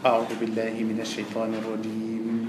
[0.00, 2.48] أعوذ بالله من الشيطان الرجيم.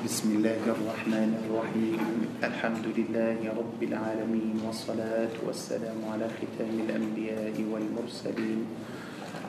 [0.00, 2.00] بسم الله الرحمن الرحيم.
[2.40, 8.60] الحمد لله رب العالمين والصلاة والسلام على ختام الأنبياء والمرسلين.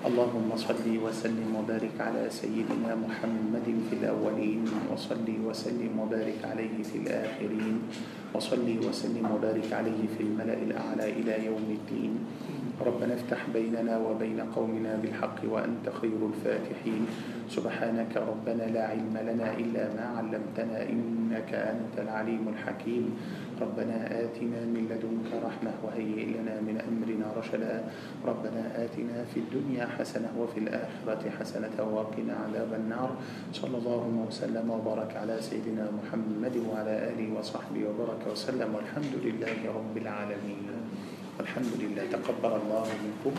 [0.03, 7.75] اللهم صل وسلم وبارك على سيدنا محمد في الأولين وصل وسلم وبارك عليه في الآخرين
[8.35, 12.13] وصل وسلم وبارك عليه في الملأ الأعلى إلى يوم الدين.
[12.85, 17.07] ربنا افتح بيننا وبين قومنا بالحق وأنت خير الفاتحين.
[17.49, 23.05] سبحانك ربنا لا علم لنا إلا ما علمتنا إنك أنت العليم الحكيم.
[23.61, 27.83] ربنا آتنا من لدنك رحمة وهيئ لنا من أمرنا رشدا.
[28.25, 33.09] ربنا آتنا في الدنيا حسنة وفي الآخرة حسنة وقنا عذاب النار.
[33.53, 39.97] صلى الله وسلم وبارك على سيدنا محمد وعلى آله وصحبه وبارك وسلم والحمد لله رب
[39.97, 40.86] العالمين.
[41.37, 43.33] الحمد لله تقبل الله منكم.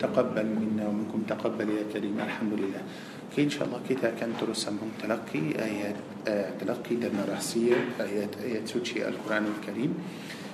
[0.00, 1.20] تقبل منا ومنكم.
[1.32, 2.20] تقبل يا كريم.
[2.20, 2.82] الحمد لله
[3.32, 8.36] okay إن شاء الله kita akan terus sambung talaqqi ayat آه talaqqi dan rahsia ayat
[8.44, 9.92] ayat suci القرآن الكريم.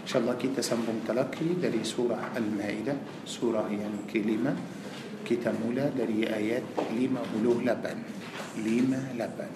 [0.03, 3.27] إن شاء الله kita sambung talaqqi dari سورة المائدة.
[3.27, 4.55] surah yang kelima
[5.27, 7.99] kita mula dari ayat lima puluh lapan.
[8.63, 9.51] lima lapan.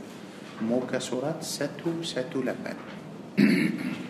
[0.67, 2.79] muka surat satu satu lapan.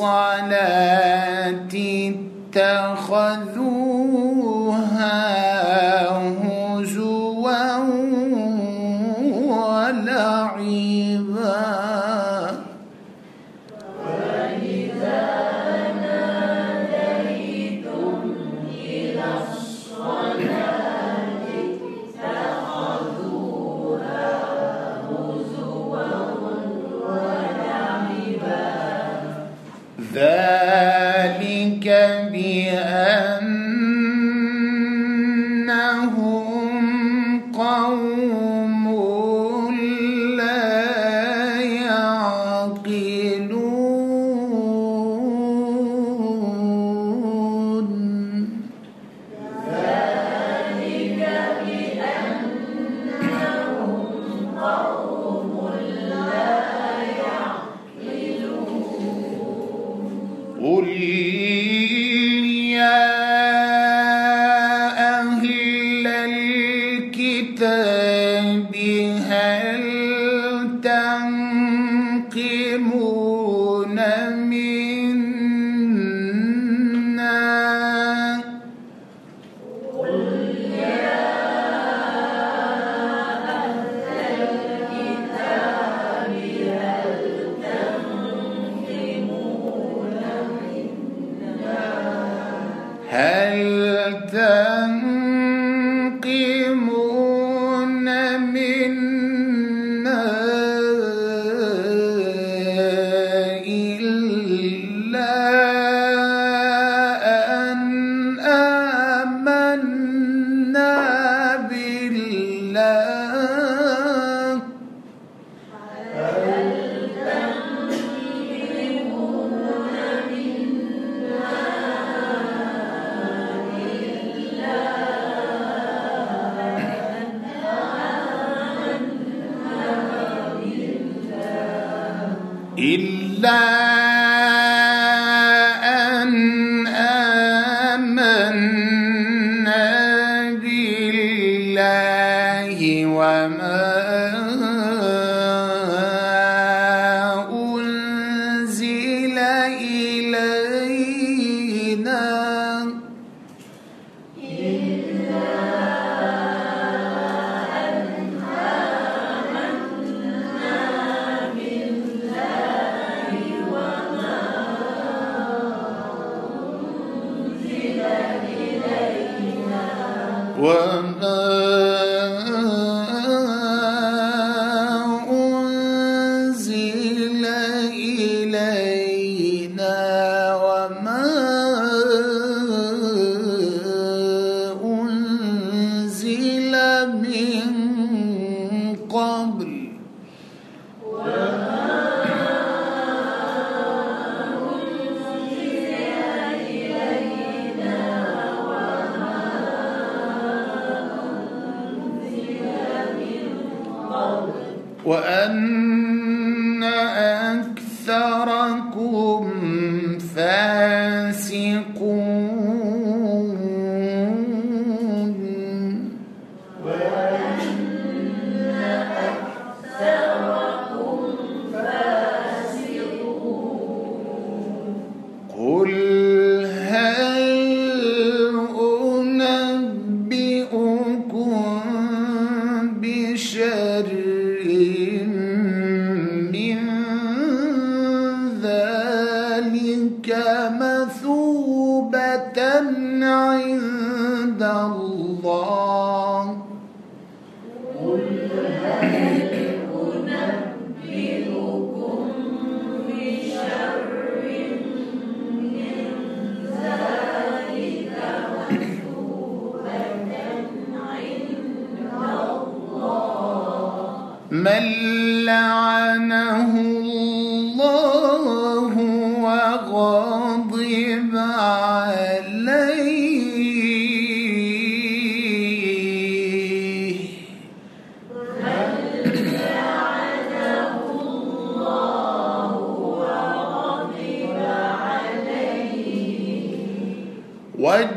[0.00, 1.74] الصلاة
[2.56, 3.60] اتخذوها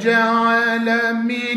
[0.03, 1.52] وجعل منهم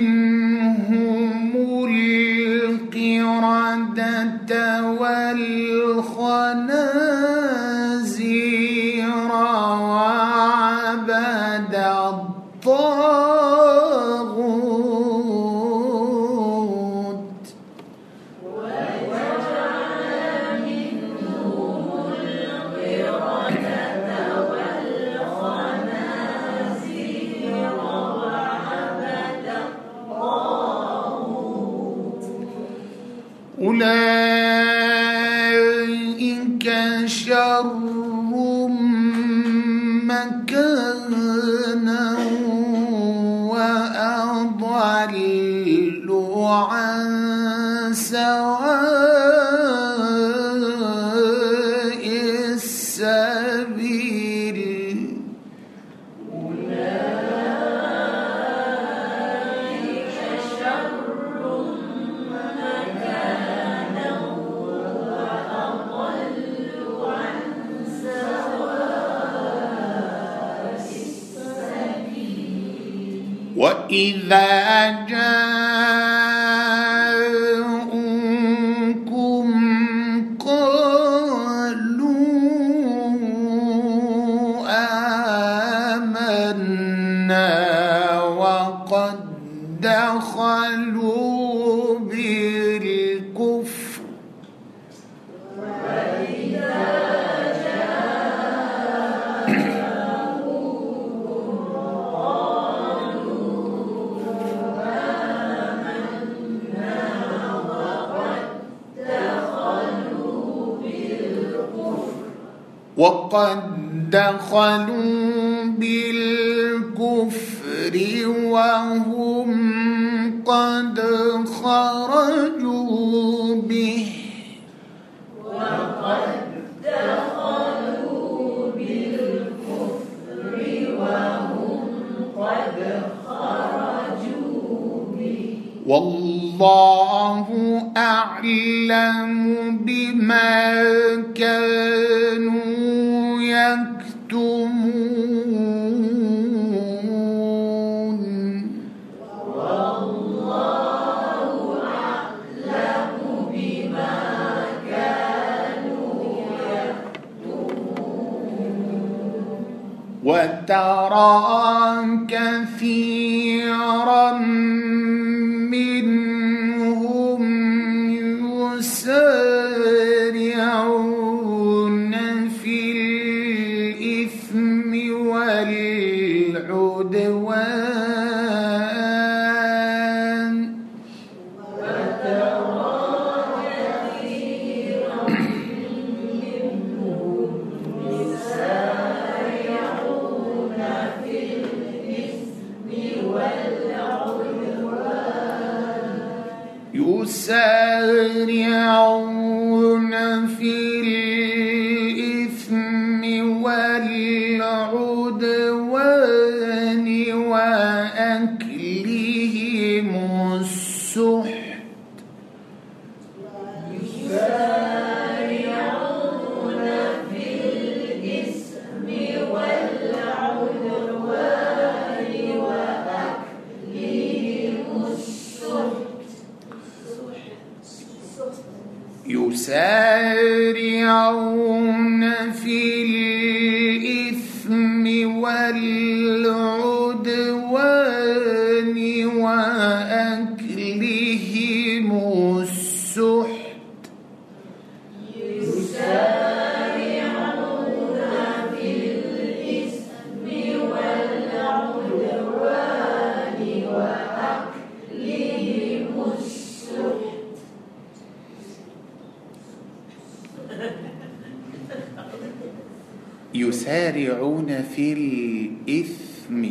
[264.96, 266.62] في الإثم.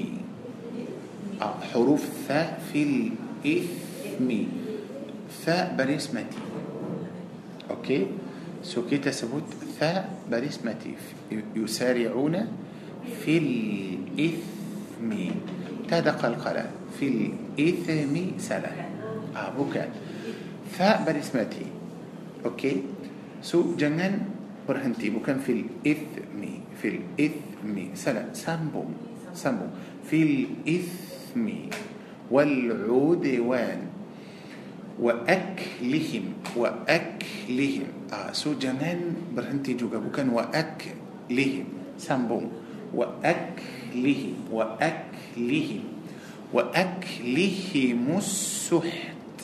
[1.38, 4.30] آه، حروف ثاء في الإثم.
[5.46, 6.42] ثاء baris mati
[7.70, 8.00] okay?
[8.66, 9.46] so kita sebut
[9.78, 10.98] ثاء baris mati
[11.54, 12.36] يسارعون
[13.22, 15.10] في الإثم.
[15.86, 16.66] tiada قلقلة
[16.98, 18.74] في الإثم sila
[19.38, 19.54] آه
[20.74, 21.66] ثاء baris mati
[22.42, 22.74] okay?
[23.46, 24.18] so jangan
[24.66, 28.34] berhenti bukan في الإثم في الإثم.
[28.34, 28.90] sambung
[29.34, 29.70] sambung
[30.06, 31.46] في الإثم
[32.32, 33.82] والعدوان
[35.02, 37.88] وأكلهم وأكلهم.
[38.14, 41.68] آه so jangan berhenti juga bukan وأكلهم.
[42.00, 42.46] sambung
[42.94, 45.84] وأكلهم وأكلهم.
[46.54, 49.36] وأكلهم السحت.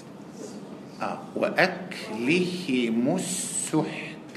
[1.01, 4.34] آه وأكلهم السحت.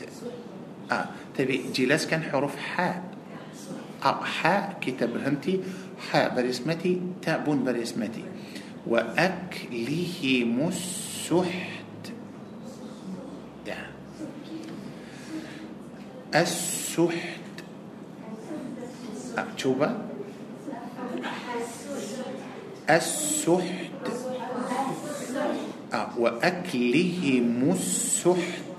[0.90, 1.06] آه
[1.38, 3.13] تبي جلس كان حروف حاء.
[4.12, 5.64] حاء كتاب berhenti
[6.10, 8.24] حاء برسمتي تاء بون برسمتي
[8.86, 12.02] وأكلهم السحت
[13.66, 13.88] yeah.
[16.34, 17.44] السحت.
[19.56, 20.08] شوفا
[22.90, 24.04] السحت
[25.94, 26.08] آه.
[26.18, 28.78] وأكلهم السحت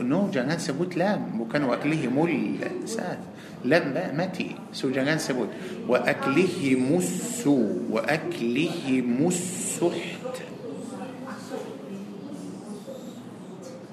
[0.00, 1.40] نو جانان سبوت لام.
[1.40, 2.54] وكانوا وأكله مول
[2.86, 3.18] سات
[3.64, 5.48] لام با متي سو جانان سبوت.
[5.88, 7.90] وأكله مسو.
[7.90, 10.36] وأكله مسحت.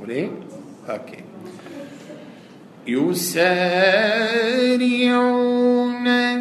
[0.02, 0.30] وليه
[0.90, 1.24] أوكي.
[2.88, 4.02] يسارعون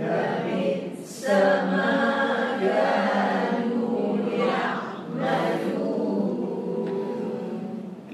[0.00, 1.22] لبئس
[1.72, 1.96] ما
[2.62, 4.20] يعملون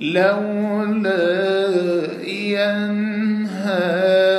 [0.01, 1.25] لولا
[2.27, 4.32] ينهاهم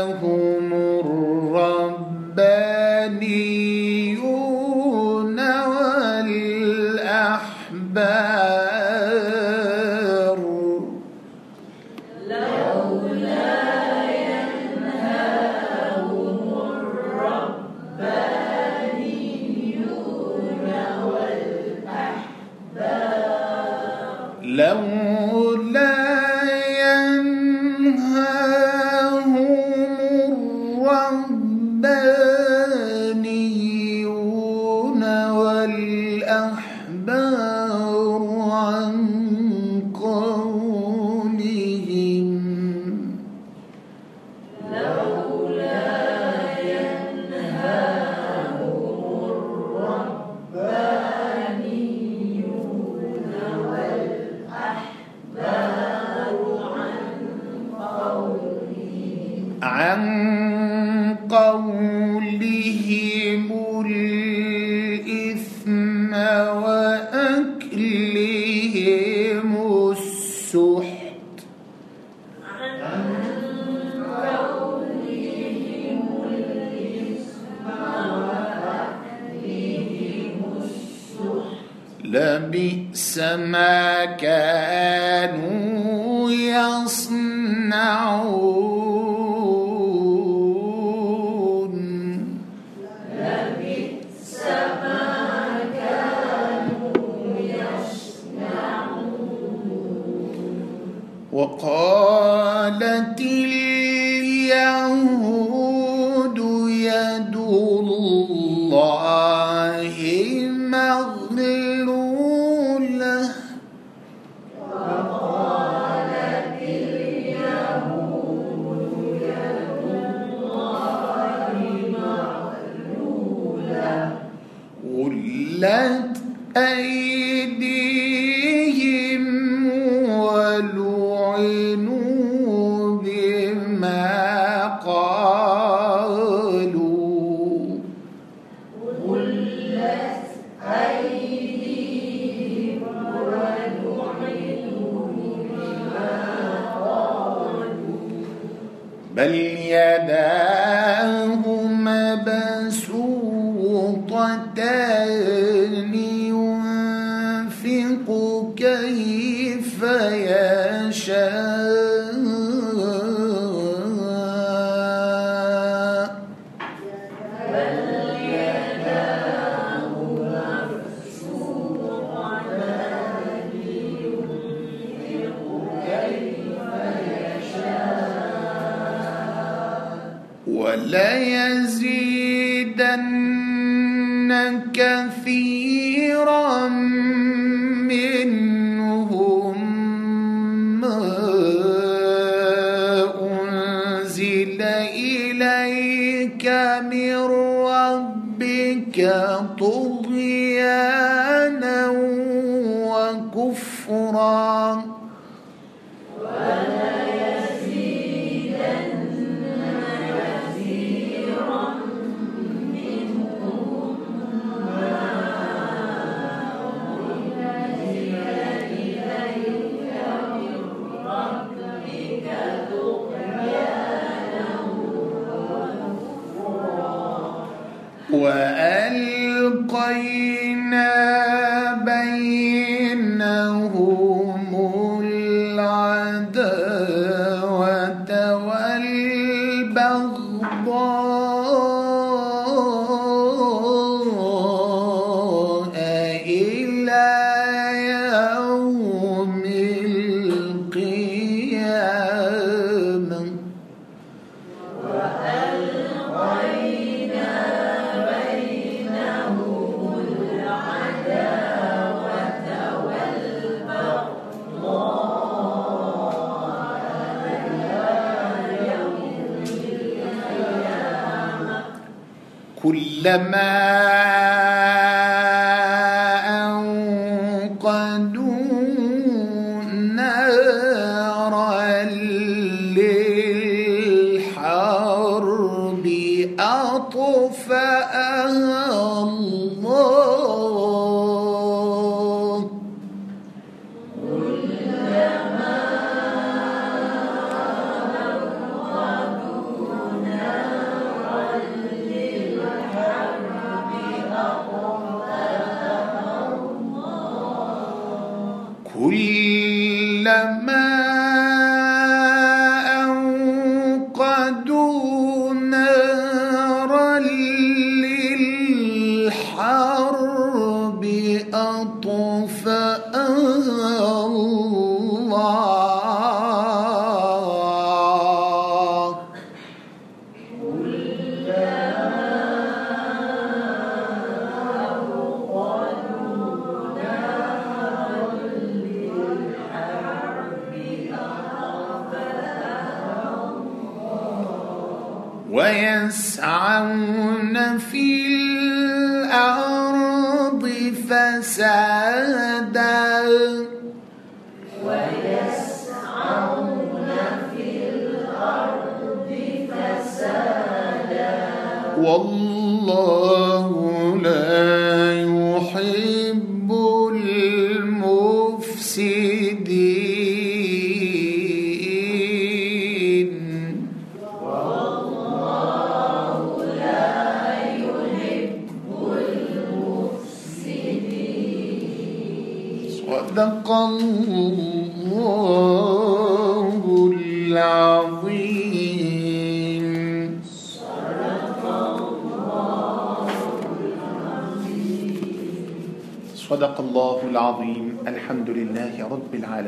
[228.25, 228.62] anywhere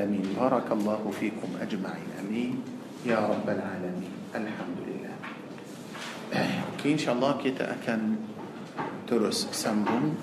[0.06, 2.10] العالمين بارك الله فيكم أجمعين.
[2.22, 2.54] أمين.
[3.10, 4.14] يا رب العالمين.
[4.38, 5.16] الحمد لله.
[6.70, 8.02] okay إن شاء الله kita akan
[9.10, 10.14] terus sambung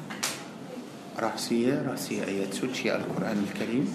[1.19, 3.87] rahsia rahsia ayat suci القرآن الكريم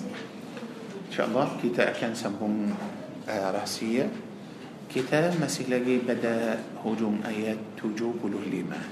[1.08, 2.76] إن شاء الله kita akan sambung
[3.28, 4.12] rahsia
[4.92, 5.68] kita masih
[6.08, 8.88] pada hujung ayat tujuh puluh lima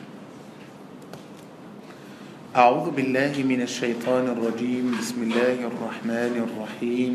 [2.56, 4.96] أعوذ بالله من الشيطان الرجيم.
[5.00, 7.13] بسم الله الرحمن الرحيم.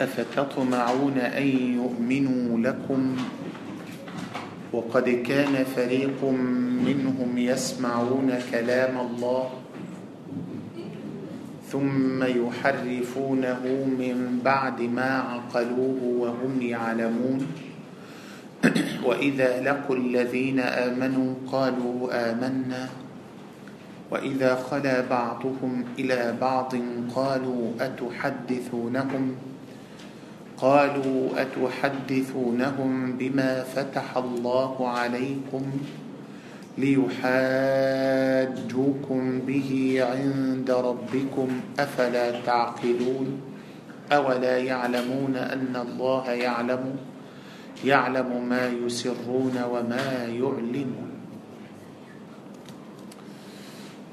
[0.00, 1.48] أفتطمعون أن
[1.80, 3.16] يؤمنوا لكم؟
[4.72, 6.20] وقد كان فريق
[6.84, 9.44] منهم يسمعون كلام الله
[11.72, 13.62] ثم يحرفونه
[13.98, 17.40] من بعد ما عقلوه وهم يعلمون.
[19.08, 23.07] وإذا لقوا الذين آمنوا قالوا آمنا.
[24.10, 26.74] وإذا خلا بعضهم إلى بعض
[27.14, 29.34] قالوا أتحدثونهم؟
[30.56, 35.62] قالوا أتحدثونهم بما فتح الله عليكم
[36.78, 37.28] ليحاجوكم
[39.46, 43.40] به عند ربكم أفلا تعقلون؟
[44.12, 46.96] أولا يعلمون أن الله يعلم
[47.84, 51.07] يعلم ما يسرون وما يعلنون.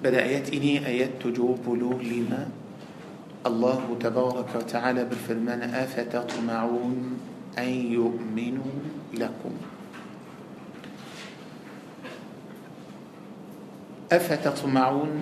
[0.05, 1.65] بدأت إني آيات تجوب
[2.05, 2.45] لما
[3.45, 6.97] الله تبارك وتعالى بالفرمان أفتطمعون
[7.57, 8.73] أن يؤمنوا
[9.17, 9.53] لكم؟
[14.11, 15.13] أفتطمعون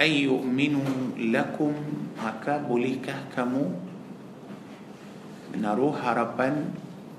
[0.00, 1.74] أن يؤمنوا لكم؟
[2.18, 3.66] هكا بوليكا كمو
[5.54, 6.50] نروح ربا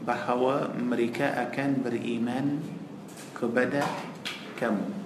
[0.08, 2.60] بحوا مريكا أكان بالإيمان
[3.40, 3.84] كبدا
[4.60, 4.99] كمو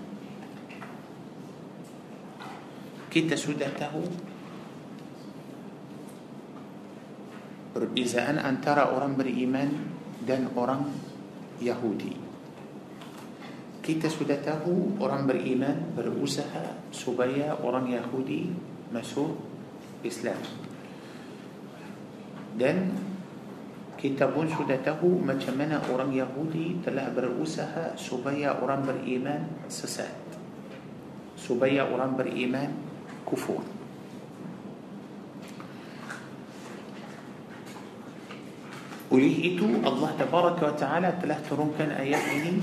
[3.14, 4.02] kita sudah tahu
[7.78, 9.70] perbezaan antara orang beriman
[10.26, 10.90] dan orang
[11.62, 12.18] Yahudi.
[13.86, 18.50] Kita sudah tahu orang beriman berusaha supaya orang Yahudi
[18.90, 19.38] masuk
[20.02, 20.42] Islam.
[22.58, 22.98] Dan
[23.94, 30.18] kita pun sudah tahu macam mana orang Yahudi telah berusaha supaya orang beriman sesat.
[31.38, 32.93] Supaya orang beriman
[33.24, 33.64] كفور.
[39.14, 42.58] وليه إتو الله تبارك وتعالى تله ترنكن آيات إلي.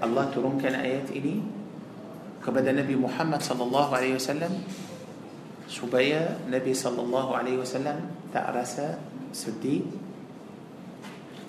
[0.00, 1.36] الله ترنكن آيات إلي.
[2.40, 4.52] كبد نبي محمد صلى الله عليه وسلم.
[5.68, 7.98] سبيا نبي صلى الله عليه وسلم.
[8.32, 8.76] تأرس
[9.36, 9.84] سدي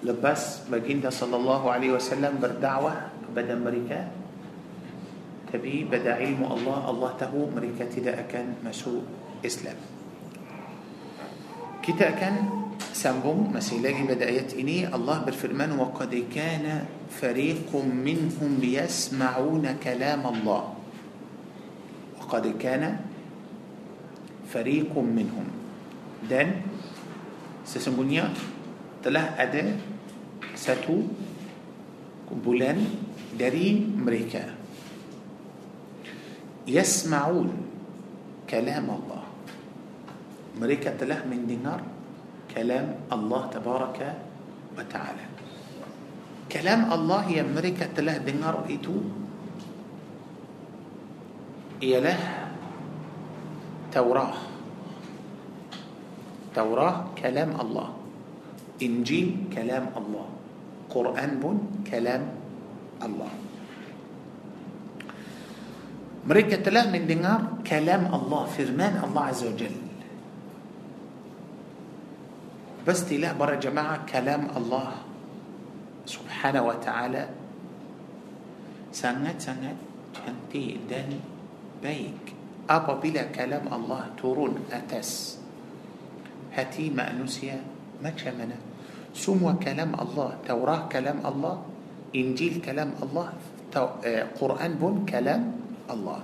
[0.03, 2.93] لبس بجندة صلى الله عليه وسلم بردعوة.
[3.31, 4.20] بدا مريكا
[5.51, 9.03] tapi pada ilmu Allah Allah tahu mereka tidak akan masuk
[9.43, 9.75] Islam
[11.83, 12.33] kita akan
[12.95, 16.65] sambung masih lagi pada ayat ini Allah berfirman وقد كان
[17.11, 20.63] فريق منهم يسمعون كلام الله
[22.21, 22.83] وقد كان
[24.47, 25.47] فريق منهم
[26.31, 26.61] dan
[27.65, 28.29] sesungguhnya
[29.01, 29.73] telah ada
[30.53, 31.09] satu
[32.29, 32.77] kumpulan
[33.33, 34.60] dari mereka
[36.71, 37.49] يسمعون
[38.47, 39.23] كلام الله.
[40.59, 41.81] مريكة له من دينار
[42.55, 43.99] كلام الله تبارك
[44.79, 45.25] وتعالى.
[46.51, 48.95] كلام الله يا مريكة له دينار إتو
[51.83, 52.19] يا له
[53.91, 54.35] توراة.
[56.55, 57.89] توراة كلام الله.
[58.83, 60.27] إنجيل كلام الله.
[60.91, 61.57] قرآن بن
[61.87, 62.23] كلام
[63.03, 63.31] الله.
[66.21, 69.89] Mereka telah mendengar kalam Allah firman Allah Azza wa Jalla
[72.85, 75.01] pastilah para jemaah kalam Allah
[76.05, 77.29] subhanahu wa ta'ala
[78.89, 79.77] sangat-sangat
[80.13, 81.21] cantik dan
[81.79, 82.33] baik
[82.65, 85.39] apabila kalam Allah turun atas
[86.53, 87.61] hati manusia
[88.03, 88.57] macam mana
[89.13, 91.61] semua kalam Allah Taurah kalam Allah
[92.11, 93.37] Injil kalam Allah
[94.35, 95.41] Quran pun kalam
[95.91, 96.23] Allah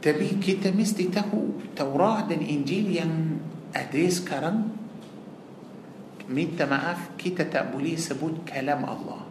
[0.00, 3.12] tapi kita mesti tahu Taurah dan Injil yang
[3.72, 4.68] ada sekarang
[6.28, 9.22] minta maaf kita tak boleh sebut kalam Allah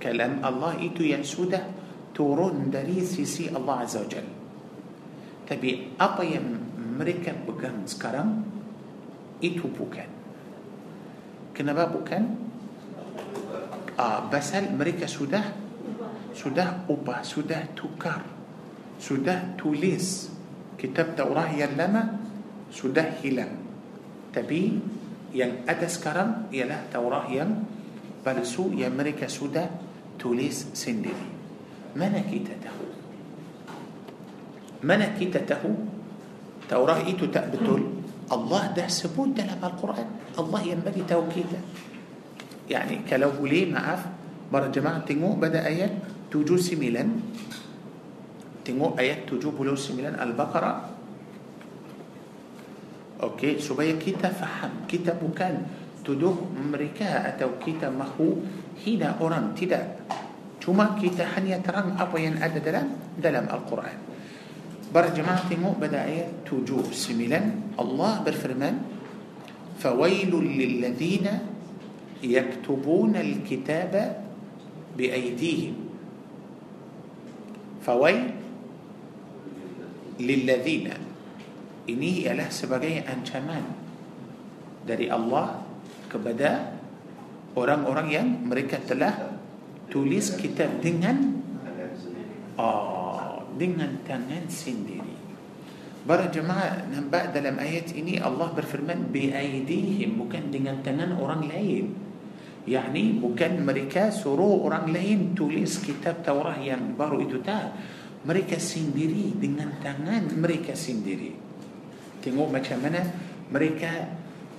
[0.00, 1.64] kalam Allah itu yang sudah
[2.12, 4.28] turun dari sisi Allah Azza wa Jal
[5.48, 6.46] tapi apa yang
[7.00, 8.44] mereka pegang sekarang
[9.40, 10.08] itu bukan
[11.56, 12.50] kenapa bukan
[14.00, 15.44] Ah, pasal mereka sudah
[16.32, 18.22] sudah ubah, sudah tukar,
[19.00, 20.30] sudah tulis
[20.80, 22.20] kitab Taurat yang lama
[22.72, 23.52] sudah hilang.
[24.30, 24.60] Tapi
[25.34, 27.66] yang ada sekarang ialah Taurat yang
[28.22, 29.66] palsu yang mereka sudah
[30.16, 31.28] tulis sendiri.
[31.96, 32.86] Mana kita tahu?
[34.86, 35.72] Mana kita tahu
[36.70, 38.00] Taurat itu tak betul?
[38.30, 40.38] Allah dah sebut dalam Al-Quran.
[40.38, 41.58] Allah yang bagi tahu kita.
[42.70, 44.06] يعني kalau boleh maaf
[44.46, 45.90] para jemaah tengok pada ayat
[46.30, 50.78] 79 tengok ayat 79 Al-Baqarah
[53.20, 55.68] Okey, supaya kita faham kita bukan
[56.00, 58.40] tuduh mereka atau kita mahu
[58.80, 60.00] hina orang tidak
[60.56, 64.08] cuma kita hanya terang apa yang ada dalam dalam Al-Quran
[64.90, 68.74] jemaah tengok pada ayat 79 Allah berfirman
[69.76, 71.50] fawailul lilladzina
[72.22, 74.22] يكتبون الكتاب
[74.98, 75.74] بأيديهم
[77.90, 78.30] fawain
[80.22, 80.94] lilladzina
[81.90, 83.66] ini ialah sebagai ancaman
[84.86, 85.58] dari Allah
[86.06, 86.78] kepada
[87.58, 89.34] orang-orang yang mereka telah
[89.90, 91.42] tulis kitab dengan
[92.54, 95.18] oh, dengan tangan sendiri
[96.00, 101.92] Para jemaah nampak dalam ayat ini Allah berfirman bi aidihim bukan dengan tangan orang lain.
[102.68, 107.72] Yani bukan mereka suruh orang lain tulis kitab Taurat yang baru itu tak.
[108.20, 111.32] Mereka sendiri dengan tangan mereka sendiri.
[112.20, 113.00] Tengok macam mana
[113.48, 113.92] mereka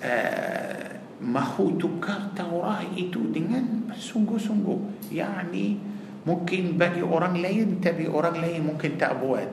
[0.02, 0.86] uh,
[1.22, 5.14] mahu tukar Taurat itu dengan sungguh-sungguh.
[5.14, 5.78] Yani
[6.26, 9.52] mungkin bagi orang lain tapi orang lain mungkin tak buat.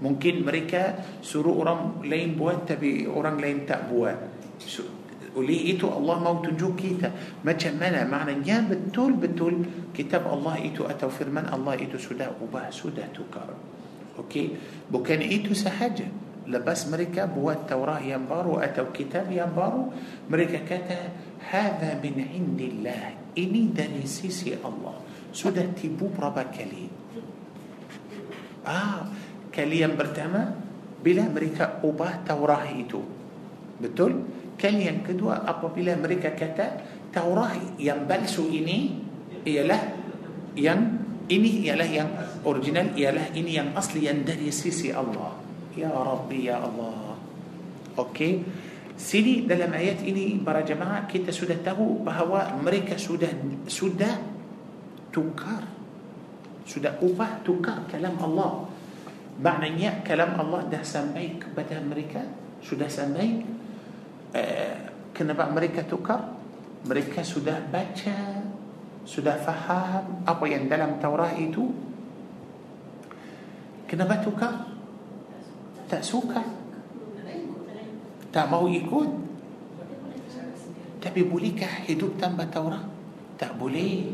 [0.00, 4.16] Mungkin mereka suruh orang lain buat tapi orang lain tak buat.
[5.36, 7.12] وليه إيتو الله موت جو كيتا.
[7.44, 9.54] ما جملا معنى يا بتول بتول
[9.92, 13.52] كتاب الله إيتو أتو فرمان الله إيتو سدا وبا سدا توكار
[14.16, 14.44] okay?
[14.88, 16.08] bukan itu sahaja
[16.48, 19.92] lepas mereka buat Taurat yang baru atau kitab yang baru.
[20.32, 21.00] mereka kata
[21.52, 23.04] هذا من عند الله.
[23.36, 24.96] ini dari sisi Allah.
[25.36, 26.88] sudah tipu berapa kali.
[28.64, 29.04] آه
[29.52, 30.54] kali yang pertama
[31.04, 33.02] bila mereka ubah Taurat itu.
[33.82, 34.12] betul
[34.56, 36.80] Kali yang kedua apabila mereka kata
[37.12, 38.92] Taurat yang palsu ini
[39.44, 39.80] ialah
[40.56, 40.80] yang
[41.28, 42.08] ini ialah yang
[42.44, 45.36] original ialah ini yang asli yang dari sisi Allah.
[45.76, 47.20] Ya Rabbi ya Allah.
[48.00, 48.44] Okey.
[48.96, 53.28] Sini dalam ayat ini para jemaah kita sudah tahu bahawa mereka sudah
[53.68, 54.16] sudah
[55.12, 55.68] tukar
[56.64, 58.68] sudah ubah tukar kalam Allah.
[59.36, 62.24] Maknanya kalam Allah dah sampai kepada mereka
[62.64, 63.55] sudah sampai
[65.16, 66.36] kenapa mereka tukar?
[66.86, 68.46] Mereka sudah baca
[69.06, 71.70] sudah faham apa yang dalam Taurat itu
[73.86, 74.66] kenapa tukar?
[75.86, 76.42] Tak suka
[78.34, 79.10] tak mau ikut
[80.98, 82.82] tapi bolehkah hidup tanpa Taurat?
[83.38, 84.10] Tak boleh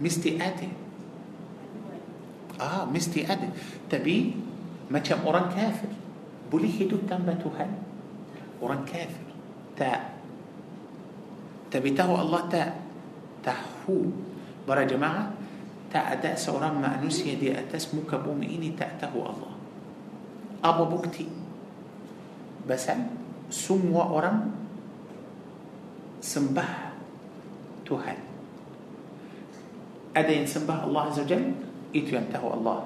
[0.00, 0.68] mesti ada
[2.56, 3.52] ah mesti ada
[3.92, 4.32] tapi
[4.88, 5.92] macam orang kafir
[6.48, 7.70] boleh hidup tanpa Tuhan
[8.62, 9.26] القرآن كافر
[9.74, 10.00] تاء
[11.74, 12.70] تبته الله تاء
[13.42, 13.96] تحو
[14.70, 15.34] برا جماعة
[15.90, 19.52] تاء تاء سورا ما نسي دي أتس مكبوم إني تأته الله
[20.62, 21.26] أبو بكتي
[22.70, 22.86] بس
[23.50, 24.38] سم وأرم
[26.22, 26.70] سمبه
[27.82, 28.18] تهل
[30.14, 31.44] أدا ينسمبه الله عز وجل
[31.98, 32.78] إتو ينتهو الله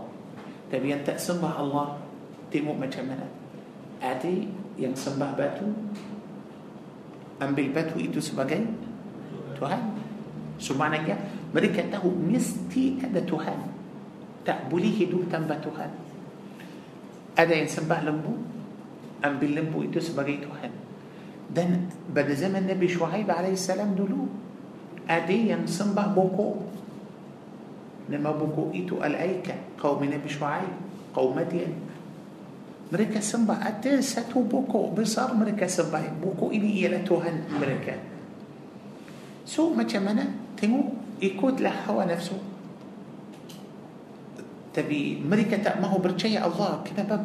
[0.73, 1.87] تبي ينتأ الله
[2.49, 3.29] تيمو مجمنا
[4.01, 5.69] أدي yang sembah batu
[7.41, 8.65] ambil batu itu sebagai
[9.57, 9.81] Tuhan
[10.57, 11.17] sebenarnya
[11.53, 13.59] mereka tahu mesti ada Tuhan
[14.45, 15.91] tak boleh hidup tanpa Tuhan
[17.37, 18.41] ada yang sembah lembu
[19.21, 20.73] ambil lembu itu sebagai Tuhan
[21.53, 24.29] dan pada zaman Nabi Shu'aib alaihissalam dulu
[25.07, 26.57] ada yang sembah bokok
[28.11, 30.73] nama bokok itu Al-Aika kaum Nabi Shu'aib
[31.15, 31.86] kaum Madian
[32.87, 37.95] mereka sembah ada satu bokok besar mereka sembah bokok ini ialah Tuhan mereka
[39.43, 42.39] so macam mana tengok ikutlah hawa nafsu
[44.71, 47.25] tapi mereka tak mahu percaya Allah kenapa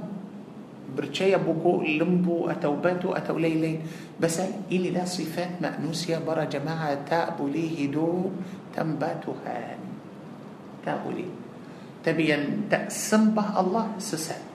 [0.91, 3.79] percaya buku lembu atau batu atau lain-lain
[4.21, 8.29] Pasal inilah sifat manusia para jemaah tak boleh hidup
[8.75, 9.77] tanpa Tuhan
[10.83, 11.29] tak boleh
[12.01, 14.50] tapi yang tak sembah Allah sesat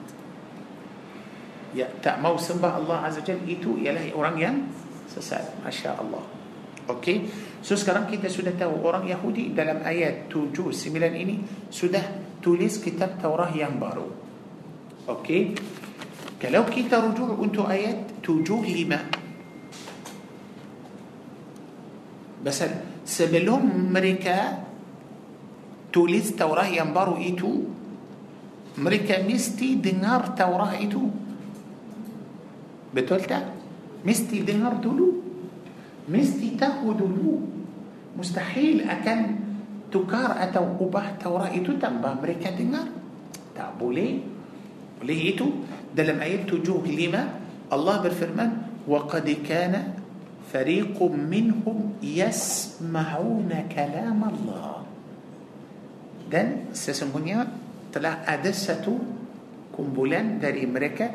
[1.75, 4.55] ya tak mau sembah Allah Azza Jal itu ialah orang yang
[5.07, 6.37] sesat Masya Allah
[6.87, 7.27] Okey.
[7.59, 11.99] So sekarang kita sudah tahu orang Yahudi dalam ayat 7 9 ini sudah
[12.39, 14.07] tulis kitab Taurat yang baru.
[15.11, 15.51] Okey.
[16.39, 19.17] Kalau kita rujuk untuk ayat 7 5
[22.47, 24.63] Pasal sebelum mereka
[25.91, 27.67] tulis Taurat yang baru itu
[28.79, 31.26] mereka mesti dengar Taurat itu.
[32.91, 33.43] Betul tak?
[34.03, 35.19] Mesti dengar dulu.
[36.07, 37.35] Mesti tahu dulu.
[38.15, 39.19] Mustahil akan
[39.91, 42.87] tukar atau ubah Taurat itu tanpa mereka dengar.
[43.53, 44.23] Tak boleh.
[45.03, 45.45] Oleh itu
[45.93, 46.87] dalam ayat 75
[47.67, 48.49] Allah berfirman
[48.87, 49.73] وَقَدْ كَانَ
[50.47, 54.87] فَرِيقٌ مِّنْهُمْ يَسْمَعُونَ كَلَامَ اللَّهِ
[56.27, 57.47] dan sesungguhnya
[57.91, 58.99] telah ada satu
[59.71, 61.07] kumpulan dari mereka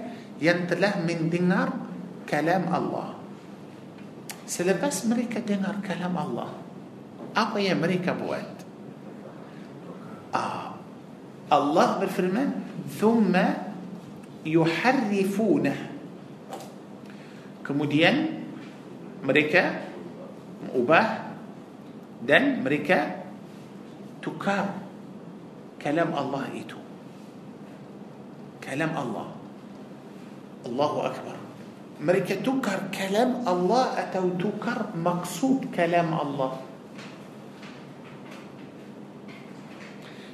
[0.42, 1.70] yang telah mendengar
[2.26, 3.14] kalam Allah
[4.42, 6.50] Selepas mereka dengar kalam Allah
[7.32, 8.48] Apa yang mereka buat
[10.34, 10.74] ah,
[11.46, 13.30] Allah berfirman ثم
[14.42, 15.78] يحرفونه
[17.62, 18.42] Kemudian
[19.22, 19.86] mereka
[20.74, 21.30] ubah
[22.22, 23.22] dan mereka
[24.18, 24.82] tukar
[25.78, 26.78] kalam Allah itu.
[28.62, 29.41] Kalam Allah.
[30.66, 31.36] الله أكبر.
[32.02, 36.52] مريكا تكر كلام الله أتو تكر مقصود كلام الله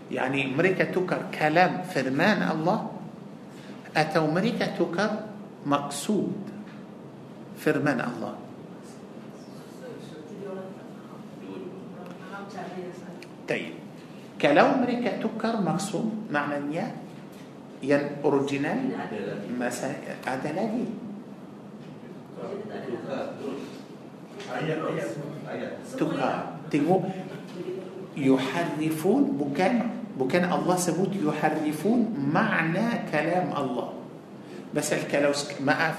[0.09, 2.79] يعني مريكا تكر كلام فرمان الله
[3.97, 5.11] أتو مريكا تكر
[5.69, 6.37] مقصود
[7.61, 8.35] فرمان الله
[13.49, 13.73] طيب
[14.41, 17.08] كلام مريكا تكر مقصود معنى نيات
[17.83, 18.79] yang original
[19.55, 19.95] masa
[20.27, 20.87] ada lagi
[25.95, 27.03] tukar tengok
[28.19, 29.73] yuharrifun bukan
[30.19, 33.95] bukan Allah sebut yuharrifun makna kalam Allah
[34.69, 35.33] Pasal kalau
[35.65, 35.97] maaf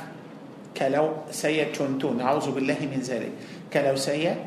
[0.77, 3.33] kalau saya contoh na'udzubillahi min zalik
[3.73, 4.37] kalau saya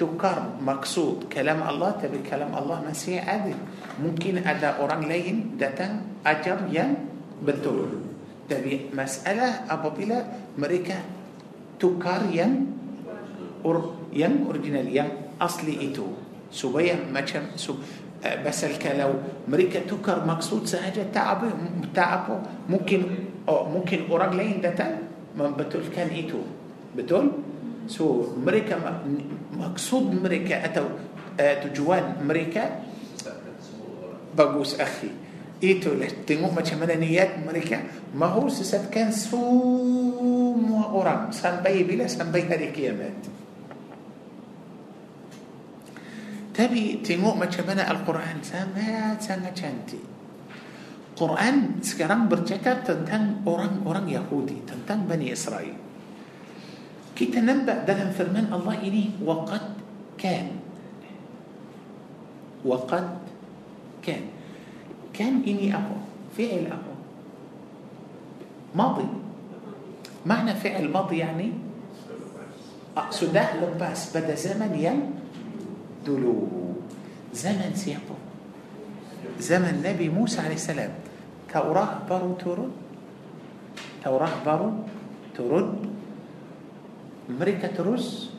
[0.00, 3.52] tukar maksud kalam Allah tapi kalam Allah masih ada
[4.00, 6.96] mungkin ada orang lain datang ajar yang
[7.44, 8.00] betul
[8.48, 10.24] tapi masalah apabila
[10.56, 11.04] mereka
[11.76, 12.64] tukar yang
[13.60, 16.08] or, yang original yang asli itu
[16.48, 19.20] supaya macam uh, pasal kalau
[19.52, 21.46] mereka tukar maksud sahaja tak apa
[21.92, 22.40] tak apa
[22.72, 26.40] mungkin oh, mungkin orang lain datang membetulkan itu
[26.96, 27.36] betul
[27.90, 28.78] so mereka
[29.50, 30.94] maksud mereka atau
[31.34, 32.86] uh, tujuan mereka
[34.30, 35.10] bagus akhi.
[35.60, 37.84] Itulah tengok macam mana niat mereka.
[38.16, 42.08] Mahu sesatkan semua orang sampai bila?
[42.08, 43.12] Sampai hari kiamat.
[46.56, 50.04] Tapi tengok macam mana Al-Quran sangat sangat cantik.
[51.18, 55.89] Quran sekarang bercakap tentang orang-orang Yahudi tentang Bani Israel
[57.20, 59.76] kita nampak dalam firman Allah ini waqad
[60.16, 60.56] kan
[62.64, 63.20] waqad
[64.00, 64.22] kan
[65.12, 66.00] kan ini apa
[66.32, 66.90] fi'il apa
[68.70, 69.08] ماضي
[70.26, 71.48] معنى فعل ماضي يعني
[73.10, 75.14] sudah lepas pada zaman yang
[76.06, 76.46] dulu
[77.34, 78.14] zaman siapa
[79.40, 80.70] zaman Nabi Musa AS
[81.50, 82.70] Taurah baru turun
[83.98, 84.86] Taurah baru
[85.34, 85.99] turun
[87.36, 88.34] mereka terus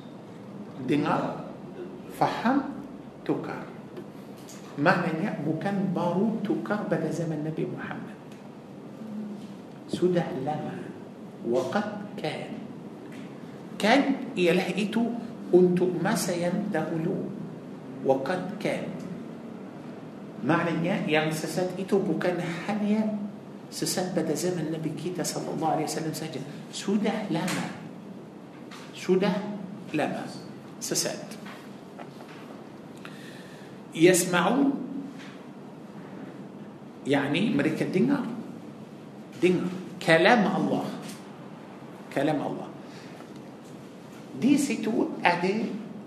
[0.84, 1.48] dengar
[2.16, 2.76] faham
[3.24, 3.64] tukar
[4.80, 8.18] maknanya bukan baru tukar pada zaman Nabi Muhammad
[9.92, 10.80] sudah lama
[11.44, 12.50] waqad kan
[13.76, 14.02] kan
[14.38, 15.04] ialah itu
[15.52, 17.28] untuk masa yang dahulu
[18.08, 18.88] waqad kan
[20.42, 23.06] maknanya yang sesat itu bukan hanya
[23.68, 26.40] sesat pada zaman Nabi kita sallallahu alaihi wasallam saja
[26.72, 27.81] sudah lama
[29.12, 29.36] sudah
[29.92, 30.24] lama
[30.80, 31.20] sesat
[33.92, 34.72] yasma'un
[37.04, 38.24] يعني mereka dengar
[39.44, 39.68] dengar
[40.00, 40.88] kalam Allah
[42.08, 42.70] kalam Allah
[44.40, 45.52] di situ ada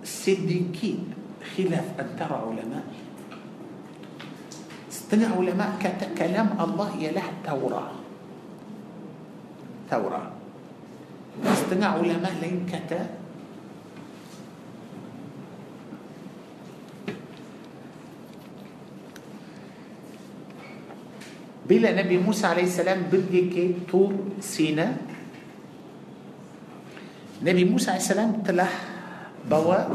[0.01, 1.13] sedikit
[1.53, 2.81] khilaf antara ulama
[4.89, 7.93] setengah ulama kata kalam Allah ialah Taurah
[9.93, 10.34] Taurah
[11.43, 13.25] setengah ulama lain kata
[21.65, 22.79] bila Nabi Musa AS
[23.11, 24.95] pergi ke Tur Sina
[27.43, 28.15] Nabi Musa AS
[28.47, 28.71] telah
[29.49, 29.91] bawa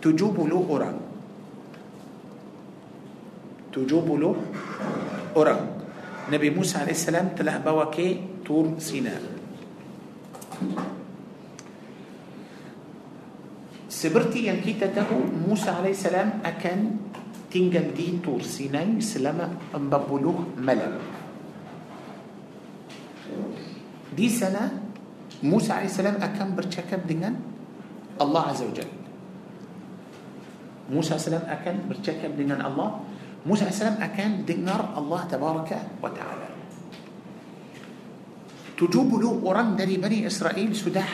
[0.00, 0.96] 70 orang
[3.74, 5.62] 70 orang
[6.32, 7.04] Nabi Musa AS
[7.36, 9.35] telah bawa ke Tur Sina
[13.88, 15.18] seperti yang kita tahu
[15.48, 16.78] موسى عليه السلام akan
[17.50, 21.00] tinggal di Tur Sinai selama empat puluh malam
[24.16, 24.82] di sana
[25.42, 27.34] موسى عليه السلام akan bercakap dengan
[28.20, 28.88] الله عز وجل.
[30.92, 32.88] موسى عليه السلام أكن برشكب دينا الله؟
[33.46, 35.70] موسى عليه السلام أكن دينار الله تبارك
[36.02, 36.48] وتعالى.
[38.76, 41.08] 70 orang dari Bani Israel sudah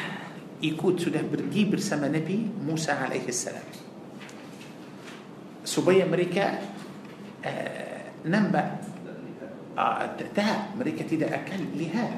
[0.63, 3.63] ikut sudah pergi bersama Nabi Musa alaihi salam
[5.63, 6.59] supaya mereka
[7.47, 8.67] uh, nampak
[9.79, 12.11] uh, tak mereka tidak akan lihat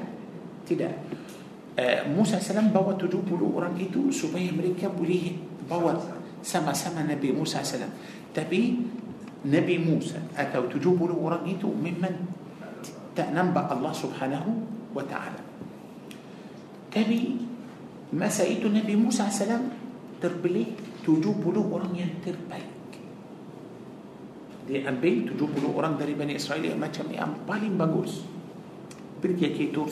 [0.65, 0.97] tidak
[1.77, 5.37] uh, Musa salam bawa 70 orang itu supaya mereka boleh
[5.69, 5.93] bawa
[6.41, 7.93] sama-sama Nabi Musa salam
[8.33, 8.81] tapi
[9.45, 12.33] Nabi Musa atau 70 orang itu memang
[13.13, 15.55] tak nampak Allah subhanahu ta'ala
[16.95, 17.43] tapi
[18.15, 19.67] masa itu Nabi Musa salam
[20.23, 20.71] terpilih
[21.03, 21.35] 70
[21.67, 22.71] orang yang terbaik.
[24.65, 28.23] Dia ambil 70 orang dari Bani Israel yang macam yang paling bagus.
[29.19, 29.91] Pergi ke Tur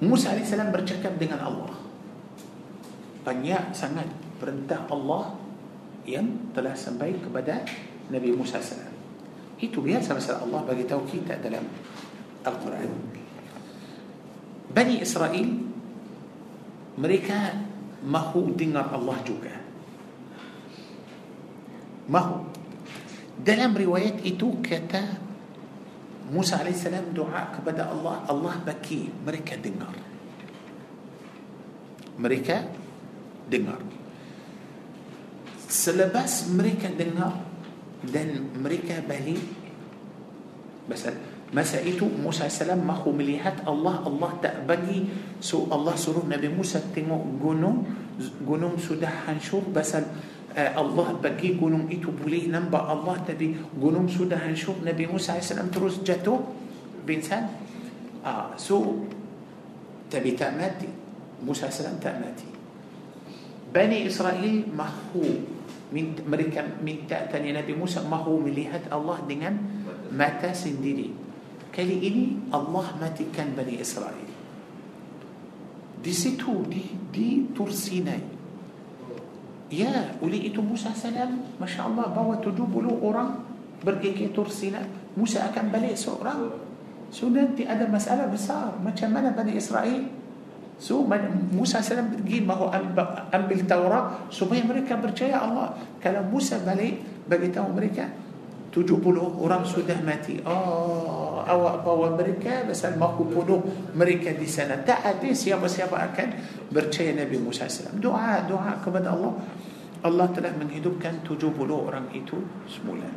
[0.00, 1.76] Musa AS bercakap dengan Allah.
[3.20, 4.08] Banyak sangat
[4.40, 5.36] perintah Allah
[6.08, 7.68] yang telah sampai kepada
[8.08, 8.80] Nabi Musa AS
[9.60, 11.60] itu biasa masalah Allah bagi tahu kita dalam
[12.46, 12.92] القرآن.
[14.70, 15.48] بني إسرائيل
[16.98, 17.38] مريكا
[18.06, 19.56] ما هو دينار الله جوكا
[22.08, 22.36] ما هو
[23.44, 25.02] دلم روايات إتو كتا
[26.30, 29.94] موسى عليه السلام دعاء كبدا الله الله بكي مريكا دينار
[32.18, 32.56] مريكا
[33.50, 33.80] دينار
[35.66, 37.34] سلباس مريكا دينار
[38.06, 38.30] دن
[38.62, 39.38] مريكا بلي
[40.86, 45.10] مثلا masa itu Musa AS mahu melihat Allah Allah tak bagi
[45.42, 47.82] so Allah suruh Nabi Musa tengok gunung
[48.46, 50.06] gunung sudah hancur pasal
[50.54, 56.02] Allah bagi gunung itu boleh nampak Allah tapi gunung sudah hancur Nabi Musa AS terus
[56.06, 56.38] jatuh
[57.02, 57.50] binsan
[58.22, 59.06] ah, so
[60.10, 60.86] tapi tak mati
[61.42, 62.46] Musa AS tak mati
[63.70, 65.26] Bani Israel mahu
[66.26, 69.54] mereka minta tanya Nabi Musa mahu melihat Allah dengan
[70.10, 71.19] mata sendiri
[71.70, 74.28] kali ini Allah matikan Bani Israel
[76.00, 78.40] di situ di, di Tur Sinai
[79.70, 82.66] Ya, oleh itu Musa salam, Masya Allah bawa 70
[83.06, 83.38] orang
[83.78, 84.82] pergi ke Tur Sina.
[85.14, 86.50] Musa akan balik seorang.
[87.14, 88.74] So nanti ada masalah besar.
[88.82, 90.10] Macam mana Bani Israel?
[90.82, 91.06] So
[91.54, 92.66] Musa salam pergi mahu
[93.30, 95.78] ambil Taurat supaya mereka percaya Allah.
[96.02, 96.98] Kalau Musa balik,
[97.30, 98.10] bagi tahu mereka
[98.74, 99.06] 70
[99.38, 100.42] orang sudah mati.
[100.42, 103.60] Oh, awak bawa mereka pasal mahu bunuh
[103.98, 104.78] mereka di sana.
[104.78, 106.28] Tak ada siapa-siapa akan
[106.70, 107.98] percaya Nabi Musa SAW.
[107.98, 109.34] Doa, doa kepada Allah.
[110.00, 112.38] Allah telah menghidupkan 70 orang itu
[112.70, 113.10] semula.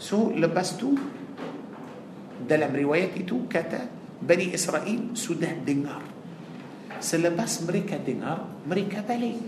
[0.00, 0.96] So, lepas tu
[2.40, 6.02] dalam riwayat itu kata Bani Israel sudah dengar.
[7.00, 9.40] Selepas mereka dengar, mereka balik.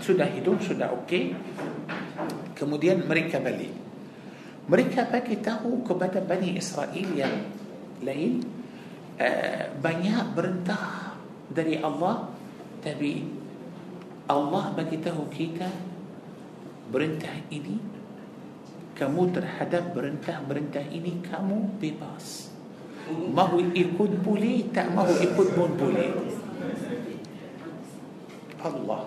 [0.00, 1.32] Sudah hidup, sudah okey.
[2.52, 3.87] Kemudian mereka balik.
[4.68, 7.34] Mereka bagi tahu kepada Bani Israel yang
[8.04, 8.44] lain
[9.16, 11.16] uh, banyak berentah
[11.48, 12.28] dari Allah
[12.84, 13.24] tapi
[14.28, 15.66] Allah bagi tahu kita
[16.92, 17.80] berentah ini
[18.92, 22.50] kamu terhadap berentah-berentah ini kamu bebas.
[23.08, 26.10] Mahu ikut boleh tak mahu ikut pun boleh.
[28.58, 29.06] Allah.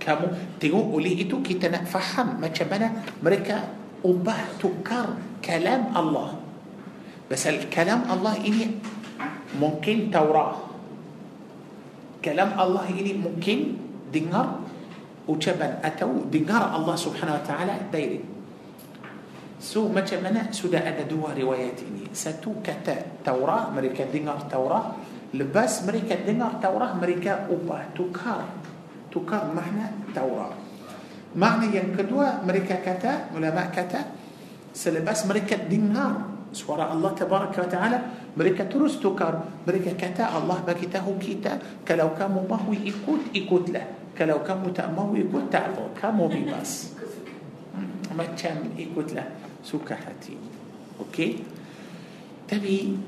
[0.00, 2.88] Kamu tengok oleh itu kita nak faham macam mana
[3.20, 6.36] mereka ubah tukar kalam Allah
[7.28, 8.80] pasal kalam Allah ini
[9.56, 10.56] mungkin Taurat
[12.24, 13.76] kalam Allah ini mungkin
[14.10, 14.60] dengar
[15.28, 18.26] ucapan atau dengar Allah subhanahu wa ta'ala direct
[19.60, 24.96] so macam mana sudah ada dua riwayat ini satu kata Taurat mereka dengar Taurat
[25.36, 28.48] lepas mereka dengar Taurat mereka ubah tukar
[29.10, 30.69] tukar makna Taurat.
[31.30, 34.02] Makna yang kedua mereka kata, ulama kata
[34.74, 37.98] selepas mereka dengar suara Allah tabaraka wa taala
[38.34, 44.42] mereka terus tukar mereka kata Allah bagi tahu kita kalau kamu mahu ikut ikutlah kalau
[44.42, 46.94] kamu tak mahu ikut tak apa kamu bebas
[48.14, 49.26] macam ikutlah
[49.62, 50.34] suka hati
[50.98, 51.38] okey
[52.50, 52.98] tapi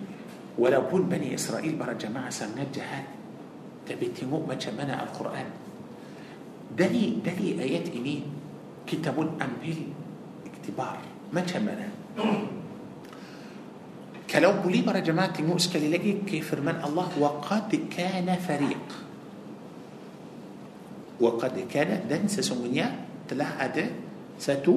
[0.54, 3.06] walaupun Bani Israel para jamaah sangat jahat
[3.82, 5.61] Tapi tengok macam mana Al-Quran
[6.78, 8.22] دني دني آيات إني
[8.86, 9.78] كتاب أمهل
[10.46, 10.98] اكتبار.
[11.32, 11.88] ما تشمنا
[14.30, 18.86] كلو بلي مرة جماعة نؤسكلي لكي كيف من الله وقد كان فريق.
[21.20, 22.86] وقد كان دن سسمونيا
[23.28, 23.86] تلاح أدى
[24.40, 24.76] ستو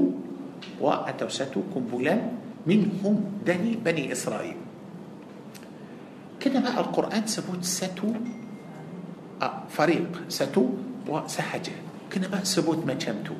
[0.83, 2.21] وأتو ستو كمبولان
[2.67, 3.15] منهم
[3.47, 4.57] دني بني إسرائيل.
[6.43, 8.11] كده بقى القرآن سبوت ستو
[9.41, 10.63] آه، فريق ستو
[11.07, 11.84] وسحجة.
[12.15, 13.35] لكن بقى سبوت ما شمتو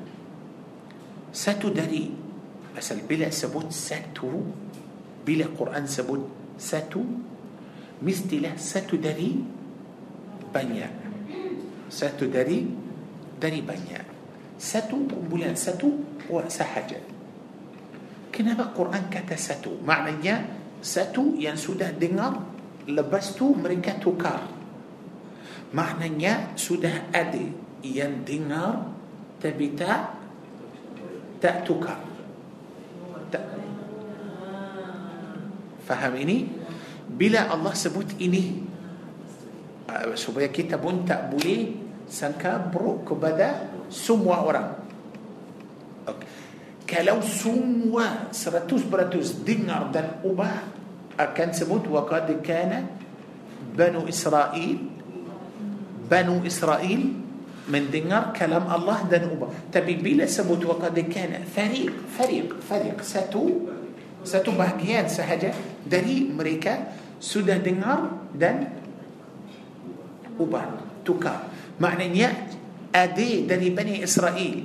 [1.32, 2.12] ساتو داري
[2.76, 4.28] بس بلا ثبوت ساتو
[5.24, 6.24] بلا قرآن ثبوت
[6.60, 7.00] ساتو
[8.04, 9.32] مستلة ساتو داري
[10.52, 10.92] بانيا
[11.88, 12.68] ساتو داري
[13.40, 14.02] داري بانيا
[14.60, 17.00] ساتو بولان ساتو وساحجة
[18.36, 20.44] كنبا قرآن كتا ساتو معنى يا
[20.84, 22.36] ساتو ينسودا يعني دينار
[22.92, 24.44] لبستو مريكا توكار.
[25.74, 27.65] معنى يا سودا أدي.
[27.94, 28.90] Yang dengar
[29.38, 30.18] tapi tak
[31.38, 32.02] tak tukar
[33.30, 33.46] tak
[35.86, 36.50] faham ini
[37.06, 38.66] bila Allah sebut ini
[39.86, 41.78] uh, supaya kita pun tak boleh
[42.10, 44.70] sangka buruk kepada semua orang
[46.10, 46.28] okay.
[46.90, 50.74] kalau semua 100% dengar dan ubah
[51.16, 52.90] akan sebut waqad kana
[53.78, 54.78] banu Israel
[56.10, 57.25] banu Israel
[57.66, 63.74] mendengar kalam Allah dan ubah tapi bila sebut waqad kana fariq fariq fariq satu
[64.22, 65.50] satu bahagian sahaja
[65.86, 68.70] dari mereka sudah dengar dan
[70.38, 71.50] ubah tukar
[71.82, 72.34] maknanya
[72.94, 74.58] ada dari Bani Israel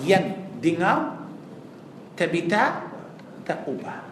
[0.00, 0.24] yang
[0.64, 1.28] dengar
[2.16, 2.88] tapi tak
[3.44, 4.08] tak ubah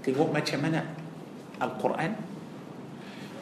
[0.00, 0.80] Tengok macam mana
[1.60, 2.29] Al-Quran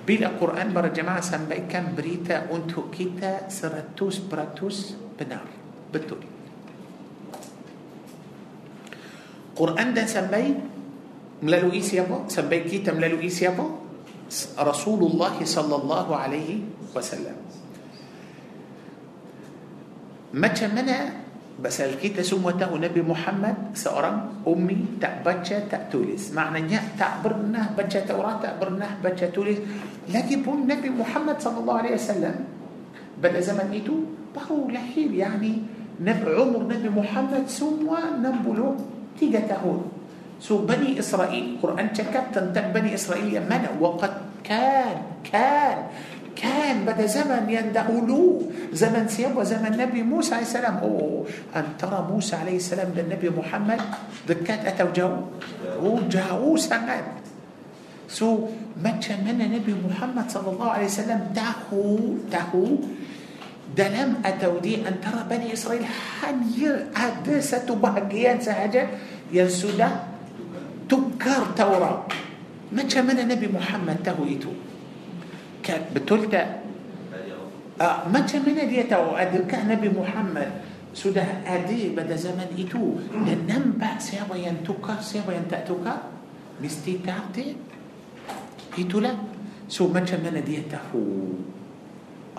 [0.08, 5.44] Bila Quran berjemaah sampaikan berita untuk kita seratus peratus benar
[5.92, 6.24] Betul
[9.58, 10.54] Quran dah sampai
[11.42, 12.30] melalui siapa?
[12.30, 13.66] Sampai kita melalui siapa?
[14.54, 16.62] Rasulullah sallallahu alaihi
[16.94, 17.34] wasallam.
[20.30, 21.26] Macam mana
[21.58, 26.30] Pasal kita semua tahu Nabi Muhammad seorang ummi tak baca tak tulis.
[26.30, 29.58] Maknanya tak pernah baca Taurat, tak pernah baca tulis.
[30.06, 32.46] Lagipun Nabi Muhammad sallallahu alaihi wasallam
[33.18, 35.66] pada zaman itu baru lahir yani
[35.98, 39.78] Nabi umur Nabi Muhammad semua 63 tahun.
[40.38, 44.14] So Bani Israel Quran cakap tentang Bani Israel yang mana waqad
[44.46, 44.94] kan
[45.26, 45.90] kan
[46.38, 50.76] كان بدا زمن يندهلوه زمن سياب وزمن نبي موسى عليه السلام.
[50.86, 51.26] أوه
[51.58, 53.80] أن ترى موسى عليه السلام للنبي محمد
[54.30, 55.10] دكات أتوا جو
[55.82, 57.26] وجاو سمعت
[58.06, 58.46] سو
[58.78, 58.94] ما
[59.26, 61.82] من النبي محمد صلى الله عليه وسلم تهو
[62.30, 62.64] تهو
[63.76, 68.86] دلم أتوا دي أن ترى بني إسرائيل حنير أدسة بهجيان سهجة.
[69.28, 69.88] ينسودا
[70.88, 72.08] تكر توراة
[72.72, 74.67] ما كان من النبي محمد تهو يتوب
[75.68, 76.42] آه، كان بتلتا
[78.08, 78.96] متى من اليتا
[79.48, 80.50] كان نبي محمد
[80.96, 82.84] سده أدي بدا زمن إتو.
[83.12, 85.94] لنم بعد سيابا ينتوكا سيابا ينتأتوكا
[86.64, 87.46] مستي تعطي
[88.80, 89.12] إتو لا.
[89.68, 91.04] سو متى من اليتا هو.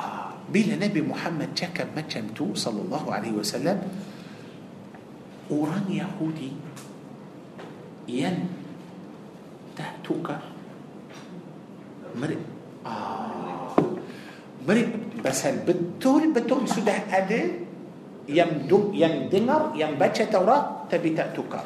[0.02, 3.78] آه، بلا نبي محمد تكا متى متو صلى الله عليه وسلم.
[5.54, 6.52] أوران يهودي
[8.10, 8.38] ين
[9.78, 10.38] تأتوكا
[12.18, 12.42] مرئ
[12.84, 13.76] Ah.
[14.64, 14.86] Beri
[15.20, 17.42] pasal betul-betul sudah ada
[18.30, 21.66] yang duk, yang dengar yang baca Taurat tapi tak tukar.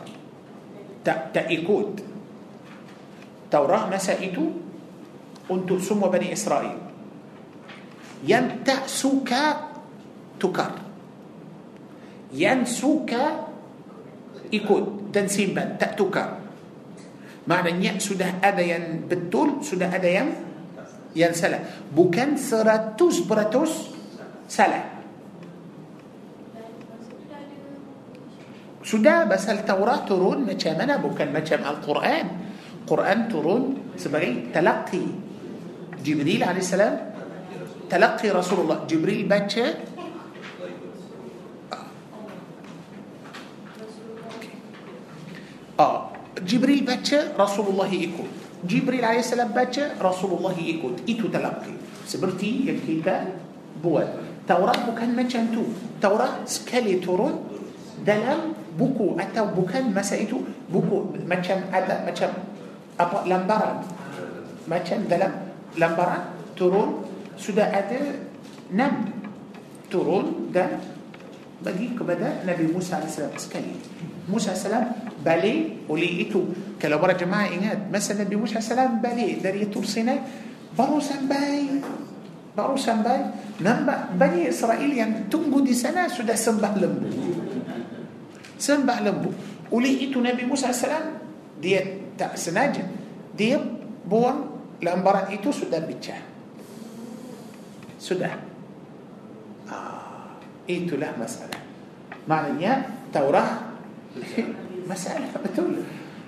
[1.03, 1.89] Tak tak ikut.
[3.51, 4.49] Taurat masa itu
[5.51, 6.79] untuk semua Bani Israel.
[8.23, 9.43] Yang tak suka
[10.39, 10.79] tukar.
[12.31, 13.51] Yang suka
[14.49, 16.39] ikut dan simpan tak tukar.
[17.43, 20.31] Maknanya sudah ada yang betul, sudah ada yang
[21.13, 21.61] yang salah
[21.93, 23.71] bukan seratus beratus
[24.49, 24.93] salah
[28.83, 32.25] sudah pasal Taurat turun macam mana bukan macam Al-Quran
[32.83, 33.63] Quran turun
[33.95, 35.07] sebagai talaqi
[36.03, 36.75] Jibril AS
[37.87, 39.65] talaqi Rasulullah Jibril baca
[45.79, 46.11] ah
[46.43, 51.75] Jibril baca Rasulullah ikut Jibril AS baca Rasulullah ikut itu talaqi
[52.07, 53.35] seperti yang kita
[53.83, 54.07] buat
[54.43, 55.63] Taurat bukan macam tu
[55.99, 57.43] Taurat sekali turun
[58.03, 62.29] dalam buku atau bukan masa itu buku macam ada macam
[62.99, 63.83] apa lambaran
[64.67, 65.31] macam dalam
[65.75, 66.23] lambaran
[66.55, 67.03] turun
[67.35, 68.19] sudah ada
[68.71, 69.11] enam
[69.91, 70.79] turun dan
[71.63, 73.77] bagi kepada Nabi Musa AS sekali.
[74.27, 74.67] Musa AS
[75.19, 76.47] balik oleh itu.
[76.79, 80.19] Kalau para jemaah ingat, masa Nabi Musa AS balik dari Tur Sinai,
[80.75, 81.79] baru sampai
[82.53, 83.33] baru sampai
[83.65, 87.09] nampak Bani Israel yang tunggu di sana sudah sembah lembu.
[88.55, 89.31] Sembah lembu.
[89.73, 90.85] Oleh itu Nabi Musa AS
[91.59, 91.81] dia
[92.13, 92.85] tak sengaja
[93.33, 93.57] dia
[94.05, 96.21] buang lambaran itu sudah pecah.
[97.97, 98.35] Sudah.
[99.65, 100.37] Ah,
[100.69, 101.57] itulah masalah.
[102.29, 103.72] Maknanya Taurah
[104.89, 105.81] masalah betul.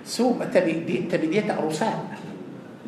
[0.05, 1.93] So tapi dia, tapi dia tak rusak.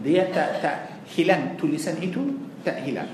[0.02, 0.78] Dia tak tak
[1.10, 3.10] hilang tulisan itu tak hilang.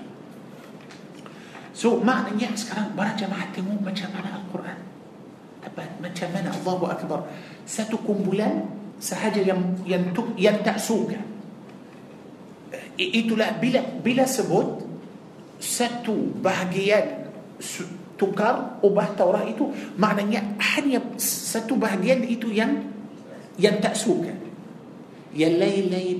[1.73, 4.79] So maknanya sekarang para jemaah tengok macam mana Al-Quran.
[5.63, 7.19] Tepat macam mana Allahu Akbar.
[7.63, 8.67] Satu kumpulan
[8.99, 11.17] sahaja yang yang yang tak suka.
[12.99, 14.85] Itulah bila bila sebut
[15.57, 17.31] satu bahagian
[18.23, 19.67] tukar ubah Taurat itu
[19.99, 22.79] maknanya hanya satu bahagian itu yang
[23.59, 24.31] yang tak suka.
[25.35, 26.19] Yang lain-lain.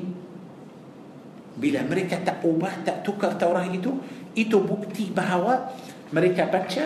[1.55, 3.95] Bila mereka tak ubah tak tukar Taurat itu
[4.35, 5.71] itu bukti bahawa
[6.11, 6.83] mereka baca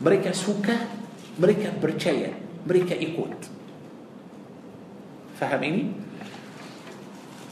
[0.00, 0.72] mereka suka
[1.36, 2.32] mereka percaya
[2.64, 3.32] mereka ikut.
[5.36, 5.82] Faham ini?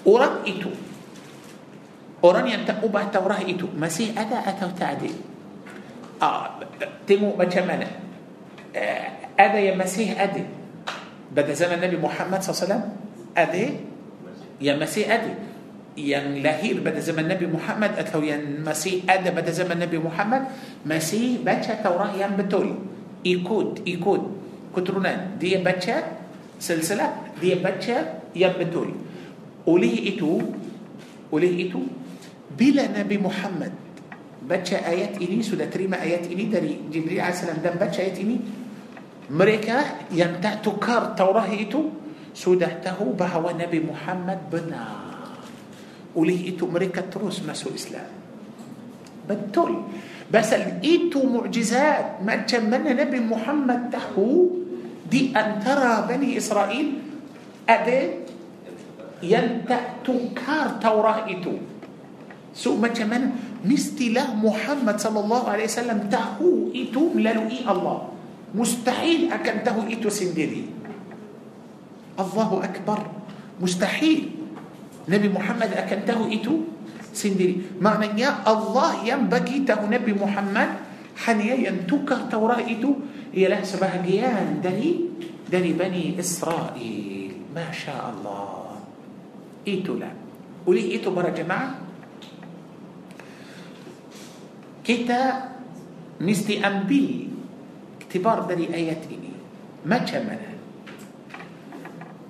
[0.08, 0.72] Orang itu
[2.24, 5.31] orang yang tak ubah Taurat itu masih ada atau tak ada
[6.22, 6.46] ah,
[7.04, 7.90] tengok macam mana
[8.72, 10.46] uh, ada yang masih ada
[11.32, 12.94] pada zaman Nabi Muhammad SAW
[13.34, 13.64] ada
[14.62, 15.32] yang masih ada
[15.92, 20.48] yang lahir pada zaman Nabi Muhammad atau yang masih ada pada zaman Nabi Muhammad
[20.88, 22.80] masih baca Taurat yang betul
[23.26, 24.22] ikut ikut
[24.72, 26.22] keturunan dia baca
[26.56, 28.96] silsilah dia baca yang betul
[29.68, 30.40] oleh itu
[31.28, 31.84] oleh itu
[32.56, 33.81] bila Nabi Muhammad
[34.42, 38.36] بچا آيات إني سودة تريما آيات إني داري جبريل عليه السلام دم بچا آيات إني
[39.30, 41.82] mereka yang tak tukar Taurat itu
[42.34, 44.84] sudah tahu bahawa Nabi Muhammad benar.
[46.16, 48.10] oleh itu mereka terus masuk Islam.
[49.30, 49.72] betul
[50.32, 50.50] lepas
[50.82, 54.28] itu mukjizat macam mana Nabi Muhammad tahu
[55.06, 56.88] di antara Bani Israel
[57.68, 58.00] ada
[59.22, 61.54] yang tak tukar Taurat itu
[62.52, 63.32] So macam mana
[63.64, 68.12] mestilah Muhammad sallallahu alaihi wasallam tahu itu melalui Allah.
[68.52, 70.68] Mustahil akan tahu itu sendiri.
[72.20, 73.08] Allahu akbar.
[73.56, 74.28] Mustahil.
[75.08, 76.68] Nabi Muhammad akan tahu itu
[77.10, 77.80] sendiri.
[77.80, 80.76] Maknanya Allah yang bagi tahu Nabi Muhammad
[81.24, 83.00] hanya yang tukar Taurat itu
[83.32, 85.08] ialah sebahagian dari
[85.48, 86.76] dari Bani Israel.
[87.52, 88.76] Masya Allah.
[89.64, 90.12] Itulah.
[90.68, 91.91] Oleh itu para jemaah
[94.82, 95.50] kita
[96.18, 97.30] mesti ambil
[98.02, 99.32] iktibar dari ayat ini.
[99.82, 100.50] Macam mana?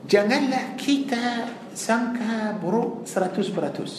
[0.09, 3.93] Janganlah kita sangka buruk seratus peratus.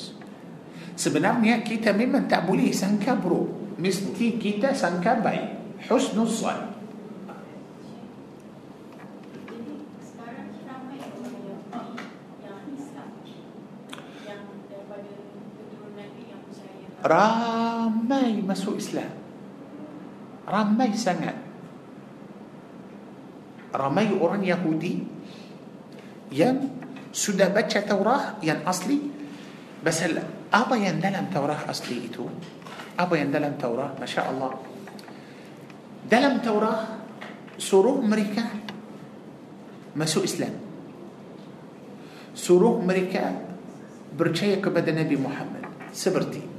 [0.94, 3.78] Sebenarnya kita memang tak boleh sangka buruk.
[3.82, 5.82] Mesti kita sangka baik.
[5.90, 6.73] Husnul zan.
[17.04, 19.12] Ramai masuk Islam
[20.48, 21.36] Ramai sangat
[23.76, 25.04] Ramai orang Yahudi
[26.32, 26.72] Yang
[27.12, 29.04] sudah baca Taurat yang asli
[29.84, 30.16] Pasal
[30.48, 32.24] apa yang dalam Taurat asli itu
[32.96, 34.56] Apa yang dalam Taurat Masya Allah
[36.08, 37.04] Dalam Taurat
[37.60, 38.48] Suruh mereka
[40.00, 40.56] Masuk Islam
[42.32, 43.28] Suruh mereka
[44.16, 46.53] Percaya kepada Nabi Muhammad Seperti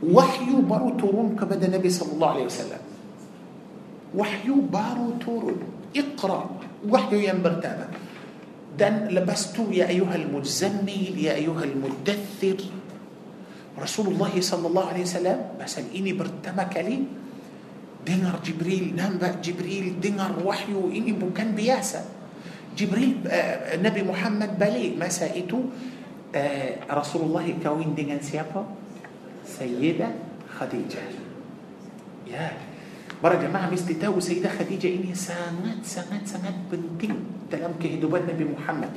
[0.00, 2.82] وحي بارو تورون كبدا نبي صلى الله عليه وسلم.
[4.16, 5.60] وحي بارو تورون
[5.96, 6.40] اقرأ.
[6.88, 7.86] وحيو ينبرتابا
[8.80, 12.58] دان لبست يا أيها المجزمي يا أيها المدثر.
[13.76, 17.04] رسول الله صلى الله عليه وسلم مثلا إني برتما لي.
[18.00, 22.00] dengar Jibril nampak Jibril dengar wahyu ini bukan biasa
[22.72, 25.60] Jibril آه، Nabi Muhammad bila masa itu
[26.34, 28.79] آه، رسول الله kahwin dengan siapa.
[29.50, 30.08] سيدة
[30.54, 31.02] خديجة.
[32.30, 32.54] ya
[33.18, 38.92] para jemaah mesti tahu سيدة خديجة ini sangat sangat sangat penting dalam kehidupan Nabi Muhammad.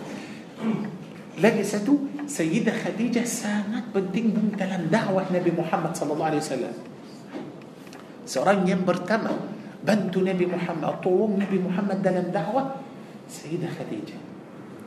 [1.41, 1.97] lagi satu
[2.30, 6.74] سيدة خديجة sangat penting dalam dakwah Nabi Muhammad صلى الله عليه وسلم.
[8.30, 9.39] سران ينبر تمام.
[9.84, 12.64] بنت نبي محمد طوم نبي محمد دلم دعوة.
[13.28, 14.18] سيدة خديجة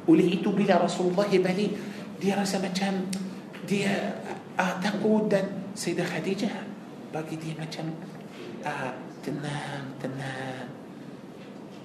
[0.08, 1.68] وليئتوا بلا رسول الله بلي.
[2.22, 3.10] دي رسمة كان
[3.68, 3.84] دي
[4.56, 6.56] ah, takut dan Sayyidah Khadijah
[7.12, 7.92] bagi dia macam
[8.64, 10.68] ah, tenang tenang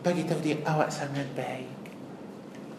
[0.02, 1.82] bagi tahu dia awak sangat baik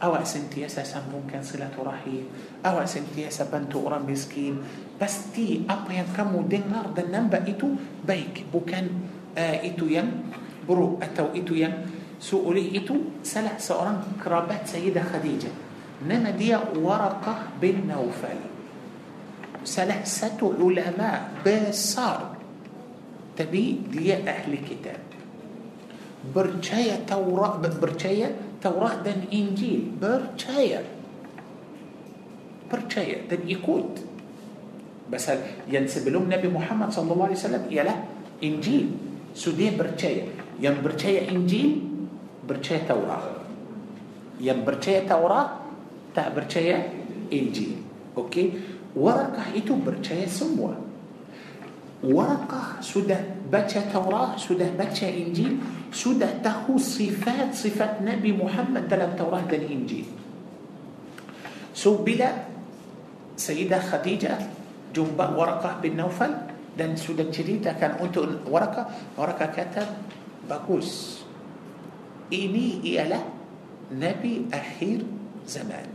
[0.02, 2.26] awak sentiasa sambungkan silaturahim
[2.66, 4.58] awak sentiasa bantu orang miskin
[4.98, 8.90] pasti apa yang kamu dengar dan nampak itu baik bukan
[9.38, 10.10] uh, itu yang
[10.66, 11.86] buruk atau itu yang
[12.22, 15.54] oleh itu salah seorang kerabat Sayyidah Khadijah
[16.06, 18.51] nama dia Waraqah bin Naufal
[19.62, 22.34] salah satu ulama besar
[23.38, 25.00] tapi dia ahli kitab
[26.30, 28.30] percaya Taurat percaya
[28.62, 30.82] Taurat dan Injil percaya
[32.70, 33.86] percaya dan ikut
[35.12, 37.98] pasal yang sebelum Nabi Muhammad sallallahu alaihi wasallam ialah
[38.40, 38.96] Injil
[39.34, 40.24] dia percaya
[40.62, 41.84] yang percaya Injil
[42.48, 43.24] percaya Taurat
[44.40, 45.48] yang percaya Taurat
[46.16, 46.80] tak percaya
[47.28, 47.76] Injil
[48.16, 48.46] okey
[48.92, 50.76] Warakah itu percaya semua
[52.02, 53.16] Warakah sudah
[53.48, 55.60] baca Taurat sudah baca Injil
[55.92, 60.08] sudah tahu sifat-sifat Nabi Muhammad dalam Taurat dan Injil
[61.72, 62.48] so bila
[63.36, 64.40] Sayyidah Khadijah
[64.92, 69.84] jumpa Warakah bin Naufal dan sudah ceritakan untuk Warakah Warakah kata
[70.48, 71.20] bagus
[72.32, 73.20] ini ialah
[73.92, 75.04] Nabi akhir
[75.44, 75.91] zaman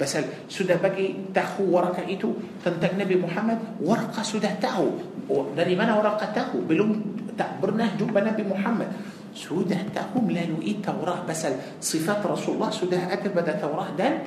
[0.00, 2.32] Pasal sudah bagi tahu Warakah itu
[2.64, 4.96] tentang Nabi Muhammad Warakah sudah tahu
[5.28, 8.88] oh, dari mana Warakah tahu belum tak pernah jumpa Nabi Muhammad
[9.36, 14.24] sudah tahu melalui Taurat pasal sifat Rasulullah sudah ada pada Taurat dan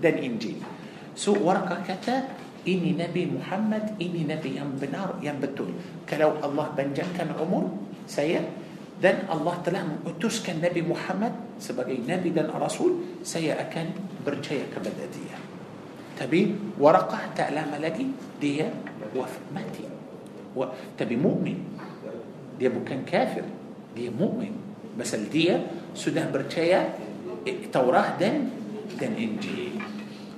[0.00, 0.58] dan Injil
[1.12, 2.16] so Warakah kata
[2.64, 5.70] ini Nabi Muhammad ini Nabi yang benar yang betul
[6.08, 7.70] kalau Allah panjangkan umur
[8.10, 8.42] saya
[9.00, 15.36] dan Allah telah mengutuskan Nabi Muhammad sebagai Nabi dan Rasul saya akan percaya kepada dia
[16.20, 18.68] tapi Waraqah tak lama lagi dia
[19.16, 19.84] wafat mati
[20.94, 21.56] tapi mukmin
[22.60, 23.48] dia bukan kafir
[23.96, 24.52] dia mukmin
[24.94, 25.58] pasal dia
[25.96, 26.92] sudah percaya
[27.72, 28.52] Taurat dan
[29.00, 29.80] dan Injil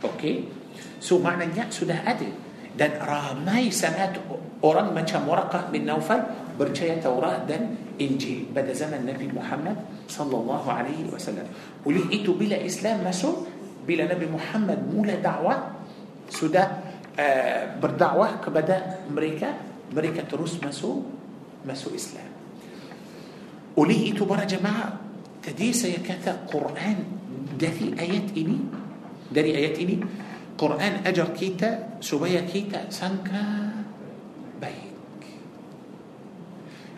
[0.07, 0.63] okey
[1.03, 2.31] So maknanya sudah ada
[2.79, 4.17] dan ramai sangat
[4.63, 6.23] orang macam Waraqah bin Naufal
[6.55, 9.77] percaya Taurat dan Injil pada zaman النبي محمد
[10.09, 11.47] صلى الله عليه وسلم.
[11.87, 13.45] oleh bila Islam masuk
[13.89, 15.55] bila Nabi Muhammad mula dakwah
[16.31, 16.65] sudah
[17.19, 19.51] ah berdakwah kepada mereka.
[19.93, 21.03] mereka terus masuk
[21.67, 22.31] masuk Islam.
[23.77, 24.89] oleh para jamaah
[25.43, 26.99] tadi saya kata Quran
[27.59, 28.59] dari ayat ini?
[29.33, 29.99] dari ayat ini?
[30.59, 33.82] Quran ajar kita supaya kita sangka.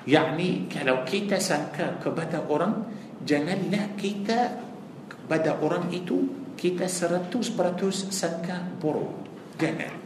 [0.04, 2.84] يعني kalau kita sangka kepada orang,
[3.24, 4.60] janganlah kita
[5.08, 9.12] kepada orang itu kita seratus peratus sangka buruk.
[9.56, 10.04] Jangan.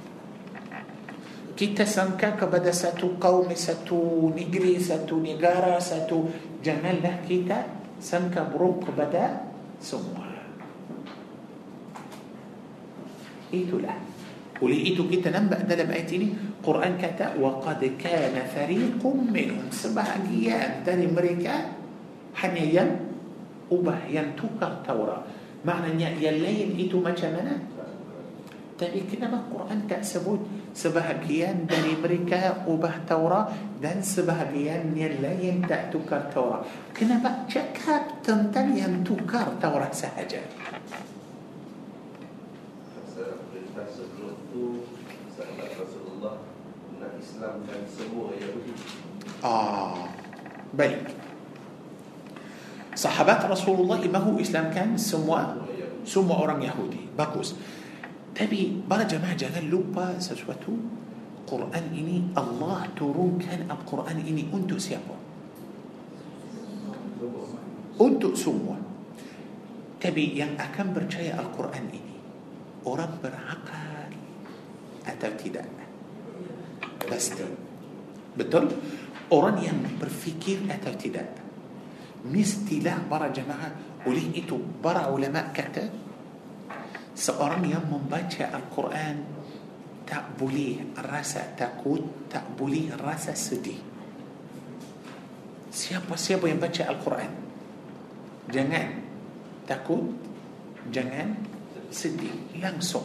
[1.58, 6.30] Kita sangka kepada satu kaum, satu negeri, satu negara, satu
[6.62, 7.66] janganlah kita
[7.98, 9.42] sangka buruk kepada
[9.82, 10.28] semua.
[13.52, 13.96] itulah
[14.58, 16.34] oleh itu kita nampak dalam ayat ini?
[16.58, 19.70] Quran kata waqad kana fariqum minhum.
[19.70, 21.78] Sebahagian dari mereka
[22.42, 22.90] hanya yang
[23.70, 25.22] ubah yang tukar Taurat.
[25.62, 27.54] Maknanya yang lain itu macam mana?
[28.78, 30.38] Tapi kenapa Quran tak sebut
[30.70, 33.50] sebahagian dari mereka ubah Taurat
[33.82, 36.66] dan sebahagian yang lain tak tukar Taurat?
[36.94, 40.42] Kenapa cakap tentang yang tukar Taurat sahaja
[47.38, 48.74] Islamkan semua Yahudi.
[49.46, 50.10] Ah,
[50.74, 51.06] baik.
[52.98, 55.54] Sahabat Rasulullah mahu Islamkan semua
[56.02, 57.14] semua orang Yahudi.
[57.14, 57.54] Bagus.
[58.34, 60.74] Tapi para jemaah jangan lupa sesuatu.
[61.46, 65.14] Quran ini Allah turunkan Al-Quran ini untuk siapa?
[68.02, 68.82] Untuk semua.
[70.02, 72.18] Tapi yang akan percaya Al-Quran ini
[72.82, 74.10] orang berakal
[75.06, 75.87] atau tidak?
[77.08, 77.42] Pasti
[78.36, 78.70] betul?
[79.28, 81.28] Orang yang berfikir atau tidak
[82.24, 85.84] mestilah para jemaah oleh itu para ulama kata
[87.12, 89.16] seorang yang membaca Al-Quran
[90.08, 92.00] tak boleh rasa takut
[92.32, 93.76] tak boleh rasa sedih.
[95.68, 97.32] Siapa-siapa yang baca Al-Quran
[98.48, 98.88] jangan
[99.68, 100.08] takut
[100.88, 101.36] jangan
[101.92, 102.32] sedih.
[102.56, 103.04] Langsung.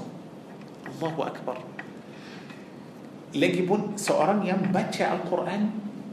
[0.87, 1.72] Allahu Akbar
[3.33, 5.61] Lagipun seorang yang baca Al-Quran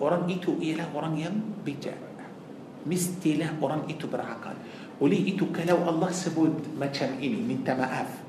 [0.01, 1.97] Orang itu ialah orang yang bijak
[2.89, 4.57] Mestilah orang itu berakal
[5.01, 8.21] Oleh itu kalau Allah sebut macam ini minta maaf.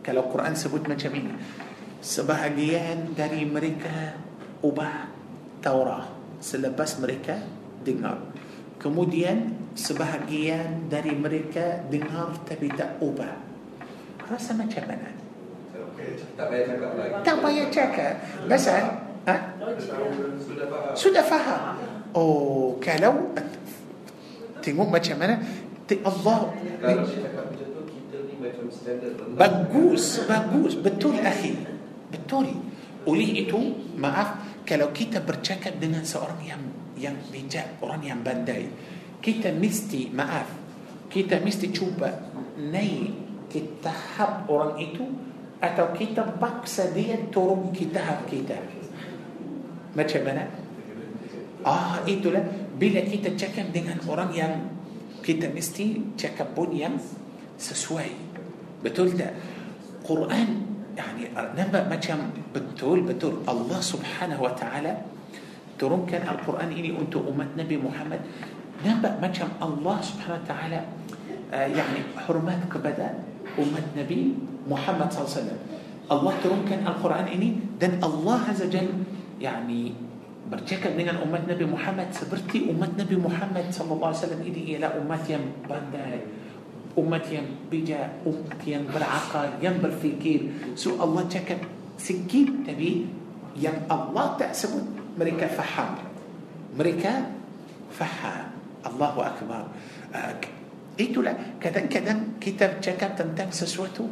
[0.00, 1.36] Kalau Quran sebut macam ini
[2.00, 4.16] sebahagian dari mereka
[4.64, 5.12] ubah
[5.60, 6.08] Taurat
[6.40, 7.36] selepas mereka
[7.84, 8.24] dengar.
[8.80, 13.36] Kemudian sebahagian dari mereka dengar tapi tak ubah.
[14.32, 15.12] Rasa macam mana?
[17.24, 18.14] Tak payah cakap.
[18.46, 18.82] Pasal
[19.28, 19.36] ha?
[20.96, 21.76] Sudah faham.
[22.16, 23.32] Oh, kalau
[24.64, 25.40] tengok macam mana
[26.04, 26.40] Allah
[29.38, 31.56] bagus bagus betul akhi
[32.12, 32.46] betul
[33.08, 33.56] oleh itu
[33.96, 36.62] maaf kalau kita bercakap dengan seorang yang
[37.00, 38.68] yang bijak orang yang pandai
[39.24, 40.52] kita mesti maaf
[41.08, 42.12] kita mesti cuba
[42.60, 45.08] naik ke tahap orang itu
[45.58, 48.58] atau kita paksa dia turun tahap kita
[49.96, 50.68] macam mana
[51.66, 52.42] Ah itulah
[52.78, 54.52] bila kita cakap dengan orang yang
[55.26, 56.94] kita mesti cakap pun yang
[57.58, 58.10] sesuai.
[58.86, 59.34] Betul tak?
[60.06, 65.04] Quran yani nampak macam betul betul Allah Subhanahu wa taala
[65.78, 68.18] turunkan Al-Quran ini untuk umat Nabi Muhammad
[68.82, 70.80] nampak macam Allah Subhanahu wa taala
[71.54, 73.14] uh, yani hormat kepada
[73.58, 74.34] umat Nabi
[74.66, 75.58] Muhammad SAW.
[76.08, 78.88] Allah turunkan Al-Quran ini dan Allah Azza Jal
[79.36, 79.92] yani
[80.48, 86.24] bercakap dengan umat Nabi Muhammad seperti umat Nabi Muhammad wasallam ini ialah umat yang pandai
[86.96, 91.60] umat yang bijak umat yang berakal yang berfikir so Allah cakap
[92.00, 93.06] sikit tapi
[93.54, 94.82] yang Allah tak sebut
[95.20, 96.00] mereka faham
[96.74, 97.28] mereka
[97.92, 99.68] faham Allahu Akbar
[100.16, 100.32] uh,
[100.98, 101.32] itulah
[101.62, 104.04] kadang-kadang kita cakap tentang sesuatu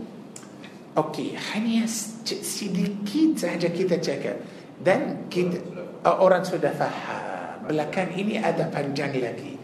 [0.94, 1.84] okey hanya
[2.24, 4.38] sedikit sahaja kita cakap
[4.80, 5.58] dan kita
[6.06, 9.58] uh, orang sudah faham belakang ini ada panjang lagi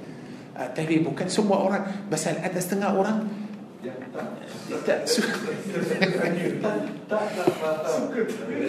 [0.58, 3.18] uh, tapi bukan semua orang pasal ada setengah orang
[4.86, 5.02] tak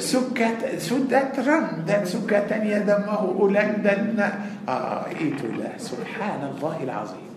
[0.01, 0.49] suka
[0.81, 4.17] sudah terang dan suka tanya dan mahu ulang dan
[4.65, 7.32] ah, itulah subhanallahil azim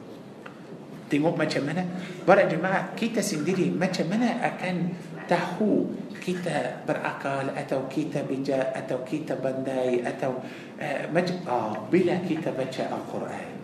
[1.06, 1.82] tengok macam mana
[2.26, 4.94] para jemaah kita sendiri macam mana akan
[5.30, 5.90] tahu
[6.22, 10.42] kita berakal atau kita bijak atau kita pandai atau
[10.78, 13.54] uh, macam ah, bila kita baca Al-Quran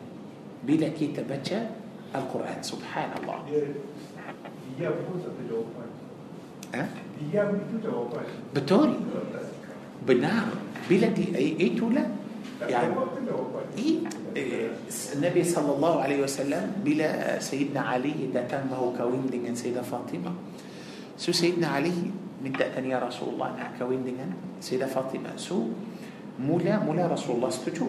[0.62, 1.58] bila kita baca
[2.14, 3.42] Al-Quran subhanallah
[4.72, 5.88] Dia pun satu jawapan.
[6.78, 6.84] ha?
[7.18, 8.24] Diam itu jawapan.
[8.54, 8.88] betul
[10.06, 10.54] benar
[10.86, 12.06] bila di eh, itulah
[12.66, 12.94] yang
[13.74, 14.72] eh, إيه،
[15.16, 20.32] النبي صلى الله عليه وسلم بلا سيدنا علي ده كان هو كوين دين سيدة فاطمة.
[21.20, 21.92] سو سيدنا علي
[22.44, 24.18] من تأتني يا رسول الله أنا كوين دين
[24.60, 25.36] سيدة فاطمة.
[25.36, 25.68] سو
[26.40, 27.88] مولا مولا رسول الله ستجو.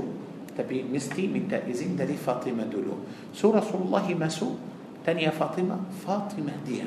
[0.53, 2.93] تبي مستي من تأذين دلي فاطمة دلو.
[3.33, 4.53] سو رسول الله ما سو؟
[5.01, 6.85] تاني يا فاطمة فاطمة دي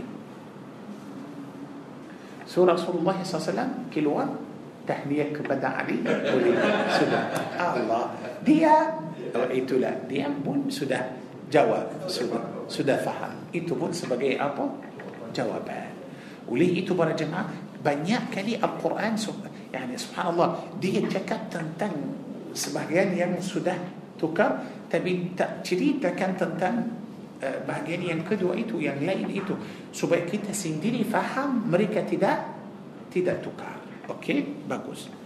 [2.47, 4.31] سو رسول الله صلى الله عليه وسلم كلوان
[4.87, 5.99] تحنيك بدا علي.
[6.95, 7.21] سيدة.
[7.59, 8.03] الله.
[8.47, 8.63] دي
[9.35, 11.03] oh, itulah dia pun sudah
[11.51, 13.35] jawab sudah sudah faham.
[13.55, 14.67] Itu pun sebagai apa?
[15.31, 15.91] Jawapan.
[16.47, 17.47] Oleh itu para jemaah?
[17.83, 19.15] Banyak kali Al-Quran
[19.71, 21.93] yani subhanallah dia cakap tentang
[22.57, 23.77] sebahagian yang sudah
[24.17, 26.75] tukar tapi tak ceritakan tentang
[27.43, 29.55] uh, bahagian yang kedua itu yang lain itu.
[29.95, 32.43] Supaya kita sendiri faham mereka tidak
[33.11, 33.79] tidak tukar.
[34.11, 34.67] Okey?
[34.67, 35.26] Bagus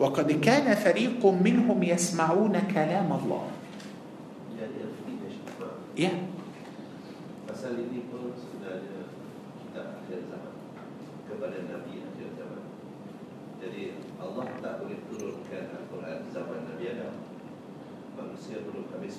[0.00, 3.44] وقد كان فريق منهم يسمعون كلام الله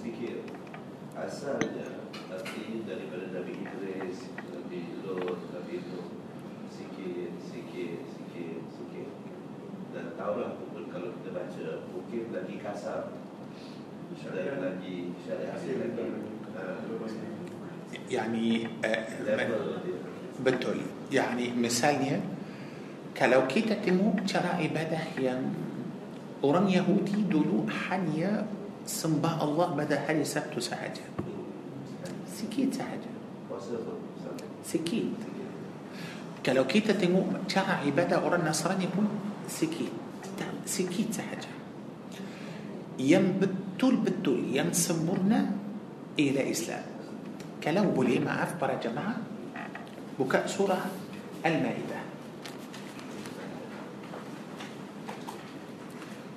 [0.07, 0.41] fikir.
[1.13, 6.09] Asalnya Nabi daripada Nabi Idris, Nabi Lut, Nabi Nuh
[6.69, 7.36] sikit.
[10.16, 13.12] Dan Taurat pun kalau kita baca mungkin lagi kasar
[14.32, 16.07] dan lagi syariat lagi.
[16.53, 16.64] Ha.
[18.12, 19.97] يعني uh, Level dia.
[20.45, 20.76] betul
[21.12, 22.20] يعني misalnya
[23.16, 25.53] kalau kita tengok cara ibadah yang
[26.45, 28.49] orang Yahudi dulu hanya
[28.84, 31.05] sembah Allah pada hari Sabtu sahaja
[32.28, 33.12] sikit sahaja
[33.49, 34.45] Puasa pun sama.
[34.64, 35.09] sikit
[36.43, 39.09] kalau kita tengok cara ibadah orang Nasrani pun
[39.47, 40.05] sikit
[40.38, 41.49] حتى سكيتة حاجة.
[42.99, 45.51] يم بتول بتول يم سمرنا
[46.19, 46.85] إلى إسلام.
[47.63, 49.17] كلام بولي ما عرف برا جماعة.
[50.19, 50.85] بكاء سورة
[51.45, 51.99] المائدة.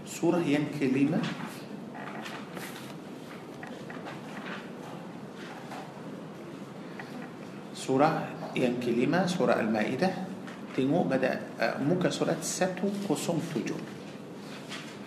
[0.07, 1.20] surah yang kelima
[7.74, 10.30] surah yang kelima surah المائدة.
[10.76, 13.74] temu pada ah, muka surat satu kosong tujuh.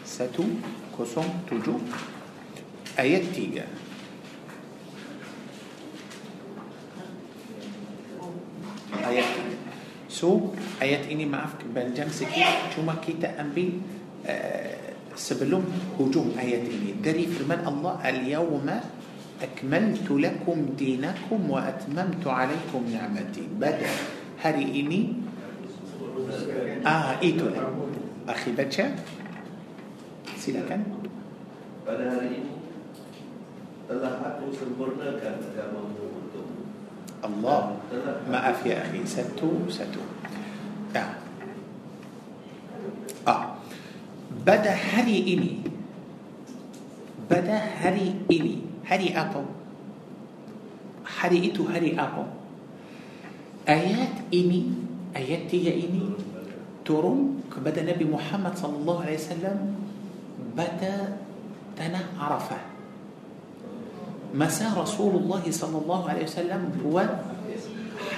[0.06, 0.44] satu
[0.98, 1.76] kosong tujuh.
[3.00, 3.66] ayat tiga.
[9.08, 9.58] ayat tiga.
[10.10, 12.46] so ayat ini maaf panjang sikit
[12.76, 13.82] cuma kita ambil
[14.28, 14.78] ah,
[15.16, 15.66] sebelum
[16.00, 16.92] hujung ayat ini.
[17.04, 18.68] dari firman الله اليوم
[19.42, 23.44] أكملت لكم دينكم وأتممت عليكم نعمتي.
[23.60, 23.92] pada.
[24.44, 25.02] hari ini ini
[26.84, 27.68] ah itulah
[28.28, 28.86] أخي baca
[30.38, 30.82] silakan
[31.84, 32.56] Pada hari ini
[33.92, 36.64] telah aku sempurnakan agamamu untukmu.
[37.20, 37.76] Allah
[38.28, 40.00] maaf ya akhi satu satu
[40.96, 41.20] ah
[43.28, 43.60] ah
[44.48, 45.64] pada hari ini
[47.28, 49.44] pada hari ini hari apa
[51.04, 52.28] hari itu hari apa
[53.68, 54.72] ayat ini
[55.16, 56.23] ayat tiga ini
[56.84, 59.58] turun kepada Nabi Muhammad sallallahu alaihi wasallam
[60.54, 61.18] pada
[61.74, 62.64] tanah Arafah
[64.36, 67.10] masa Rasulullah sallallahu alaihi wasallam buat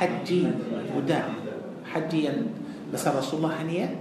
[0.02, 0.42] haji
[0.92, 1.32] wada
[1.88, 2.40] haji yang
[2.92, 3.96] masa Rasulullah hanya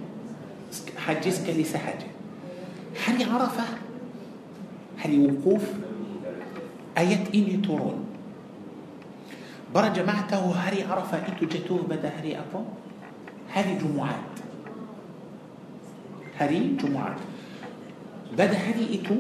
[0.98, 2.08] haji sekali sahaja
[2.98, 3.78] hari Arafah
[4.98, 5.62] hari wukuf
[6.96, 8.04] ayat ini turun
[9.74, 12.62] Para jemaah tahu hari Arafah itu jatuh pada hari apa?
[13.50, 14.43] Hari Jumaat.
[16.39, 17.16] هري جمعة.
[18.34, 19.14] pada hari itu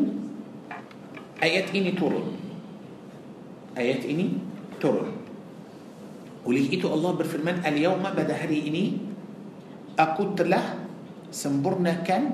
[1.38, 2.26] ayat ini turun
[3.78, 4.26] ayat ini
[4.82, 5.10] turun
[6.42, 8.84] oleh itu الله berfirman اليوم pada hari ini
[9.94, 10.64] aku telah
[11.30, 12.24] sempurnakan agama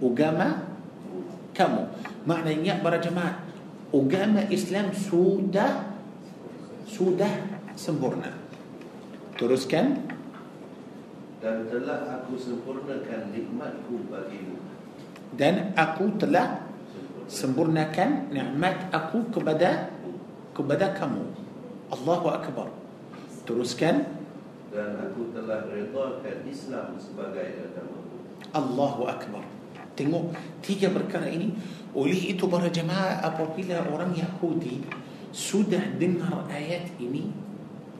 [0.00, 0.40] kamu
[1.52, 1.82] makna
[2.24, 3.34] ini ya para jamaah
[3.92, 5.66] agama Islam sudah
[6.88, 7.30] sudah
[7.76, 8.30] sempurna.
[9.36, 10.15] terus kan?
[11.46, 14.58] Dan telah aku sempurnakan nikmatku bagimu.
[15.38, 16.66] Dan aku telah
[17.30, 19.94] sempurnakan nikmat aku kepada
[20.50, 21.22] kepada kamu.
[21.94, 22.66] Allahu Akbar.
[23.46, 24.10] Teruskan.
[24.74, 28.26] Dan aku telah redakan Islam sebagai agamaku.
[28.50, 29.46] Allahu Akbar.
[29.94, 30.34] Tengok
[30.66, 31.54] tiga perkara ini.
[31.94, 34.82] Oleh itu para jemaah apabila orang Yahudi
[35.30, 37.30] sudah dengar ayat ini,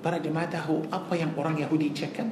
[0.03, 2.27] para jemaah tahu apa yang orang Yahudi cakap?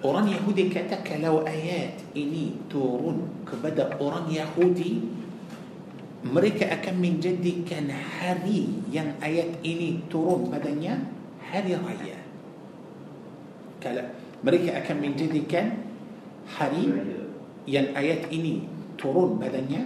[0.00, 5.04] Orang Yahudi kata kalau ayat ini turun kepada orang Yahudi
[6.24, 11.04] mereka akan menjadikan hari yang ayat ini turun padanya
[11.44, 12.16] hari raya.
[13.80, 14.08] Kalau
[14.40, 15.84] mereka akan menjadikan
[16.48, 16.88] hari
[17.68, 18.64] yang ayat ini
[18.96, 19.84] turun padanya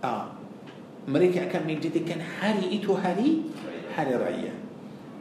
[0.00, 0.32] ah,
[1.04, 3.52] mereka akan menjadikan hari itu hari
[3.92, 4.52] hari raya.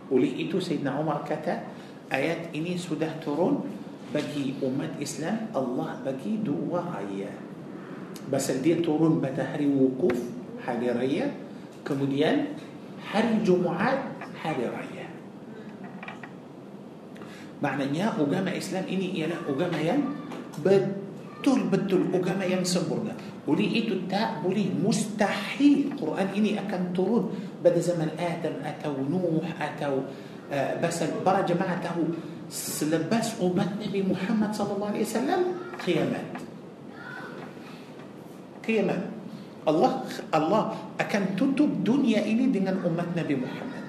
[0.08, 1.68] Oleh itu Sayyidina Umar kata
[2.08, 3.64] ayat ini sudah turun
[4.16, 7.32] bagi umat Islam Allah bagi dua raya.
[8.28, 10.16] Pasal dia turun pada hari wukuf
[10.64, 11.32] hari raya
[11.84, 12.56] kemudian
[13.04, 14.04] hari Jumaat
[14.40, 15.08] hari raya.
[17.58, 20.00] Maknanya agama Islam ini ialah agama yang
[20.62, 23.16] betul-betul agama yang sempurna.
[23.48, 27.32] Oleh itu tak boleh mustahil Quran ini akan turun
[27.64, 30.04] pada zaman Adam atau Nuh atau
[30.52, 31.98] آه، بس برا جماعته
[32.48, 35.42] سلبس أمت نبي محمد صلى الله عليه وسلم
[35.84, 36.32] قيامات.
[38.64, 39.04] قيامات.
[39.68, 39.92] الله
[40.32, 40.64] الله
[41.04, 43.84] أكن تتب دنيا إلي دين أمت نبي محمد.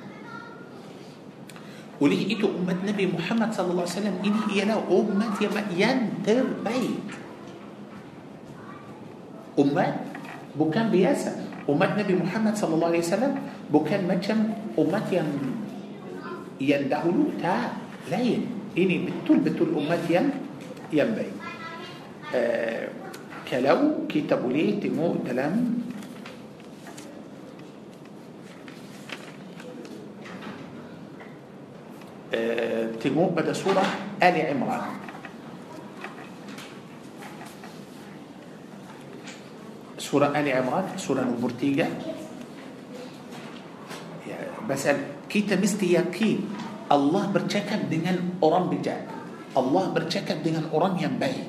[2.03, 7.09] وليه إتو أمت نبي محمد صلى الله عليه وسلم إلي يلا أمت يما ينتر بيت
[9.59, 9.95] أمت
[10.59, 11.33] بكان بياسة.
[11.71, 13.33] أمت نبي محمد صلى الله عليه وسلم
[13.71, 14.41] بكان مجم
[14.79, 15.58] أمت يما
[16.61, 17.73] يندهلو تا
[18.11, 18.47] لين؟
[18.79, 20.31] إني بتول بتول أمات ين
[20.93, 21.27] ينبي
[22.35, 22.89] آه،
[23.51, 25.83] كلو كتاب لي تمو دلم.
[32.35, 33.85] آه، تمو بدأ سورة
[34.23, 34.83] آل عمران.
[39.99, 41.53] سورة آل عمران سورة نمبر
[44.69, 44.89] بس
[45.29, 46.39] kita mesti yakin
[46.89, 49.05] Allah bercakap dengan orang bijak
[49.53, 51.47] Allah bercakap dengan orang yang baik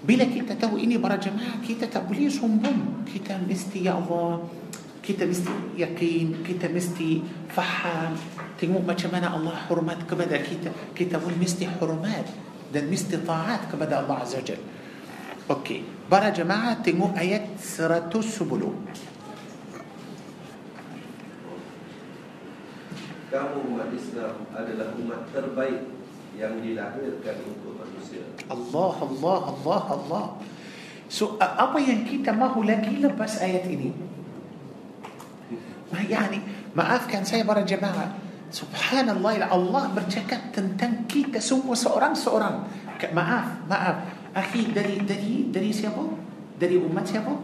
[0.00, 4.44] bila kita tahu ini para jemaah kita tak boleh sombong kita mesti ya Allah
[5.00, 8.16] kita mesti yakin kita mesti faham
[8.60, 12.28] tengok macam mana Allah hormat kepada kita kita pun mesti hormat
[12.70, 14.80] dan mesti taat kepada Allah Azza Jalla
[15.50, 19.09] Okey, para jemaah tengok ayat 110.
[23.30, 25.86] Kamu umat Islam adalah umat terbaik
[26.34, 28.26] yang dilahirkan untuk manusia.
[28.50, 30.24] Allah, Allah, Allah, Allah.
[31.06, 33.94] So, apa yang kita mahu lagi lepas ayat ini?
[35.90, 36.38] Yani,
[36.74, 38.14] maafkan saya para jemaah.
[38.50, 42.66] Subhanallah, Allah bercakap tentang kita semua seorang-seorang.
[43.14, 43.96] Maaf, maaf.
[44.34, 46.02] Akhi, dari dari dari siapa?
[46.58, 47.34] Dari umat siapa?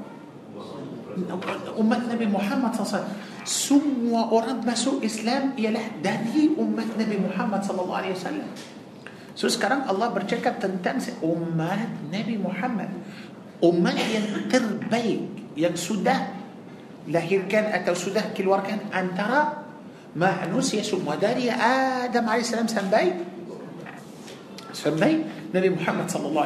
[1.80, 3.08] Umat Nabi Muhammad SAW
[3.46, 8.44] semua orang masuk Islam ialah dari umat Nabi Muhammad SAW
[9.32, 12.92] so sekarang Allah bercakap tentang umat Nabi Muhammad
[13.64, 15.24] umat yang terbaik
[15.56, 16.36] yang sudah
[17.08, 19.64] lahirkan atau sudah keluarkan antara
[20.12, 23.04] manusia semua dari Adam AS sampai
[24.76, 26.44] sampai Nabi Muhammad SAW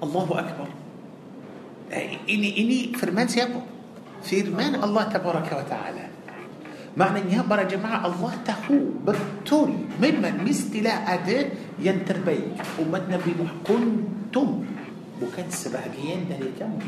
[0.00, 0.85] Allahu Akbar
[2.26, 3.62] ini ini firman siapa?
[4.26, 6.06] Firman Allah tabaraka wa taala.
[6.96, 9.68] Maknanya para jemaah Allah tahu betul
[10.00, 12.56] memang mestilah ada yang terbaik.
[12.80, 14.64] Umat Nabi Muhammad kuntum
[15.20, 16.80] bukan sebahagian dari kamu.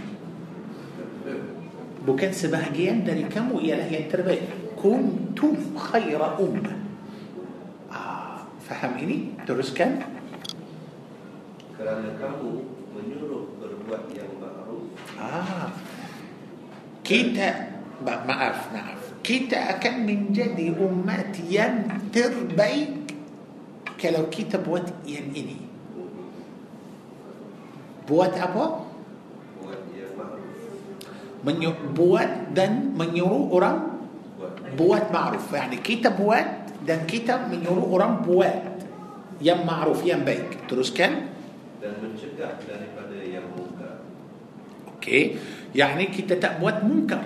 [2.09, 4.49] Bukan sebahagian dari kamu ialah yang terbaik.
[4.81, 6.79] Kuntum khaira ummah.
[7.93, 9.37] Ah, faham ini?
[9.45, 10.09] Teruskan.
[11.77, 12.51] Kerana kamu
[12.97, 14.28] menyuruh berbuat yang
[15.19, 15.75] Ah,
[17.03, 17.75] kita
[18.07, 23.13] ma- maaf maaf kita akan menjadi umat yang terbaik
[23.99, 25.59] kalau kita buat yang ini
[28.07, 28.87] buat apa
[31.39, 34.01] Menyu- buat dan menyuruh orang
[34.75, 38.59] buat ma'ruf yani kita buat dan kita menyuruh orang buat
[39.39, 41.31] yang ma'ruf yang baik teruskan
[41.79, 42.98] dan mencegah mungkar
[45.09, 45.27] okey
[45.73, 47.25] yani kita tak buat mungkar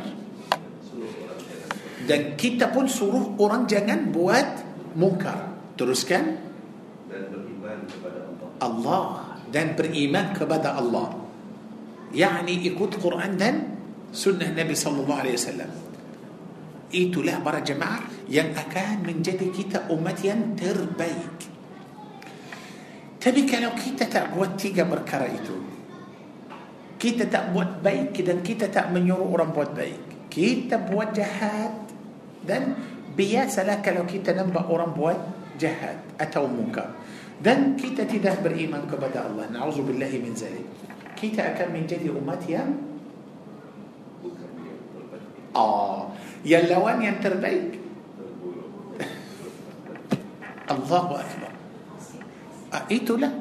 [2.02, 4.46] dan kita pun suruh orang jangan buat
[4.98, 5.54] mungkar.
[5.78, 6.24] Teruskan
[7.08, 9.02] dan beriman kepada Allah Allah
[9.48, 11.08] dan beriman kepada Allah.
[12.12, 13.54] Yani ikut Quran dan
[14.12, 15.72] sunnah Nabi sallallahu alaihi wasallam.
[16.92, 21.48] Itulah para jemaah yang akan menjadi kita umat yang terbaik.
[23.16, 25.71] Tapi kalau kita tak buat tiga perkara itu,
[27.02, 30.30] kita tak buat baik dan kita tak menyuruh orang buat baik.
[30.30, 31.74] Kita buat jahat
[32.46, 32.78] dan
[33.18, 35.18] biasalah kalau kita nampak orang buat
[35.58, 36.94] jahat atau munkar.
[37.42, 39.50] Dan kita tidak beriman kepada Allah.
[39.50, 40.62] Na'udzubillahi min zalik.
[41.18, 42.70] Kita akan menjadi umat yang
[44.22, 46.06] bukan yang terbaik ah,
[46.46, 47.82] yang lawan yang terbaik.
[48.14, 48.70] terburuk
[50.70, 51.52] Allahu Akbar.
[52.70, 53.34] Ah, itulah.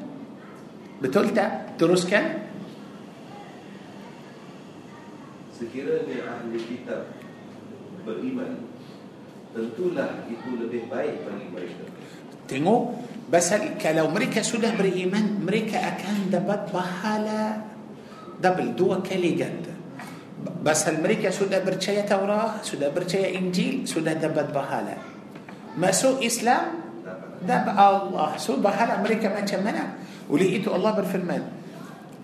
[0.98, 1.78] Betul tak?
[1.78, 2.41] Teruskan.
[5.62, 7.14] Sekiranya ahli kitab
[8.02, 8.66] beriman
[9.54, 11.84] tentulah itu lebih baik bagi mereka.
[12.50, 12.82] Tengok
[13.32, 17.64] Pasal kalau mereka sudah beriman Mereka akan dapat pahala
[18.36, 19.72] Double Dua kali ganda.
[20.60, 24.98] Pasal mereka sudah percaya Taurat Sudah percaya Injil Sudah dapat pahala.
[25.80, 26.82] Masuk Islam
[27.46, 28.36] Dapat Allah.
[28.36, 29.96] So pahala mereka macam mana?
[30.28, 31.42] Oleh itu Allah berfirman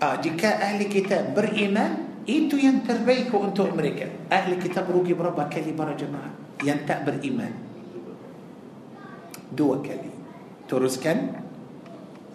[0.03, 4.05] ah, Jika ahli kitab beriman Itu yang terbaik untuk mereka.
[4.29, 6.29] Ahli kitab rugi berapa kali para jemaah
[6.61, 7.49] Yang tak beriman?
[9.49, 10.13] Dua kali.
[10.69, 11.41] Teruskan.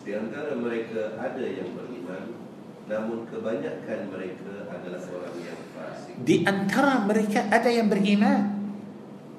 [0.02, 2.42] Di antara mereka ada yang beriman
[2.84, 6.12] namun kebanyakan mereka adalah orang yang fasik.
[6.20, 8.42] Di antara mereka ada yang beriman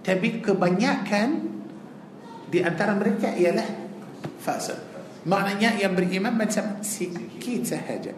[0.02, 1.30] Tapi kebanyakan
[2.50, 3.68] Di antara mereka ialah
[4.40, 4.80] fasik.
[5.28, 8.16] Maknanya yang beriman macam sikit sahaja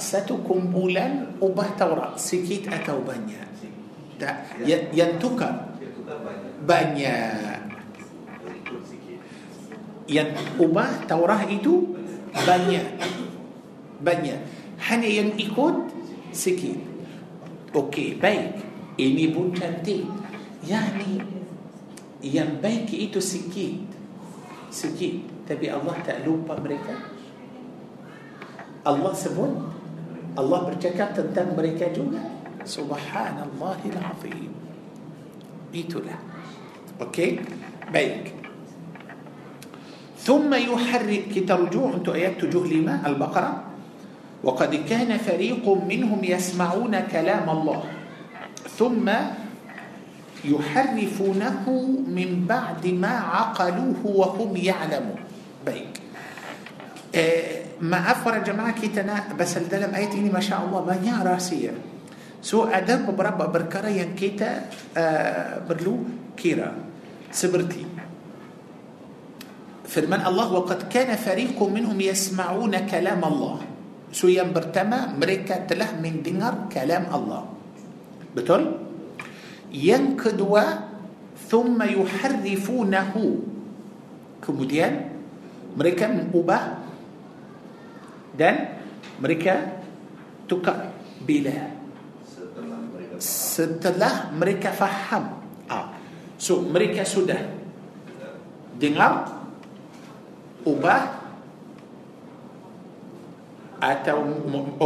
[0.00, 3.52] Satu kumpulan ubah Taurat Sikit atau banyak
[4.16, 7.58] tak, yang, yang tukar itu kan banyak Banyak
[8.62, 9.18] ikut sikit
[10.06, 11.92] yang ubah Taurah itu
[12.32, 12.86] banyak
[14.00, 14.38] banyak
[14.88, 15.76] hanya yang ikut
[16.32, 16.78] sikit
[17.76, 18.56] okey baik
[18.96, 20.08] ini pun cantik
[20.64, 21.20] yani
[22.24, 23.91] yang baik itu sikit
[24.72, 26.96] sikit tapi Allah tak lupa mereka
[28.82, 29.52] Allah sebut
[30.32, 32.24] Allah bercakap tentang mereka juga
[32.64, 34.52] subhanallahil azim
[35.76, 36.18] itulah
[37.04, 37.38] okey
[37.92, 38.40] baik
[40.22, 43.72] ثم يحرك kita rujuk untuk ayat 75 Al-Baqarah
[44.42, 47.82] وقد كان فريق منهم يسمعون كلام الله
[48.74, 49.06] ثم
[50.44, 51.64] يحرفونه
[52.08, 55.20] من بعد ما عقلوه وهم يعلمون.
[55.66, 55.94] بيك
[57.80, 61.74] ما أفر جماعة كيتنا بس الدلم آية ما شاء الله ما يا رأسية.
[62.42, 64.50] so ada beberapa perkara yang kita
[64.96, 65.98] ah perlu
[66.36, 66.70] kira
[67.30, 67.86] seperti.
[69.86, 73.58] firman الله وقد كان فريق منهم يسمعون كلام الله.
[74.12, 77.42] so yang pertama mereka telah mendengar كلام الله.
[78.36, 78.62] betul ke
[79.72, 80.92] Yang kedua
[81.48, 83.40] ثم يحرفونه.
[84.44, 85.16] Kemudian
[85.72, 86.84] mereka mengubah
[88.36, 88.84] dan
[89.16, 89.80] mereka
[90.44, 90.92] tukar
[91.24, 91.72] bila
[92.28, 95.40] Setelah mereka setelah mereka faham.
[95.72, 95.96] Ah.
[96.36, 97.38] So mereka sudah
[98.76, 99.30] dengar
[100.66, 101.22] ubah
[103.82, 104.18] atau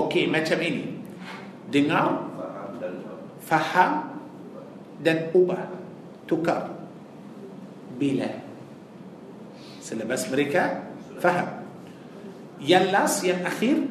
[0.04, 1.00] okey macam ini.
[1.68, 2.28] Dengar,
[3.42, 4.15] faham
[5.00, 5.68] dan ubah
[6.28, 6.72] tukar.
[7.96, 8.28] Bila?
[9.80, 10.84] Selepas mereka
[11.22, 11.64] faham.
[12.60, 13.84] Yang last yang akhir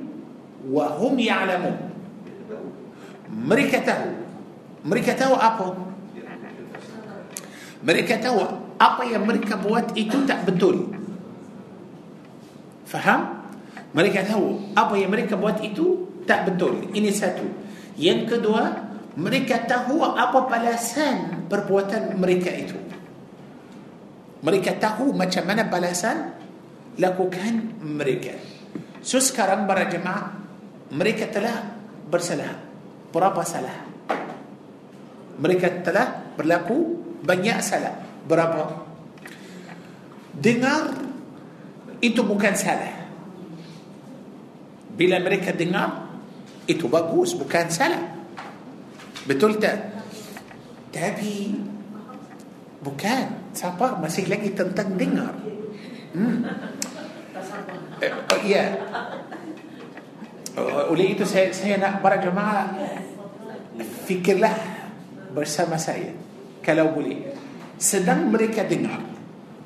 [0.66, 1.96] wahum ya'lamun
[3.30, 4.10] mereka tahu.
[4.86, 5.68] Mereka tahu apa?
[7.86, 8.38] Mereka tahu
[8.78, 10.94] apa yang mereka buat itu tak betul.
[12.86, 13.50] Faham?
[13.96, 16.86] Mereka tahu apa yang mereka buat itu tak betul.
[16.94, 17.46] Ini satu.
[17.98, 18.85] Yang kedua
[19.16, 22.76] mereka tahu apa balasan perbuatan mereka itu.
[24.44, 26.36] Mereka tahu macam mana balasan
[27.00, 28.36] lakukan mereka.
[29.00, 30.36] So sekarang para jemaah
[30.92, 31.80] mereka telah
[32.12, 32.60] bersalah.
[33.16, 33.88] Berapa salah?
[35.40, 37.96] Mereka telah berlaku banyak salah.
[38.28, 38.84] Berapa?
[40.36, 40.92] Dengar
[42.04, 43.08] itu bukan salah.
[44.92, 46.12] Bila mereka dengar
[46.68, 48.15] itu bagus bukan salah
[49.26, 49.78] betul tak
[50.94, 51.58] tapi
[52.82, 55.34] bukan sabar masih lagi tentang dengar
[56.14, 56.40] hmm.
[58.04, 58.76] Eh, oh, ya
[60.56, 62.72] Oh, oleh itu saya saya nak para jemaah
[64.08, 64.56] fikirlah
[65.36, 66.16] bersama saya
[66.64, 67.36] kalau boleh
[67.76, 69.04] sedang mereka dengar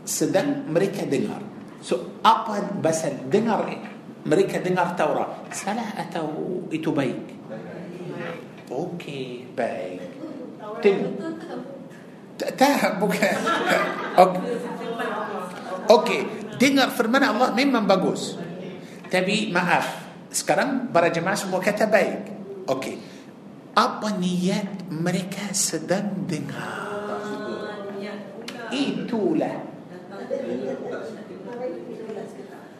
[0.01, 1.45] sedang mereka dengar
[1.77, 3.69] so apa bahasa dengar
[4.25, 6.33] mereka dengar Taurat salah atau
[6.73, 7.37] itu baik
[8.69, 10.01] okey baik.
[10.79, 11.13] Tengok
[12.39, 13.35] tak, bukan.
[14.23, 14.41] Okey
[15.89, 16.21] okey
[16.55, 18.37] dengar firman Allah memang bagus.
[19.09, 22.19] Tapi maaf sekarang para jemaah semua kata baik.
[22.69, 22.95] Okey.
[23.73, 26.85] Apa niat mereka sedang dengar?
[28.69, 29.57] Itulah.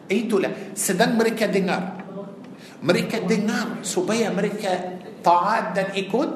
[0.06, 0.52] Itulah.
[0.78, 2.04] Sedang mereka dengar.
[2.80, 6.30] Mereka dengar supaya mereka taat dan ikut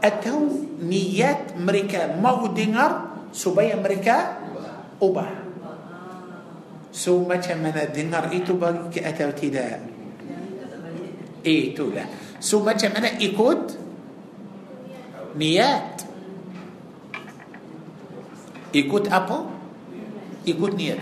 [0.00, 0.38] atau
[0.80, 4.40] niat mereka mau dengar supaya mereka
[4.98, 5.28] ubah
[6.90, 9.78] so macam mana dengar itu bagi atau tidak
[11.44, 12.08] itulah
[12.42, 13.60] so macam mana ikut
[15.36, 15.86] niat
[18.74, 19.38] ikut apa
[20.48, 21.00] ikut niat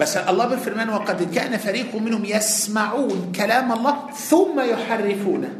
[0.00, 5.59] بس الله بالفرمان وقد كان فريق منهم يسمعون كلام الله ثم يحرفونه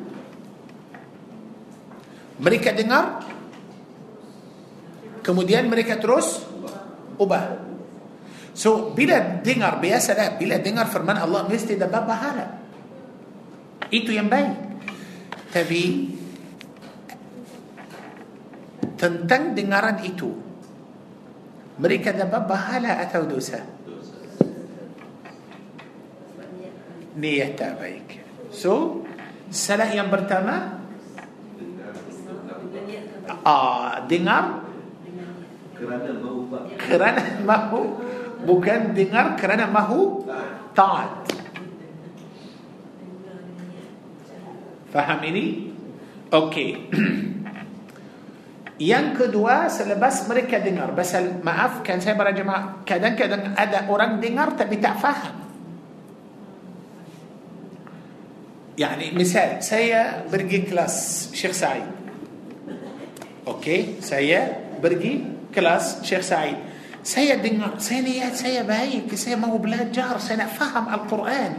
[2.40, 3.20] mereka dengar
[5.20, 6.42] kemudian mereka terus
[7.20, 7.60] ubah
[8.56, 12.46] so bila dengar biasalah bila dengar firman Allah mesti dapat pahala.
[13.90, 14.54] Itu yang baik.
[15.50, 15.82] Tapi
[18.94, 20.30] tentang dengaran itu
[21.80, 23.58] mereka dapat pahala atau dosa?
[27.18, 28.06] Niat tak baik.
[28.54, 29.02] So
[29.50, 30.79] salah yang pertama
[33.44, 34.64] ah, dengar
[35.80, 37.82] kerana mengubah kerana mahu
[38.44, 40.24] bukan dengar kerana mahu
[40.76, 41.24] taat
[44.92, 45.72] faham ini
[46.28, 46.68] okey
[48.92, 54.80] yang kedua selepas mereka dengar pasal maafkan saya para jemaah kadang-kadang ada orang dengar tapi
[54.80, 55.40] tak faham
[58.80, 61.84] يعني مثال saya pergi kelas Syekh Said
[63.46, 64.48] okey saya
[64.80, 66.56] pergi kelas Syekh Said
[67.00, 71.52] saya dengar saya niat saya baik saya mau belajar saya nak faham Al-Quran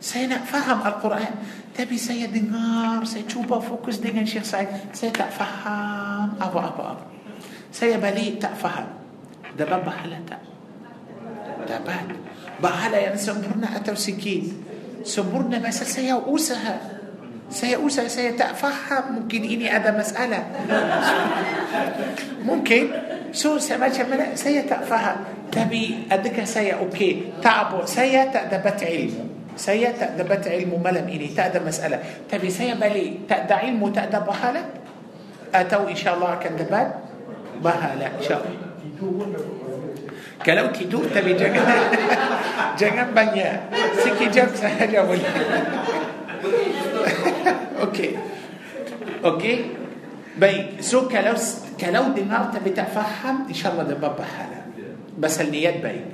[0.00, 1.32] saya nak faham Al-Quran
[1.72, 7.04] tapi saya dengar saya cuba fokus dengan Syekh Said saya tak faham apa-apa
[7.72, 8.88] saya balik tak faham
[9.56, 10.42] dapat pahala tak
[11.68, 12.04] dapat
[12.58, 14.48] pahala yang sempurna atau sikit
[15.04, 16.91] sempurna masa saya usaha
[23.76, 25.20] macam mana saya tak faham
[25.52, 31.04] tapi adakah saya okey tak apa saya tak dapat ilmu Saya tak dapat ilmu malam
[31.04, 32.00] ini, tak ada masalah.
[32.24, 34.64] Tapi saya balik, tak ada ilmu, tak ada pahala.
[35.52, 36.86] Atau insyaAllah akan dapat
[37.60, 38.48] pahala, insyaAllah.
[38.80, 39.88] Tidur pun dapat pahala.
[40.40, 41.68] Kalau tidur tapi jangan
[42.80, 43.54] jangan banyak.
[44.00, 45.32] Sekejap sahaja boleh.
[47.88, 48.10] Okey.
[49.22, 49.56] Okey.
[50.38, 50.80] Baik.
[50.82, 51.36] So kalau
[51.76, 54.60] kalau dengar tapi tak faham, insyaAllah dapat pahala.
[55.18, 56.04] Bas niat baik.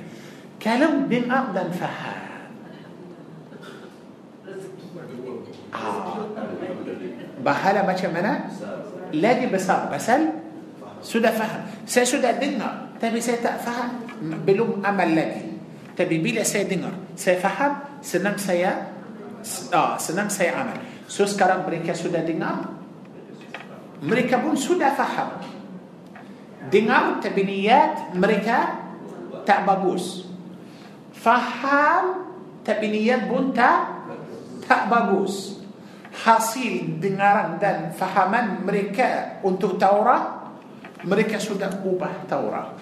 [0.59, 2.19] Kalau dengar dan faham.
[5.69, 6.19] Ah.
[7.39, 8.49] Bahala macam mana?
[9.15, 10.35] Lagi besar pasal
[10.99, 11.63] sudah faham.
[11.87, 14.03] Saya sudah dengar tapi saya tak faham.
[14.43, 15.47] Belum amal lagi.
[15.95, 18.98] Tapi bila saya dengar, saya faham, senang saya
[19.73, 20.79] ah, senang saya amal.
[21.09, 22.69] So sekarang mereka sudah dengar,
[24.03, 25.41] mereka pun sudah faham.
[26.69, 28.77] Dengar tapi niat mereka
[29.43, 30.27] tak bagus.
[31.15, 32.29] Faham
[32.61, 34.05] tapi niat pun tak
[34.69, 35.57] tak bagus.
[36.09, 40.51] Hasil dengaran dan fahaman mereka untuk Taurat
[41.07, 42.75] mereka sudah ubah Taurat.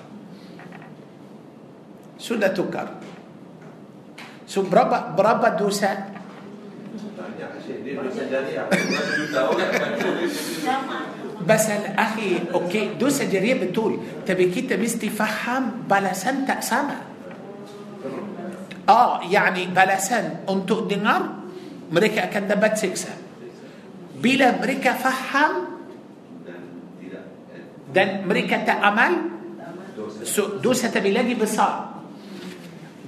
[2.17, 2.97] Sudah tukar.
[4.49, 6.16] So berapa berapa dosa?
[11.47, 16.97] بس الأخي أوكي دو سجرية بتقول تبي كي تبي استفحم بلا سن تأسامة.
[18.89, 20.43] آه يعني بلا سن.
[20.49, 21.23] أنتو دينار
[21.91, 23.09] مريكا أكاد دبات سكسة.
[24.19, 25.53] بلا مريكا فحم
[27.93, 29.13] دان مريكا تأمل؟
[30.23, 31.89] سو دو ستبي لدي بصار.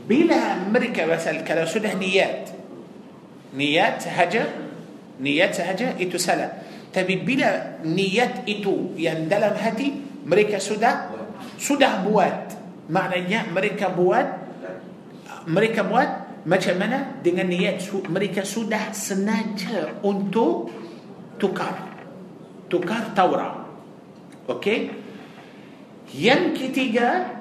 [0.08, 1.68] بلا مريكا بس الكلام
[2.00, 2.50] نيات.
[3.56, 4.69] نيات هجر؟
[5.20, 6.50] Niat sahaja itu salah.
[6.90, 9.94] Tapi bila niat itu yang dalam hati
[10.26, 11.14] mereka sudah
[11.60, 12.36] sudah buat,
[12.90, 14.26] maknanya mereka buat
[15.46, 16.10] mereka buat
[16.48, 20.72] macam mana dengan niat mereka sudah sengaja untuk
[21.38, 21.90] tukar
[22.72, 23.66] tukar Taurat.
[24.50, 24.90] Okey?
[26.10, 27.38] Yang ketiga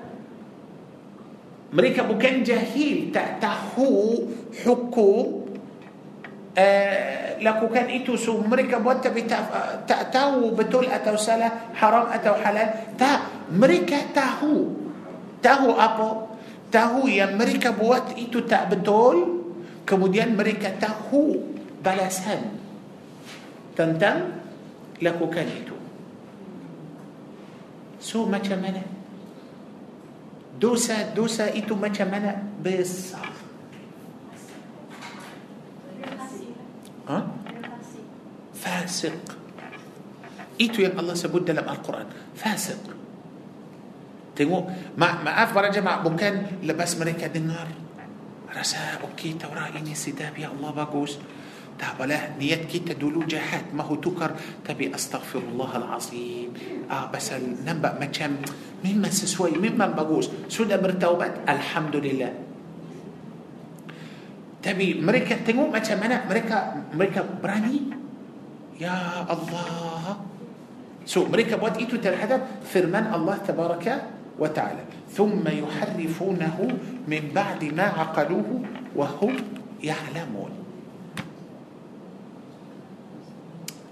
[1.69, 4.25] mereka bukan jahil tak tahu
[4.65, 5.45] hukum
[6.57, 9.49] uh, lakukan itu so mereka buat tapi tak,
[9.87, 12.95] tak tahu betul atau salah haram atau halal.
[12.99, 14.75] Tak mereka tahu.
[15.39, 16.35] Tahu apa?
[16.69, 19.41] Tahu yang mereka buat itu tak betul.
[19.89, 21.39] Kemudian mereka tahu
[21.81, 22.61] balasan
[23.73, 24.43] tentang
[25.01, 25.77] lakukan itu.
[28.03, 28.85] So macam mana?
[30.59, 32.43] Dosa-dosa itu macam mana?
[32.59, 33.38] Besar
[37.09, 37.27] ها؟
[38.55, 39.19] فاسق
[40.61, 42.07] إيتو يعني الله سبود دلم القرآن
[42.37, 42.83] فاسق
[44.37, 44.59] تنو
[44.99, 47.69] ما ما أعرف برا جماعة بمكان لبس مريكا دينار
[48.57, 51.19] رسا أوكي توراة إني سداب يا الله باقوس
[51.79, 54.35] تابا لا نيات كي تدولو جاحات ما هو تكر
[54.67, 56.49] تبي أستغفر الله العظيم
[56.91, 57.33] آه بس
[57.67, 58.43] نبأ ما كان
[58.85, 62.48] مما سسوي مما باقوس سودا مرتوبات الحمد لله
[64.59, 66.57] tapi mereka tengok macam mana mereka
[66.91, 67.95] mereka berani
[68.75, 70.19] ya Allah
[71.07, 76.57] so mereka buat itu terhadap firman Allah tabaraka wa ta'ala ثم يحرفونه
[77.09, 78.51] من بعد ما عقلوه
[78.93, 79.35] وهم
[79.81, 80.53] يعلمون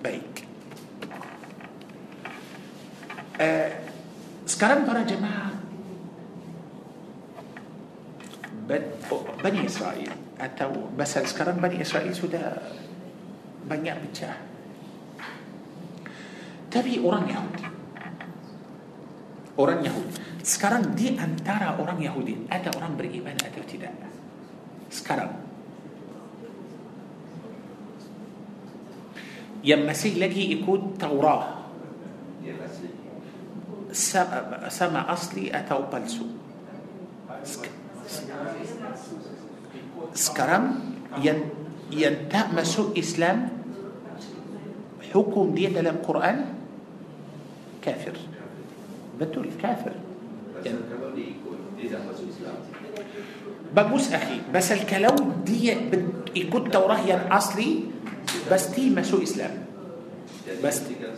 [0.05, 0.45] baik
[3.41, 3.71] uh,
[4.45, 5.57] sekarang para jemaah
[9.43, 12.61] Bani Israel atau bahasa sekarang Bani Israel sudah
[13.67, 14.37] banyak pecah.
[16.69, 17.65] Tapi orang Yahudi.
[19.57, 20.13] Orang Yahudi.
[20.45, 23.97] Sekarang di antara orang Yahudi ada orang beriman atau tidak?
[24.93, 25.33] Sekarang.
[29.67, 31.67] Yang masih lagi ikut asli
[33.91, 36.29] sama, sama asli atau palsu
[40.17, 40.81] sekarang
[41.21, 41.39] yang
[41.93, 43.53] yang tak masuk Islam
[45.13, 46.57] hukum dia dalam Quran
[47.81, 48.17] kafir
[49.17, 49.95] betul kafir
[52.27, 52.57] Islam
[53.71, 55.15] bagus akhi pasal kalau
[55.47, 55.79] dia
[56.35, 57.87] ikut Taurah yang asli
[58.51, 59.53] pasti masuk Islam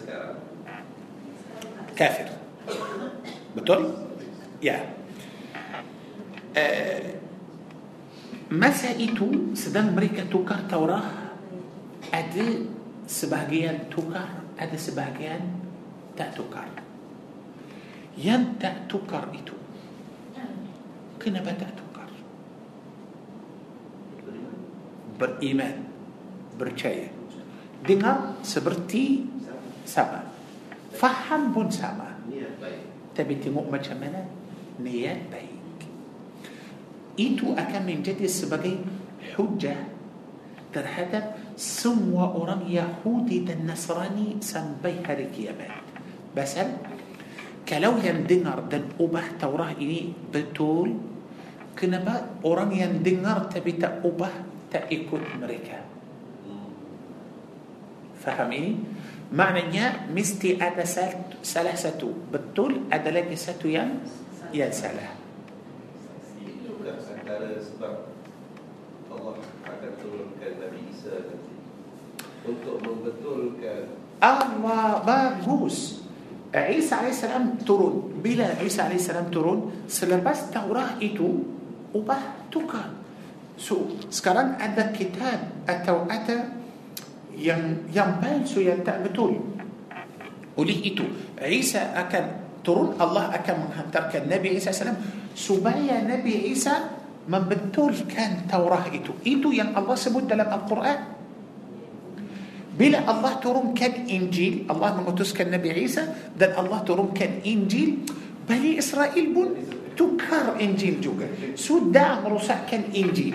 [0.05, 0.36] sekarang
[1.96, 2.28] kafir
[3.56, 3.94] betul
[4.62, 4.98] ya
[6.59, 7.17] Eh,
[8.48, 11.04] masa itu sedang mereka tukar Taurah
[12.08, 12.46] ada
[13.04, 15.40] sebahagian tukar ada sebahagian
[16.18, 16.66] tak tukar.
[18.18, 19.54] Yang tak tukar itu
[21.22, 22.10] kenapa tak tukar?
[25.14, 25.86] Beriman
[26.58, 27.06] percaya
[27.86, 29.22] dengar seperti
[29.86, 30.26] sama
[30.90, 32.18] faham pun sama
[33.14, 34.26] tapi tengok macam mana?
[34.78, 35.58] Niat baik
[37.18, 38.78] itu akan menjadi sebagai
[39.34, 39.90] hujah
[40.70, 45.74] terhadap semua orang Yahudi dan Nasrani sampai hari kiamat.
[46.32, 46.78] Pasal
[47.68, 50.96] kalau yang dengar dan ubah Taurah ini betul,
[51.76, 54.32] kenapa orang yang dengar tapi tak ubah
[54.72, 55.84] tak ikut mereka?
[56.48, 56.70] hmm.
[58.16, 58.72] Faham ini?
[59.28, 60.88] Maknanya mesti ada
[61.44, 64.00] salah satu betul, ada lagi satu yang
[64.48, 65.12] yang salah.
[66.40, 68.08] Itu bukan antara sebab
[69.12, 69.36] Allah
[69.68, 71.52] akan turunkan Nabi Isa nanti
[72.48, 73.92] Untuk membetulkan
[74.24, 76.00] Allah bagus
[76.48, 77.28] Isa AS
[77.68, 81.44] turun Bila Isa AS turun Selepas Taurah itu
[81.92, 82.88] Ubah tukar
[83.60, 86.56] So sekarang ada kitab Atau ada
[87.36, 89.44] Yang yang palsu yang tak betul
[90.56, 91.04] Oleh itu
[91.36, 92.24] Isa akan
[92.64, 94.88] turun Allah akan menghantarkan Nabi Isa AS
[95.36, 96.96] Supaya Nabi Isa
[97.28, 101.17] Membetulkan Taurah itu Itu yang Allah sebut dalam Al-Quran
[102.78, 108.06] Bila Allah turunkan Injil, Allah mengutuskan Nabi Isa dan Allah turunkan Injil,
[108.46, 109.59] Bani Israel pun
[109.98, 111.26] tukar Injil juga.
[111.59, 113.34] Sudah merosakkan Injil.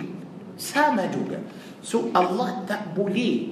[0.55, 1.43] Sama juga.
[1.83, 3.51] So Allah tak boleh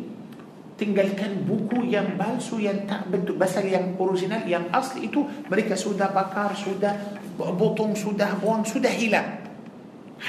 [0.80, 3.36] tinggalkan buku yang palsu yang tak betul.
[3.36, 9.41] Pasal yang original, yang asli itu mereka sudah bakar, sudah potong, sudah buang, sudah hilang.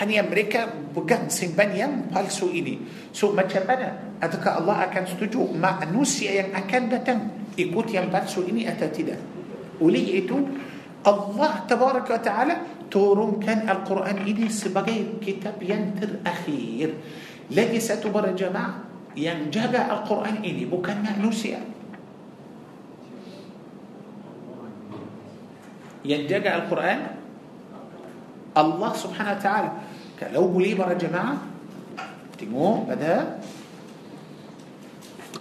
[0.00, 2.80] Hanya mereka pegang simpan yang palsu ini.
[3.12, 4.16] So macam mana?
[4.24, 7.18] Adakah Allah akan setuju manusia yang akan datang
[7.60, 9.20] ikut yang palsu ini atau tidak?
[9.84, 10.38] Oleh itu
[11.02, 16.96] Allah tabaraka ta'ala turunkan Al-Quran ini sebagai kitab yang terakhir.
[17.52, 21.60] Lagi satu berjamaah yang jaga Al-Quran ini bukan manusia.
[26.02, 26.98] Yang jaga Al-Quran
[28.56, 29.70] الله سبحانه وتعالى.
[30.32, 31.36] لو بليبر يا جماعة
[32.38, 33.40] تيمو بدأ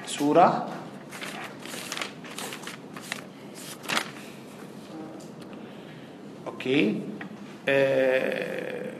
[0.05, 0.67] سورة
[6.47, 7.01] أوكي.
[7.69, 8.91] آه،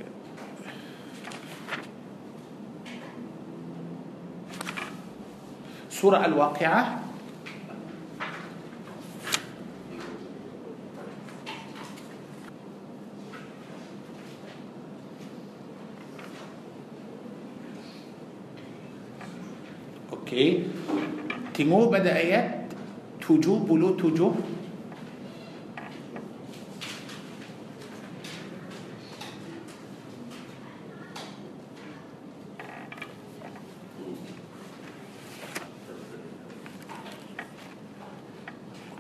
[5.90, 7.01] سورة الواقعة.
[20.32, 20.64] Okey.
[21.52, 22.72] Tengok pada ayat
[23.20, 23.68] 77.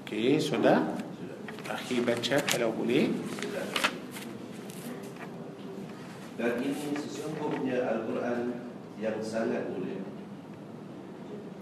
[0.03, 0.83] Okey, sudah?
[1.71, 3.07] Akhir baca kalau boleh.
[6.35, 8.67] Dan ini sesungguhnya Al-Quran
[8.99, 10.10] yang sangat mulia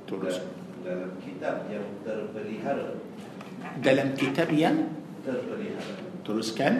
[0.09, 0.41] Terus.
[0.81, 2.97] Dalam kitab yang terpelihara.
[3.83, 4.89] Dalam kitab yang
[5.21, 5.93] Terpelihara.
[6.25, 6.73] teruskan.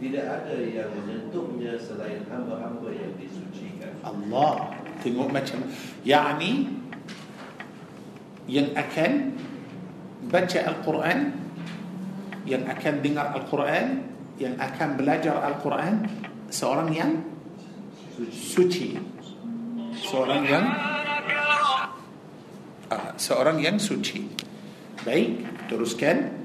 [0.00, 3.92] Tidak ada yang menyentuhnya selain hamba-hamba yang disucikan.
[4.00, 4.72] Allah
[5.04, 5.60] tengok macam
[6.08, 6.72] yakni
[8.48, 9.36] yang akan
[10.32, 11.36] baca Al-Quran
[12.48, 14.08] yang akan dengar Al-Quran
[14.40, 16.08] yang akan belajar Al-Quran
[16.48, 17.20] seorang yang
[18.32, 18.96] suci.
[20.00, 20.64] Seorang yang
[22.90, 24.26] ah, seorang yang suci.
[25.06, 26.40] Baik teruskan.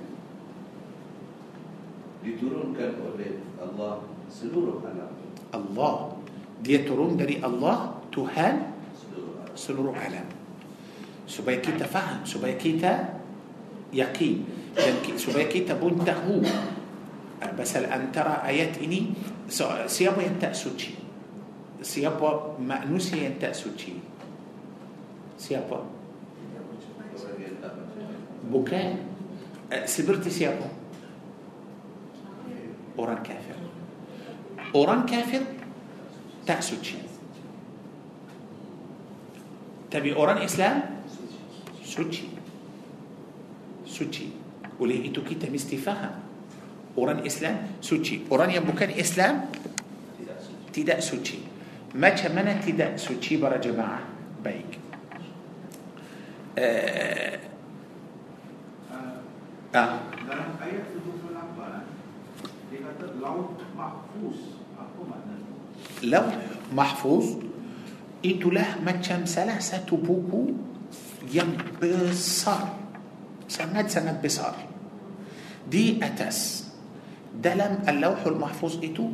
[2.23, 5.11] Diturunkan oleh Allah seluruh alam.
[5.53, 6.15] Allah.
[6.63, 8.73] Dia turun dari Allah Tuhan
[9.55, 10.23] Seluruh alam.
[11.27, 13.19] supaya kita faham supaya kita
[13.91, 14.35] yakin.
[14.75, 16.43] Dan supaya kita pun tahu
[17.39, 19.15] ah, pasal antara ayat ini
[19.47, 20.95] so, siapa yang tak suci?
[21.79, 24.14] Siapa manusia yang tak suci
[25.35, 25.79] siapa
[28.47, 28.87] bukan
[29.71, 30.67] eh, seperti siapa
[32.95, 33.57] orang kafir
[34.75, 35.43] orang kafir
[36.47, 36.99] tak suci
[39.91, 41.03] tapi orang Islam
[41.83, 42.27] suci
[43.87, 44.25] suci
[44.79, 46.15] oleh itu kita mesti faham
[46.99, 49.47] orang Islam suci orang yang bukan Islam
[50.75, 51.39] tidak suci
[51.95, 54.03] macam mana tidak suci para jemaah
[54.43, 54.84] baik
[56.57, 57.35] uh,
[58.95, 59.19] Ah,
[59.75, 65.35] ah, Dalam ayat 78 Dia kata laut mahfuz Apa makna
[66.03, 66.35] لوح
[66.71, 67.25] محفوظ
[68.25, 70.49] itulah macam salah satu buku
[71.29, 72.73] yang besar
[73.45, 74.57] sangat-sangat besar
[75.69, 76.65] di atas
[77.29, 79.13] dalam al-lawhul mahfuz itu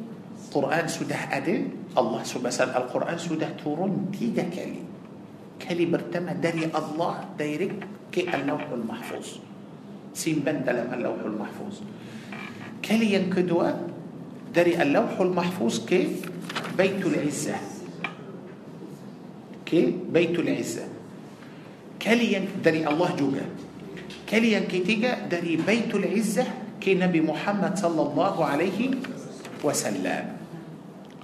[0.52, 1.56] Quran sudah ada
[1.96, 4.80] Allah subhanahu Al-Quran sudah turun tiga kali
[5.62, 9.38] kali pertama dari Allah direct ke al-lawhul mahfuz
[10.12, 11.86] simpan dalam al-lawhul mahfuz
[12.82, 13.72] kali yang kedua
[14.52, 16.20] dari al-lawhul mahfuz ke
[16.76, 17.62] Baitul Izzah
[19.64, 20.90] ke Baitul Izzah
[22.02, 23.46] kali yang dari Allah juga
[24.26, 28.98] kali yang ketiga dari Baitul Izzah ke Nabi Muhammad sallallahu alaihi
[29.62, 30.36] wasallam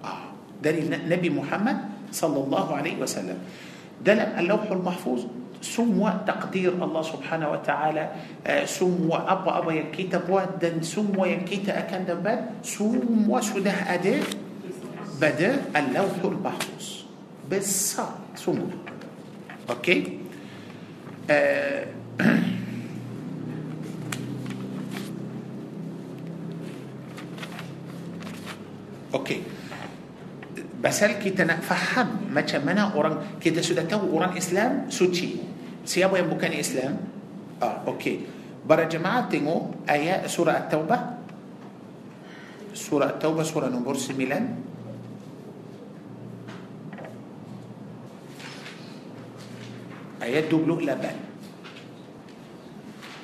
[0.06, 0.32] ah
[0.62, 3.42] dari Nabi Muhammad sallallahu alaihi wasallam
[4.06, 5.22] ده اللوح المحفوظ.
[5.62, 8.10] سموا تقدير الله سبحانه وتعالى
[8.48, 14.20] آه، سموا أبا أبا ينكيت بوادا سموا ينكيت أكان دنبال سموا سده أده
[15.22, 16.86] بدأ اللوح المحفوظ.
[17.52, 17.98] بس
[18.36, 18.70] سموا
[19.70, 20.20] أوكي؟
[21.30, 21.86] آه،
[29.14, 29.42] أوكي.
[30.78, 35.42] Pasal kita nak faham macam mana orang kita sudah tahu orang Islam suci.
[35.82, 37.02] Siapa yang bukan Islam?
[37.58, 38.30] Ah, okey.
[38.62, 41.18] Para jemaah tengok ayat surah At-Taubah.
[42.78, 44.22] Surah At-Taubah surah nombor 9.
[50.22, 50.78] Ayat 28.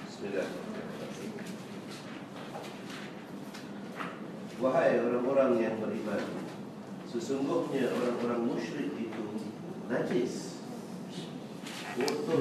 [0.10, 0.50] Bismillah.
[4.58, 6.43] Wahai orang-orang yang beriman
[7.14, 9.24] Sesungguhnya orang-orang musyrik itu
[9.86, 10.58] najis.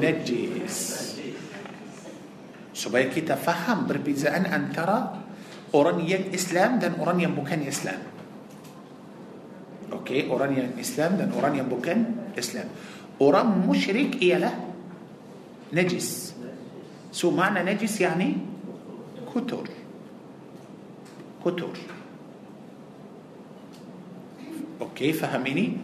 [0.00, 0.88] Najis
[2.72, 5.20] Supaya kita faham perbezaan antara
[5.76, 8.00] orang yang Islam dan orang yang bukan Islam.
[9.92, 12.72] Okey, orang yang Islam dan orang yang bukan Islam.
[13.20, 14.56] Orang musyrik ialah
[15.68, 16.32] najis.
[17.12, 18.40] So makna najis yani
[19.28, 19.68] kotor.
[21.44, 22.01] Kotor.
[24.82, 25.78] Okey, faham ini?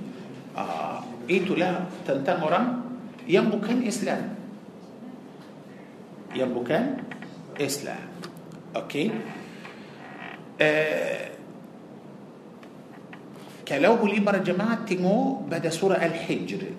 [0.58, 2.66] Ah, itulah tentang orang
[3.30, 4.34] yang bukan Islam.
[6.34, 6.82] Yang bukan
[7.62, 8.02] Islam.
[8.74, 9.14] Okey.
[10.58, 11.30] Uh,
[13.62, 16.74] kalau boleh para jemaah tengok pada surah Al-Hijr.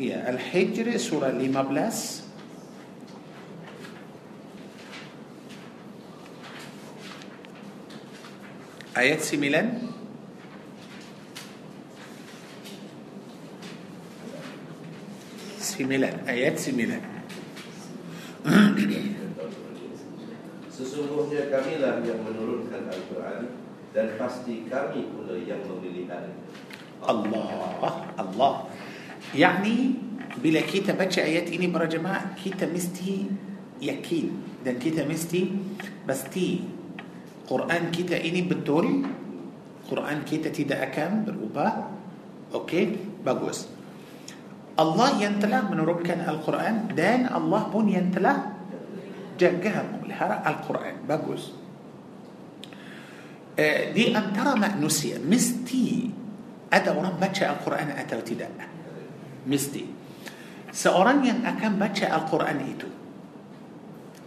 [0.00, 2.26] Ya, Al-Hijr surah 15
[8.98, 9.99] ayat 9
[15.80, 17.00] 9 ayat 9
[20.68, 23.40] Sesungguhnya kamilah yang menurunkan Al-Quran
[23.96, 26.40] Dan pasti kami pula yang memeliharanya
[27.00, 28.68] Allah Allah.
[29.32, 29.96] Yani
[30.40, 33.28] bila kita baca ayat ini para jemaah kita mesti
[33.80, 34.26] yakin
[34.60, 35.48] dan kita mesti
[36.04, 36.60] pasti
[37.48, 39.08] Quran kita ini betul
[39.88, 41.72] Quran kita tidak akan berubah.
[42.50, 43.79] Okey bagus
[44.80, 48.56] Allah yang telah menurunkan Al-Quran dan Allah pun yang telah
[49.36, 51.52] jaga memelihara Al-Quran bagus
[53.60, 56.08] eh, di antara manusia mesti
[56.72, 58.48] ada orang baca Al-Quran atau tidak
[59.44, 59.84] mesti
[60.72, 62.88] seorang yang akan baca Al-Quran itu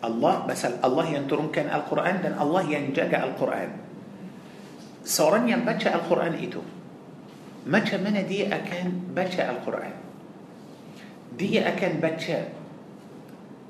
[0.06, 3.74] Allah pasal Allah yang turunkan Al-Quran dan Allah yang jaga Al-Quran
[5.02, 6.62] seorang yang baca Al-Quran itu
[7.66, 10.03] macam mana dia akan baca Al-Quran
[11.38, 12.38] dia akan baca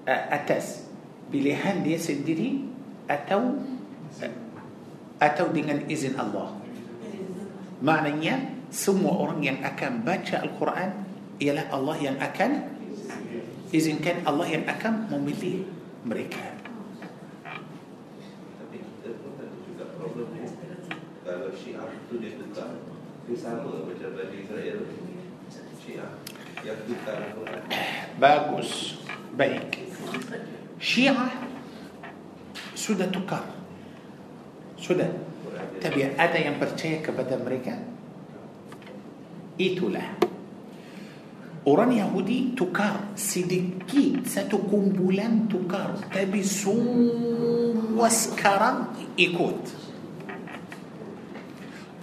[0.07, 0.87] uh, atas
[1.31, 2.67] pilihan dia sendiri
[3.07, 3.59] atau
[4.21, 4.33] uh,
[5.19, 6.55] atau dengan izin Allah.
[7.83, 10.89] Maknanya semua orang yang akan baca Al-Quran
[11.39, 12.73] ialah Allah yang akan
[13.73, 15.67] izinkan Allah yang akan memilih
[16.07, 16.53] mereka.
[21.53, 22.81] Syiah tu dia tukar
[23.29, 24.79] Dia sama macam Bani Israel.
[25.79, 26.11] Syiah
[28.21, 28.95] باكوس
[29.37, 29.79] بيك
[30.79, 31.31] شيعة
[32.75, 33.43] سودة تكر
[34.79, 35.09] sudah
[35.81, 37.83] tapi ada yang percaya kepada mereka
[39.59, 40.07] itulah
[41.67, 48.77] orang Yahudi tukar sedikit satu kumpulan tukar tapi semua sekarang
[49.19, 49.63] ikut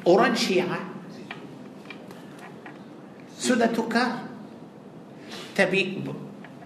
[0.07, 0.81] orang Syiah
[3.39, 4.30] sudah tukar
[5.61, 6.01] tapi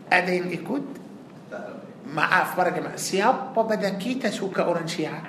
[0.06, 0.86] ada yang ikut
[2.14, 5.22] مع أخبار جماعة سياب وبدا كيتا سوكا أوران شيعة.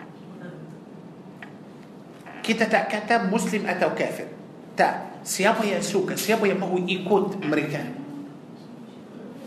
[2.45, 4.29] كيتا تأكتا مسلم أتو كافر.
[4.77, 7.81] تا سياب يا سوكا سياب يا مهو إكود أمريكا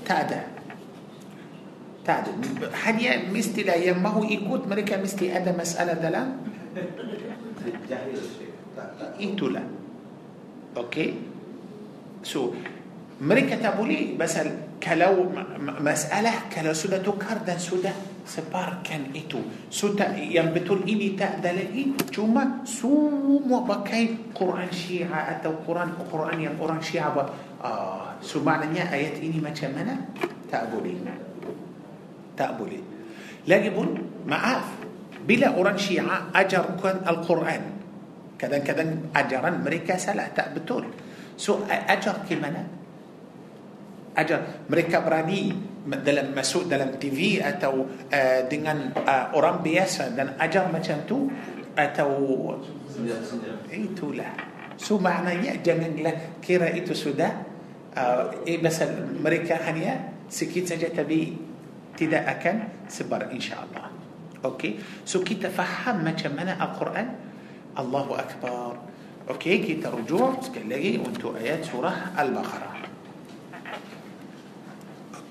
[0.02, 0.42] تا دا.
[2.02, 2.34] تا دا.
[2.74, 6.22] حاليا مستي لا يا مهو إكود أمريكا مستي أدا مسألة دلا
[9.22, 9.62] إنتو لا.
[10.74, 11.14] أوكي.
[12.26, 12.77] سو so,
[13.18, 14.38] مريكا تابولي بس
[14.78, 15.14] كلو
[15.82, 17.90] مسألة كلا سودا توكار دا سودا
[18.22, 19.42] سبار كان إتو.
[19.74, 26.78] سودا ينبتون إني تا دلالي جوما سوم وبكاي قرآن شيعة أتو قرآن قرآن يم قرآن
[26.78, 27.22] شيعة با
[27.58, 29.96] آه سو معنى آيات إني ما تشمنا
[30.54, 30.94] تابولي.
[32.38, 32.80] تابولي.
[33.50, 33.88] لاجبون
[34.30, 34.66] معاف
[35.26, 36.64] بلا قرآن شيعة أجر
[37.02, 37.62] القرآن.
[38.38, 40.84] كذا كذا أجرا مريكا سلا تابتول
[41.34, 42.77] سو أجر كمنا
[44.18, 45.54] ajar mereka berani
[45.86, 51.30] dalam masuk dalam TV atau uh, dengan uh, orang biasa dan ajar macam tu
[51.78, 52.10] atau
[53.70, 54.34] itulah
[54.74, 57.30] so maknanya janganlah kira itu sudah
[57.94, 61.38] uh, eh pasal mereka hanya sikit saja tapi
[61.94, 63.86] tidak akan sebar insyaallah
[64.42, 67.06] okey so kita faham macam mana al-Quran
[67.78, 68.74] الله أكبر
[69.30, 72.87] okey kita rujuk sekali lagi untuk ayat surah al-baqarah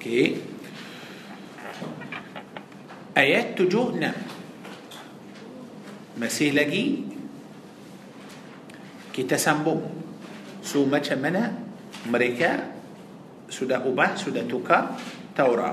[0.07, 0.39] okey
[3.17, 4.11] ayat tujuh
[6.15, 6.35] lima.
[6.35, 6.85] masih lagi
[9.11, 9.75] kita sambung.
[10.63, 11.43] so macam mana
[12.07, 12.51] mereka.
[13.51, 14.95] sudah ubah sudah tukar
[15.35, 15.71] تورا.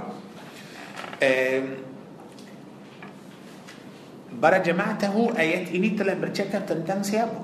[4.35, 7.39] برا جماعته آيات إني تلا برشاكا تنتان سيابو.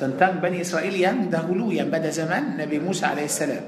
[0.00, 3.64] تنتان بني إسرائيل يان دهولو يان بدا زمان نبي موسى عليه السلام.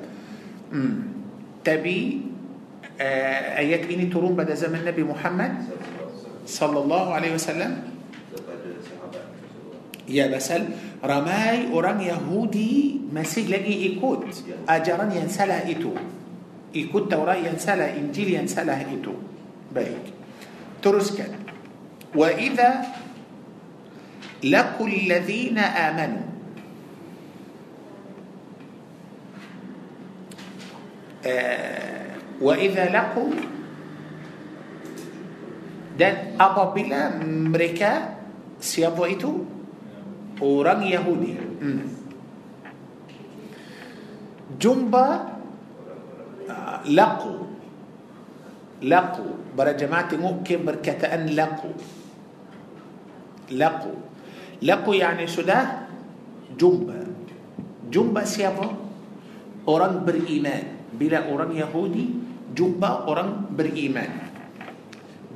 [1.67, 2.21] تبي
[3.01, 5.53] آيات آه، بيني ترون بدا زمن النبي محمد
[6.47, 7.73] صلى الله عليه وسلم؟
[10.09, 10.63] يا بسل.
[11.05, 14.25] رماي أوران يهودي مسيح لقي إيكوت
[14.69, 15.93] ajaran yang asli itu
[16.75, 19.15] ikut Taurat yang asli Injil yang asli itu
[19.75, 20.05] baik
[20.83, 21.31] terus
[22.15, 22.71] وإذا
[24.45, 26.36] لقوا الذين آمنوا
[31.25, 33.25] uh, إذا لقوا
[35.97, 38.21] dan apabila mereka
[38.61, 39.49] siapa itu
[40.45, 41.85] orang Yahudi hmm.
[44.61, 45.07] jumpa
[46.53, 47.35] uh, laqu
[48.85, 49.27] laqu
[49.57, 51.73] para jemaah tengok ke perkataan laqu
[53.57, 53.93] laqu
[54.61, 55.89] laqu yani sudah
[56.61, 57.09] jumpa
[57.89, 58.69] jumpa siapa
[59.65, 62.05] orang beriman bila orang Yahudi
[62.55, 64.11] jumpa orang beriman.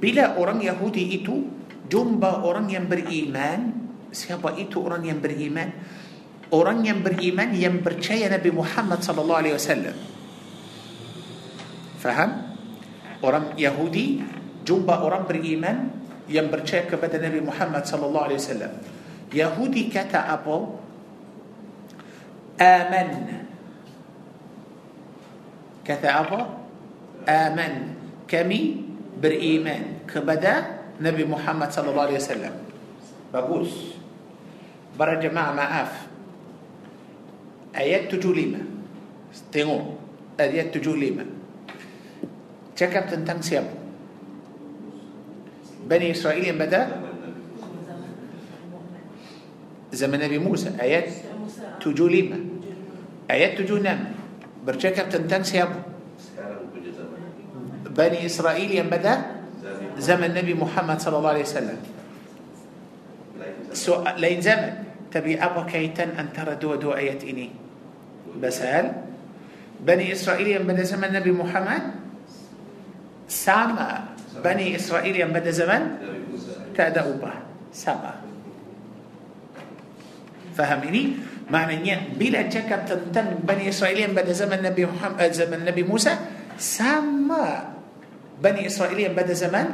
[0.00, 1.48] Bila orang Yahudi itu
[1.90, 5.70] jumpa orang yang beriman siapa itu orang yang beriman?
[6.50, 9.96] Orang yang beriman yang percaya Nabi Muhammad sallallahu alaihi wasallam.
[12.02, 12.30] Faham?
[13.22, 14.18] Orang Yahudi
[14.66, 15.94] jumpa orang beriman
[16.26, 18.72] yang percaya kepada Nabi Muhammad sallallahu alaihi wasallam.
[19.30, 20.56] Yahudi kata apa?
[22.58, 23.39] Aman
[25.84, 26.40] كثافة
[27.28, 27.74] آمن.
[28.28, 28.62] كمي
[29.22, 29.84] برإيمان.
[30.14, 30.54] كبدا
[31.00, 32.54] نبي محمد صلى الله عليه وسلم.
[33.34, 33.74] بقوس.
[34.98, 35.92] برا جماعة ما أف
[37.76, 38.58] آيات تجوليمة
[39.52, 39.94] تنو
[40.40, 41.24] آيات تجوليمة
[42.76, 43.64] تشكر تنتم سيام.
[45.86, 46.82] بني إسرائيل بدا
[49.92, 50.74] زمن نبي موسى.
[50.80, 51.08] آيات
[51.80, 52.36] تجوليمة
[53.30, 54.19] Ayat tujuh lima
[54.70, 55.80] bercakap tentang siapa
[57.90, 59.14] بني إسرائيل yang pada
[59.98, 61.78] zaman النبي محمد صلى الله عليه وسلم.
[64.16, 64.72] Lain zaman.
[65.10, 67.50] Tapi apa kaitan antara dua dua ayat ini.
[68.38, 68.86] Pasal.
[69.82, 71.82] بني إسرائيل yang pada zaman النبي محمد؟
[73.26, 73.90] Sama.
[74.38, 75.82] بني إسرائيل yang pada zaman?
[76.78, 77.32] Tak ada ubah
[77.74, 78.12] sama.
[80.54, 81.04] فهمني؟
[81.50, 86.14] Maknanya bila cakap tentang Bani Israel pada zaman Nabi Muhammad zaman Nabi Musa
[86.54, 87.74] sama
[88.38, 89.66] Bani Israel pada zaman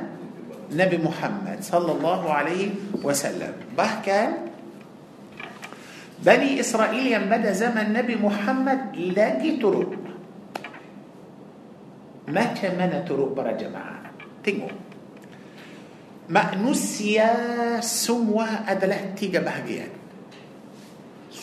[0.72, 2.74] Nabi Muhammad sallallahu alaihi
[3.04, 4.50] wasallam bahkan
[6.16, 10.00] Bani Israel yang pada zaman Nabi Muhammad lagi turun
[12.26, 14.72] macam mana turun para jemaah tengok
[16.32, 17.28] manusia
[17.84, 19.95] semua adalah tiga bahagian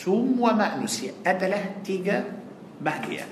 [0.04, 2.28] semua manusia adalah tiga
[2.76, 3.24] bahagian.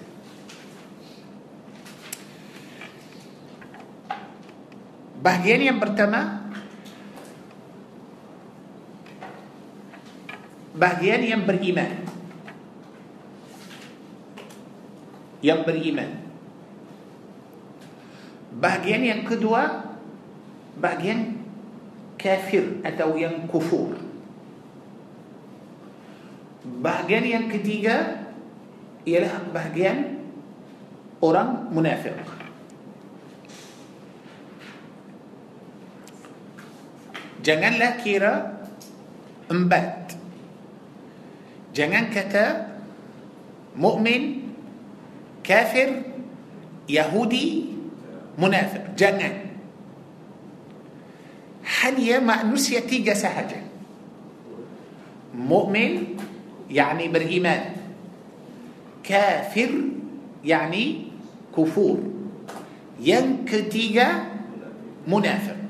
[5.21, 6.41] Bahagian yang pertama
[10.73, 12.09] Bahagian yang beriman.
[15.45, 16.11] Yang beriman.
[18.57, 19.93] Bahagian yang kedua
[20.81, 21.45] Bahagian
[22.17, 24.02] kafir atau yang kufur.
[26.83, 28.27] Bahagian yang ketiga
[29.07, 30.19] ialah bahagian
[31.23, 32.19] orang munafik.
[37.47, 38.35] Janganlah kira
[39.47, 40.19] empat.
[41.71, 42.47] Jangan kata
[43.79, 44.51] mukmin,
[45.47, 46.03] kafir,
[46.91, 47.79] Yahudi,
[48.35, 48.99] munafik.
[48.99, 49.55] Jangan.
[51.63, 53.59] Hanya manusia tiga sahaja.
[55.33, 56.19] Mukmin
[56.73, 57.77] يعني بالإيمان.
[59.05, 59.73] كافر
[60.45, 61.05] يعني
[61.57, 61.99] كفور.
[63.01, 64.09] ينكتيجا
[65.09, 65.63] منافق.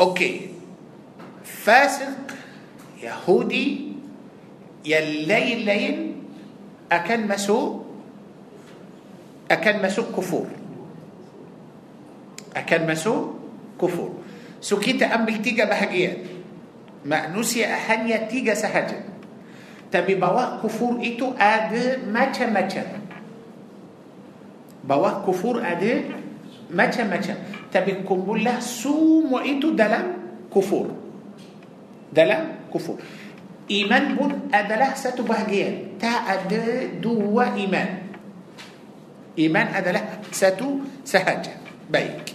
[0.00, 0.50] Okey.
[1.44, 2.18] Fasik
[3.02, 3.92] Yahudi
[4.84, 6.22] yang
[6.92, 7.80] lain-lain akan
[9.50, 10.46] masuk akan masuk
[12.56, 12.86] kufur.
[12.86, 13.14] Akan
[13.80, 14.10] masuk
[14.60, 15.02] kufur.
[15.02, 16.39] Sekitar tiga bahagian
[17.00, 19.00] Manusia hanya tiga sahaja.
[19.90, 22.86] Tapi bawah kufur itu ada macam-macam.
[24.84, 26.04] Bawah kufur ada
[26.70, 27.36] macam-macam.
[27.72, 30.18] Tapi kumpullah semua itu dalam
[30.52, 30.92] kufur.
[32.12, 33.00] Dalam kufur.
[33.70, 35.98] Iman pun adalah satu bahagian.
[35.98, 37.88] Tak ada dua iman.
[39.38, 41.54] Iman adalah satu sahaja.
[41.86, 42.34] Baik.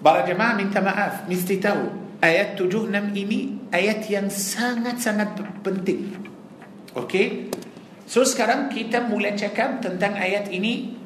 [0.00, 6.12] Para jemaah minta maaf, mesti tahu ayat 76 ini ayat yang sangat-sangat penting.
[6.92, 7.48] Okey?
[8.04, 11.00] So sekarang kita mulai cakap tentang ayat ini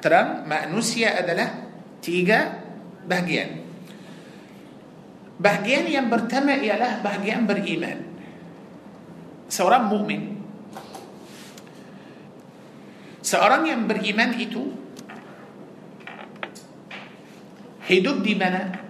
[0.00, 1.68] terang manusia adalah
[2.00, 2.64] tiga
[3.04, 3.64] bahagian.
[5.34, 8.06] Bahagian yang pertama ialah bahagian beriman.
[9.50, 10.40] Seorang mukmin.
[13.24, 14.62] Seorang yang beriman itu
[17.90, 18.83] hidup di mana?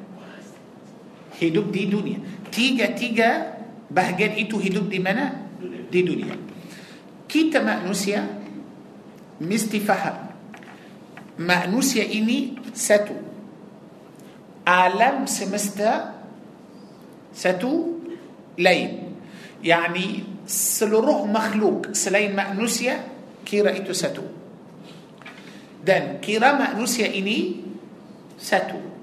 [1.40, 2.19] Hidup di dunia.
[2.51, 3.59] Tiga-tiga
[3.90, 5.35] bahagian itu hidup di mana?
[5.90, 6.35] Di dunia.
[7.27, 8.23] Kita manusia
[9.43, 10.31] mesti faham.
[11.43, 13.15] Manusia ini satu.
[14.65, 16.15] Alam semesta
[17.35, 18.01] satu
[18.55, 19.19] lain.
[19.65, 23.02] Yani seluruh makhluk selain manusia
[23.43, 24.23] kira itu satu.
[25.85, 27.66] Dan kira manusia ini
[28.39, 28.94] satu.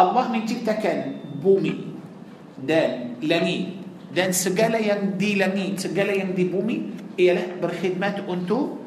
[0.00, 1.92] Allah menciptakan bumi
[2.56, 3.76] dan langit
[4.10, 6.76] dan segala yang di langit, segala yang di bumi
[7.20, 8.80] ialah berkhidmat untuk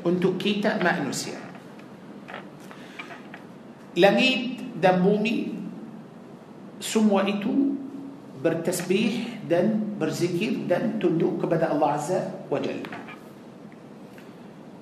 [0.00, 1.36] untuk kita manusia.
[3.94, 5.52] Langit dan bumi
[6.80, 7.76] semua itu
[8.42, 12.20] bertasbih dan berzikir dan tunduk kepada Allah Azza
[12.50, 12.92] wa Jalla.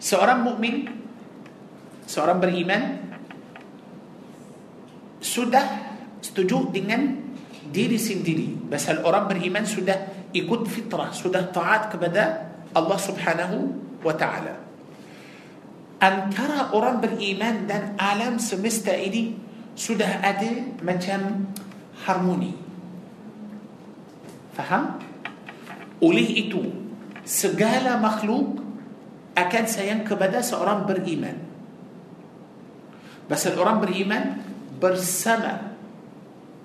[0.03, 0.91] Seorang mukmin,
[2.09, 3.12] seorang beriman
[5.23, 5.65] sudah
[6.19, 7.23] setuju dengan
[7.71, 8.69] diri sendiri.
[8.69, 13.57] Pasal orang beriman sudah ikut fitrah, sudah taat kepada Allah Subhanahu
[14.03, 14.59] wa taala.
[16.03, 19.39] Antara orang beriman dan alam semesta ini
[19.79, 20.51] sudah ada
[20.83, 21.47] macam
[22.03, 22.53] harmoni.
[24.53, 24.99] Faham?
[26.03, 26.61] Oleh itu,
[27.23, 28.59] segala makhluk
[29.39, 31.39] akan sayang kepada seorang beriman.
[33.31, 34.52] Pasal orang beriman
[34.83, 35.61] bersama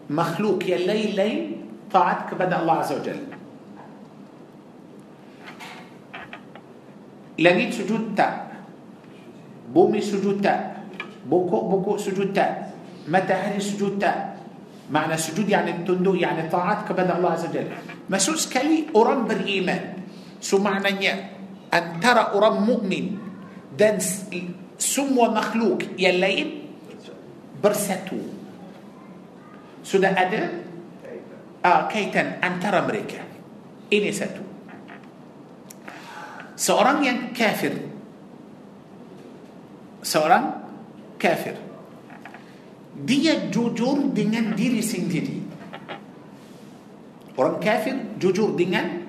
[0.10, 1.32] makhluk yang lain-lain taat
[1.94, 3.20] kepada الله عز وجل.
[7.40, 8.58] Langit sujud tak
[9.74, 10.84] bumi sujud tak
[11.30, 12.74] pokok-pokok sujud tak
[13.08, 14.38] matahari sujud tak
[14.92, 17.68] makna sujud yakni tunduk yakni taat kepada الله عز وجل.
[18.10, 19.94] مسوس كلي أرم بالإيمان.
[20.42, 21.12] سو معنى؟
[21.74, 23.06] أن ترى أرم مؤمن.
[23.78, 24.26] دانس
[24.80, 26.12] سمو مخلوق يا
[27.58, 28.20] Bersatu.
[29.82, 30.52] Sudah ada
[31.64, 33.24] uh, kaitan antara mereka.
[33.88, 34.44] Ini satu.
[36.58, 37.72] Seorang yang kafir.
[40.04, 40.44] Seorang
[41.16, 41.56] kafir.
[42.98, 45.38] Dia jujur dengan diri sendiri.
[47.38, 49.06] Orang kafir jujur dengan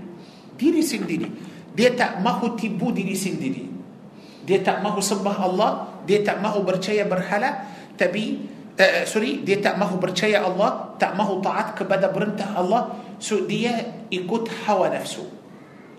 [0.61, 1.29] diri sendiri.
[1.73, 3.65] Dia tak mahu tipu diri sendiri.
[4.45, 5.70] Dia tak mahu sembah Allah.
[6.05, 7.65] Dia tak mahu percaya berhala
[7.99, 8.25] Tapi
[8.79, 14.07] uh, Sorry Dia tak mahu percaya Allah Tak mahu taat kepada perintah Allah So dia
[14.09, 15.27] ikut hawa nafsu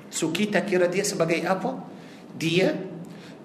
[0.09, 1.76] So kita kira dia sebagai apa?
[2.34, 2.73] Dia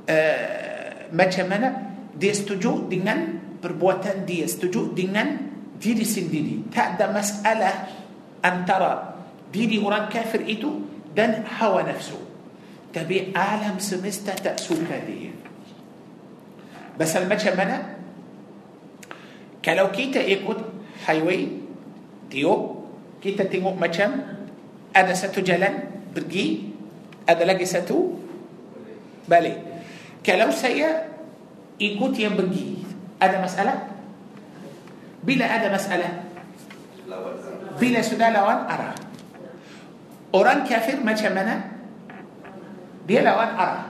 [0.09, 1.69] uh, macam mana?
[2.15, 5.35] Dia setuju dengan perbuatan dia, setuju dengan
[5.77, 6.73] diri sendiri.
[6.73, 7.77] Tak ada masalah
[8.41, 9.15] antara
[9.53, 12.19] diri orang kafir itu dan hawa nafsu
[12.91, 15.31] tapi alam semesta tak suka dia
[16.95, 17.94] Pasal macam mana
[19.65, 20.61] kalau kita ikut
[21.09, 21.65] highway
[22.29, 22.85] tiup
[23.25, 24.21] kita tengok macam
[24.93, 26.77] ada satu jalan pergi
[27.25, 28.21] ada lagi satu
[29.25, 29.57] balik.
[30.21, 31.09] Kalau saya
[31.81, 32.85] ikut yang pergi
[33.17, 33.79] ada masalah?
[35.25, 36.13] Bila ada masalah?
[37.81, 38.97] Bila sudah lawan arah.
[40.35, 41.81] Orang kafir macam mana?
[43.09, 43.89] Dia lawan arah.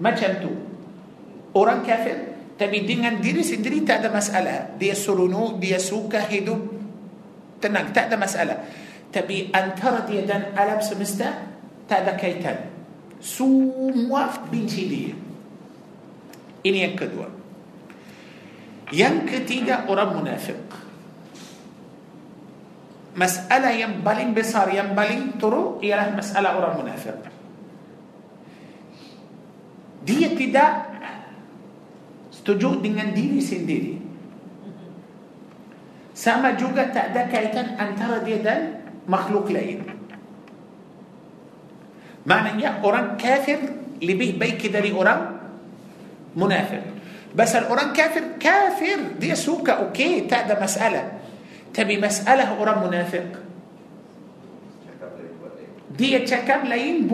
[0.00, 0.52] Macam tu.
[1.56, 6.58] Orang kafir tapi dengan diri sendiri tak ada masalah dia seronok dia suka hidup
[7.62, 8.58] tenang tak ada masalah
[9.14, 11.48] tapi antara dia dan alam semesta
[11.86, 12.66] tak ada kaitan
[13.22, 15.14] semua benci dia
[16.66, 17.26] ini yang kedua
[18.90, 20.58] yang ketiga orang munafik
[23.14, 27.18] masalah yang paling besar yang paling teruk ialah masalah orang munafik
[30.02, 30.70] dia tidak
[32.48, 34.00] setuju dengan diri sendiri
[36.16, 39.84] sama juga tak ada kaitan antara dia dan makhluk lain
[42.24, 43.60] maknanya orang kafir
[44.00, 45.36] lebih baik dari orang
[46.32, 46.96] munafik
[47.28, 51.20] Basal orang kafir kafir dia suka okey tak ada masalah
[51.76, 53.28] tapi masalah orang munafik
[54.88, 55.68] Cakap dari buat lain.
[56.00, 57.04] dia cakap lain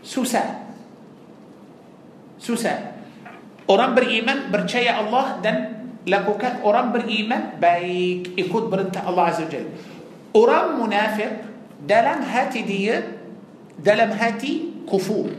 [0.00, 0.68] susah
[2.40, 2.76] susah
[3.68, 5.56] orang beriman percaya Allah dan
[6.08, 9.70] lakukan orang beriman baik ikut perintah Allah Azza Jalla
[10.32, 11.30] orang munafik
[11.84, 13.20] dalam hati dia
[13.76, 15.32] dalam hati kufur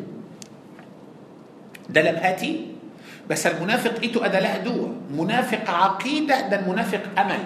[1.90, 2.72] dalam hati
[3.32, 7.40] بس المنافق itu adalah dua munafik aqidah dan munafik amal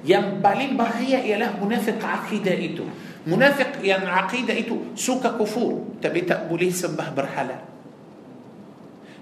[0.00, 2.88] yang paling bahaya ialah munafik akidah itu
[3.26, 6.00] منافق يعني عقيدة إيتو سوكا كفور.
[6.02, 7.58] تبي تقبليه سبه برحلة.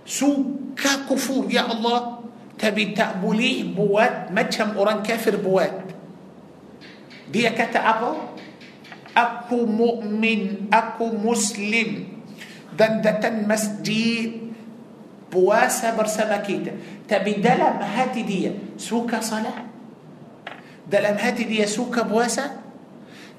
[0.07, 2.19] سوكا كفور يا الله.
[2.59, 5.95] تبي تقبليه بوات مجهم أوران كافر بوات
[7.31, 8.13] دي كتا أبو؟
[9.17, 11.91] أكو مؤمن أكو مسلم.
[12.79, 14.33] دندة مسجد.
[15.33, 16.73] بواسة برسمة كيتا.
[17.09, 19.67] تبي دلم هاتي دي سوكا صلاة.
[20.89, 22.68] دلم هاتي دي سوكا بواسة.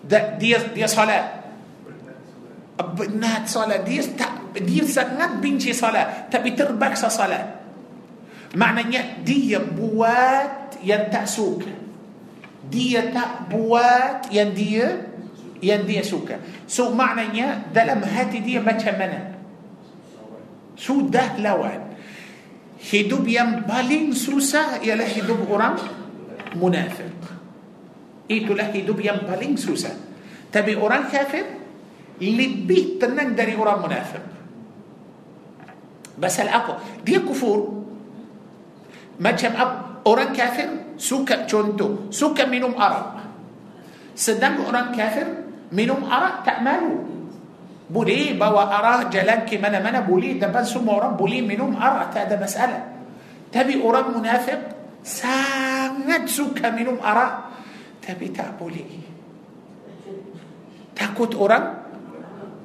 [0.08, 1.40] Dia dia salat
[2.80, 7.60] benar salat dia tak dia sangat benci salat tapi terpaksa salat
[8.56, 11.70] maknanya dia buat yang tak suka
[12.72, 15.06] dia tak buat yang dia
[15.60, 19.36] yang dia suka so maknanya dalam hati dia macam mana
[20.80, 21.92] sudah lawan
[22.80, 25.76] hidup yang paling susah ialah hidup orang
[26.56, 27.09] munafik
[28.30, 29.92] itulah hidup yang paling susah
[30.54, 31.44] tapi orang kafir
[32.22, 34.24] lebih tenang dari orang munafik
[36.20, 37.80] pasal apa dia kufur
[39.18, 39.76] macam apa
[40.06, 43.24] orang kafir suka contoh suka minum arak
[44.14, 45.26] sedang orang kafir
[45.72, 47.08] minum arak tak malu
[47.90, 52.36] boleh bawa arak jalan ke mana-mana boleh depan semua orang boleh minum arak tak ada
[52.38, 52.84] masalah
[53.50, 54.60] tapi orang munafik
[55.02, 57.49] sangat suka minum arak
[58.10, 58.90] tapi tak boleh.
[60.98, 61.78] Takut orang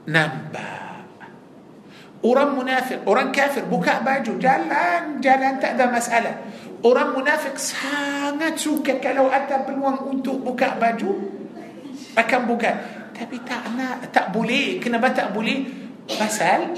[0.08, 1.04] nampak
[2.24, 6.34] orang munafik orang kafir buka baju jalan jalan tak ada masalah.
[6.80, 11.12] Orang munafik sangat suka kalau ada peluang untuk buka baju
[12.16, 12.72] akan buka.
[13.12, 14.80] Tapi tak nak tak boleh.
[14.80, 15.68] Kenapa tak boleh?
[16.08, 16.72] Pasal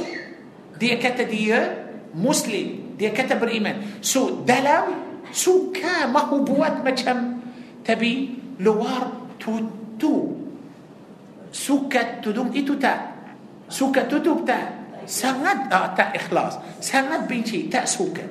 [0.75, 2.99] dia kata dia muslim.
[2.99, 4.03] Dia kata beriman.
[4.03, 7.43] So dalam suka mahu buat macam
[7.87, 10.33] tapi luar tutup
[11.53, 13.17] suka tudung itu tak
[13.69, 14.77] suka tutup tak
[15.07, 18.23] sangat ah, tak ikhlas sangat benci tak suka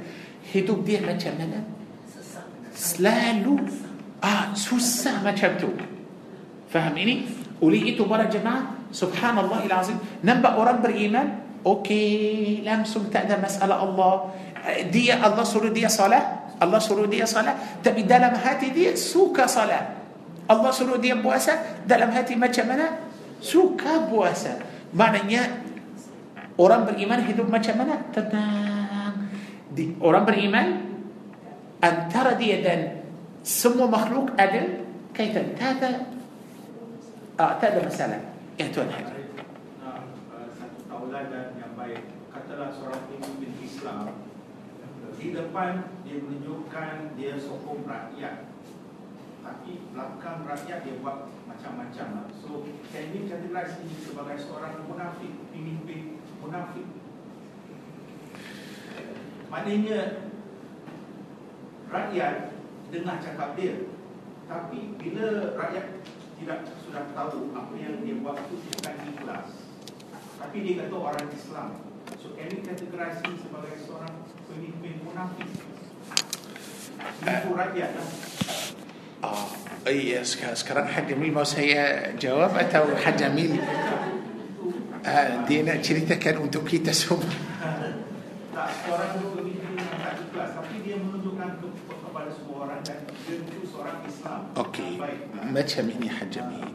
[0.51, 1.59] hidup dia macam mana
[2.75, 3.63] selalu
[4.21, 5.71] ah susah macam tu
[6.69, 7.25] faham ini
[7.63, 11.27] oleh itu para jemaah subhanallah azim nampak orang beriman
[11.63, 14.35] okey langsung tak ada masalah Allah
[14.91, 20.04] dia Allah suruh dia salat Allah suruh dia salat tapi dalam hati dia suka salat
[20.45, 23.05] Allah suruh dia puasa dalam hati macam mana
[23.41, 24.61] suka puasa
[24.93, 25.65] maknanya
[26.55, 29.27] orang beriman hidup macam mana tenang
[29.75, 30.67] Di, orang beriman
[31.83, 33.03] antara dia dan
[33.41, 36.15] semua makhluk ada kaitan tak ada
[37.35, 38.31] Ah, tak ada masalah.
[38.55, 39.27] Ya Tuan Haji.
[39.83, 42.07] Nah, uh, satu tauladan yang baik.
[42.31, 44.23] Katalah seorang pemimpin Islam
[45.19, 48.54] di depan dia menunjukkan dia sokong rakyat
[49.45, 52.27] tapi belakang rakyat dia buat macam-macam lah.
[52.41, 56.89] So, can you categorize ini sebagai seorang munafik, pemimpin munafik?
[59.53, 60.25] Maknanya,
[61.93, 62.57] rakyat
[62.89, 63.85] dengar cakap dia,
[64.49, 66.01] tapi bila rakyat
[66.41, 69.49] tidak sudah tahu apa yang dia buat itu bukan ikhlas.
[70.41, 71.69] Tapi dia kata orang Islam.
[72.17, 75.49] So, can you categorize ini sebagai seorang pemimpin munafik?
[77.21, 78.09] Ibu rakyat lah.
[79.31, 79.45] Ah,
[91.01, 96.29] menunjukkan ke, kepada semua orang dan dia itu seorang Islam Okey, baik macam ini Haj
[96.33, 96.67] Jamil.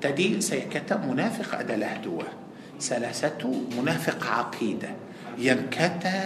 [0.00, 2.28] Tadi saya kata munafik adalah dua.
[2.76, 4.92] Salah satu munafik aqidah.
[5.38, 6.18] Yang kata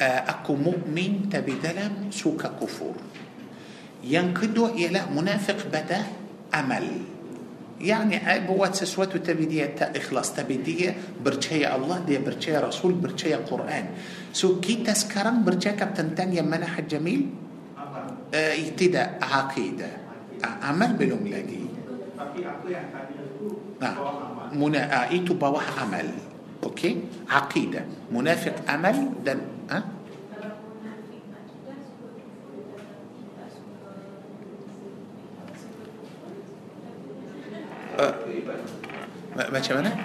[0.00, 2.96] uh, aku mukmin tapi dalam suka kufur.
[4.04, 6.04] Yang kedua ialah munafik pada
[6.52, 6.84] amal.
[7.74, 8.16] يعني
[8.46, 13.90] buat sesuatu tapi dia tak ikhlas tapi dia percaya Allah dia percaya Rasul percaya Quran
[14.30, 17.28] so kita sekarang bercakap tentang yang mana Haj Jamil
[18.30, 20.00] uh, tidak aqidah
[20.38, 21.66] Ah, amal belum lagi
[22.14, 23.48] tapi apa yang tadi itu
[23.82, 23.94] Nah,
[24.54, 26.06] muna, ah, itu bawah amal.
[26.62, 27.26] Okey?
[27.26, 27.84] Aqidah.
[28.08, 29.82] Munafik amal dan ah?
[30.30, 33.92] Kalau munafik akidah suka kufur tetapi tak suka
[37.94, 38.10] Uh, Keibadah.
[38.10, 38.12] ma- macam mana?
[38.26, 39.96] Akidah adalah dia suka kufur tapi ماتش منا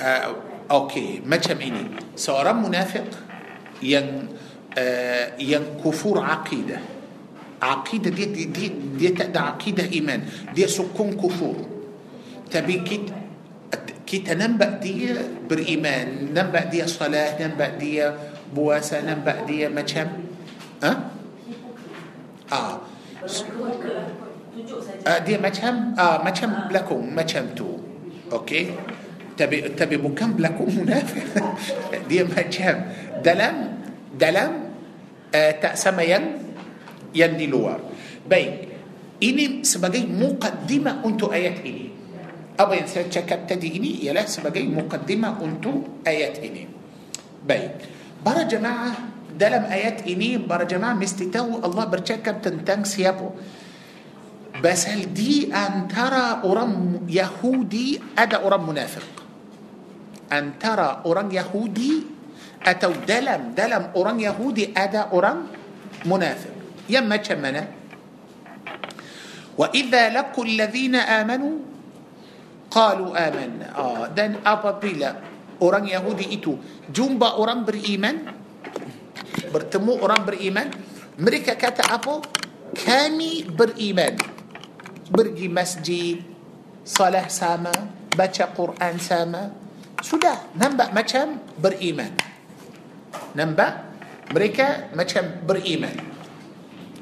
[0.00, 0.36] Ah
[0.70, 3.04] okey macam mana cara munafik
[3.82, 4.28] yang
[4.78, 6.78] ah, yang kufur akidah.
[7.62, 8.68] Akidah dia dia dia,
[8.98, 10.22] dia, akidah iman.
[10.54, 11.56] Dia sukakan kufur.
[12.50, 13.06] Tapi kita
[14.06, 15.14] kita nampak dia
[15.48, 16.34] beriman.
[16.34, 18.12] Nampak dia salat nampak dia
[18.54, 20.08] puasa nampak dia macam
[20.82, 21.10] ha?
[22.52, 22.54] Ah?
[22.54, 22.80] Ah.
[25.02, 27.68] Uh, dia macam uh, macam belakang macam tu.
[28.30, 28.70] Okey.
[29.34, 31.26] Tapi tapi bukan belakang munafik.
[32.10, 32.74] dia macam
[33.20, 33.54] dalam
[34.14, 34.50] dalam
[35.32, 36.38] uh, tak sama yang
[37.12, 37.82] yang di luar.
[38.24, 38.70] Baik.
[39.22, 41.86] Ini sebagai mukaddimah untuk ayat ini.
[42.58, 46.66] Apa yang saya cakap tadi ini ialah sebagai mukaddimah untuk ayat ini.
[47.42, 47.72] Baik.
[48.22, 53.32] Para jemaah dalam ayat ini para jemaah mesti tahu Allah bercakap tentang siapa.
[54.60, 54.84] Pasal
[55.16, 58.00] di antara orang Yahudi?
[58.18, 59.08] Ada orang munafik.
[60.32, 61.92] Antara orang Yahudi?
[62.60, 65.38] Atau dalam dalam orang Yahudi ada orang
[66.04, 66.54] munafik.
[66.92, 67.64] Yang macam mana
[69.58, 71.54] وإذا لقوا الذين آمنوا
[72.70, 73.66] قالوا آمنا.
[73.76, 75.10] Ah dan apabila
[75.62, 76.54] orang Yahudi itu.
[76.92, 78.16] Jumpa orang beriman
[79.54, 80.68] bertemu orang beriman
[81.18, 82.20] مريكا كاتا أبو
[82.72, 84.16] كامي بريمان
[85.12, 86.16] pergi masjid,
[86.82, 87.70] salah sama,
[88.16, 89.52] baca Quran sama,
[90.00, 92.10] sudah nampak macam beriman.
[93.36, 93.72] Nampak
[94.32, 95.94] mereka macam beriman.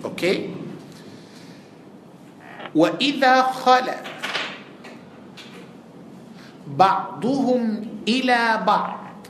[0.02, 0.50] Okey.
[2.74, 3.96] Wa idza khala
[6.66, 7.62] ba'duhum
[8.06, 9.22] ila ba'd.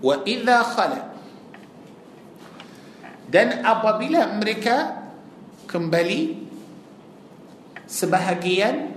[0.00, 1.10] Wa idza khala
[3.30, 4.99] dan apabila mereka
[5.70, 6.50] kembali
[7.86, 8.90] sebahagian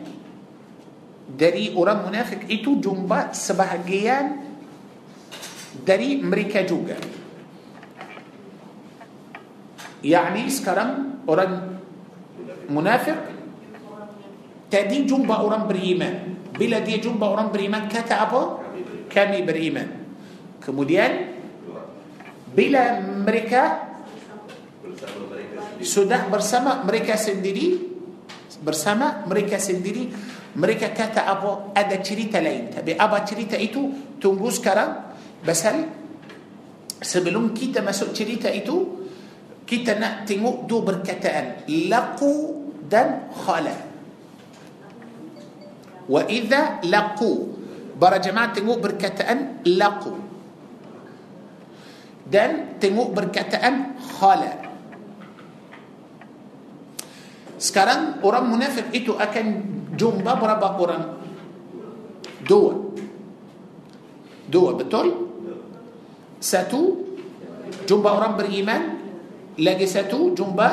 [1.30, 2.50] dari orang munafik.
[2.50, 4.42] Itu jumpa sebahagian
[5.86, 6.98] dari mereka juga.
[10.02, 11.80] Yakni sekarang orang
[12.68, 13.22] munafik
[14.74, 16.42] tadi jumpa orang beriman.
[16.58, 18.42] Bila dia jumpa orang beriman kata apa?
[19.14, 19.88] Kami beriman.
[20.58, 21.38] Kemudian
[22.50, 23.93] bila mereka.
[25.84, 27.94] Sudah bersama mereka sendiri
[28.64, 30.10] bersama mereka sendiri
[30.54, 32.70] mereka kata apa ada cerita lain.
[32.70, 35.14] Tapi apa cerita itu tunggu sekarang.
[35.44, 35.90] Pasal
[37.02, 39.04] sebelum kita masuk cerita itu
[39.68, 42.34] kita nak tengok dua perkataan laqu
[42.88, 43.76] dan khala.
[46.06, 47.32] Wa idza laqu
[47.98, 50.14] para jemaah tengok perkataan laqu.
[52.24, 54.73] Dan tengok perkataan khala
[57.64, 59.46] sekarang orang munafik itu akan
[59.96, 61.04] jumpa berapa orang?
[62.44, 62.76] Dua.
[64.52, 65.32] Dua betul?
[66.44, 67.08] Satu
[67.88, 69.00] jumpa orang beriman.
[69.64, 70.68] Lagi satu jumpa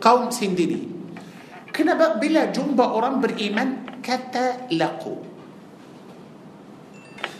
[0.00, 0.88] kaum sendiri.
[1.68, 5.20] Kenapa bila jumpa orang beriman kata laku?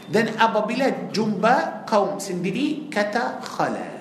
[0.04, 3.93] Dan apabila jumpa kaum sendiri kata khala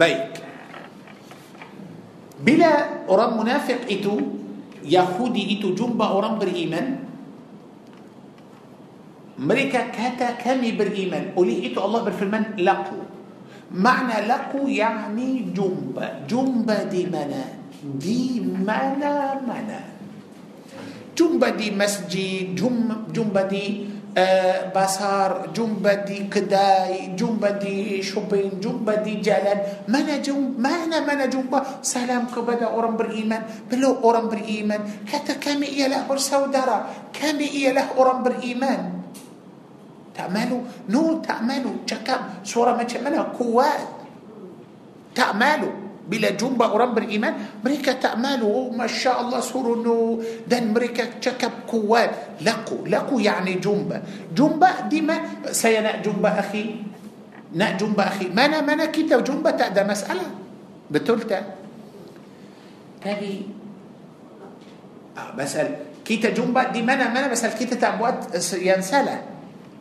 [0.00, 0.40] baik
[2.40, 4.16] bila orang munafik itu
[4.80, 7.04] Yahudi itu jumpa orang beriman
[9.36, 12.96] mereka kata kami beriman oleh itu Allah berfirman laku
[13.76, 19.84] makna laku yakni jumpa jumpa di mana di mana-mana
[21.12, 28.90] jumpa di masjid jumpa, jumpa di آه، بصار جنب دي كداي جنب دي شبين جنب
[28.90, 29.58] دي جلال
[29.88, 31.46] ما نجم ما أنا ما نجم
[31.82, 37.86] سلام كبدا أورم بريمان بلو أورم بريمان حتى كم إيه له برسودرة كم إيه له
[37.98, 38.82] أورم بريمان
[40.16, 44.00] تعملوا نو تعملوا جكم صورة ما تعملها قوات
[45.14, 45.89] تعملوا, تعملوا.
[46.06, 50.18] Bila jumpa orang beriman mereka tak malu oh, masya Allah suruh no
[50.48, 56.64] dan mereka cakap kuat laku laku yakni jumpa jumpa di mana saya nak jumpa akhi
[57.54, 60.30] nak jumpa akhi mana mana kita jumpa tak ada masalah
[60.90, 61.44] betul tak
[63.00, 63.48] tapi
[65.16, 69.20] ah, pasal kita jumpa di mana mana pasal kita tak buat yang salah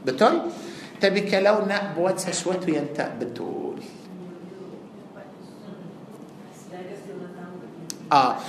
[0.06, 0.52] betul
[1.00, 3.59] tapi kalau nak buat sesuatu yang tak betul
[8.10, 8.42] Ah,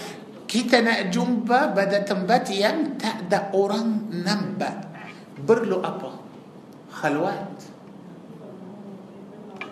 [0.48, 4.88] kita nak jumpa pada tempat yang tak ada orang nampak.
[5.44, 6.16] Perlu apa?
[6.90, 7.54] Khalwat.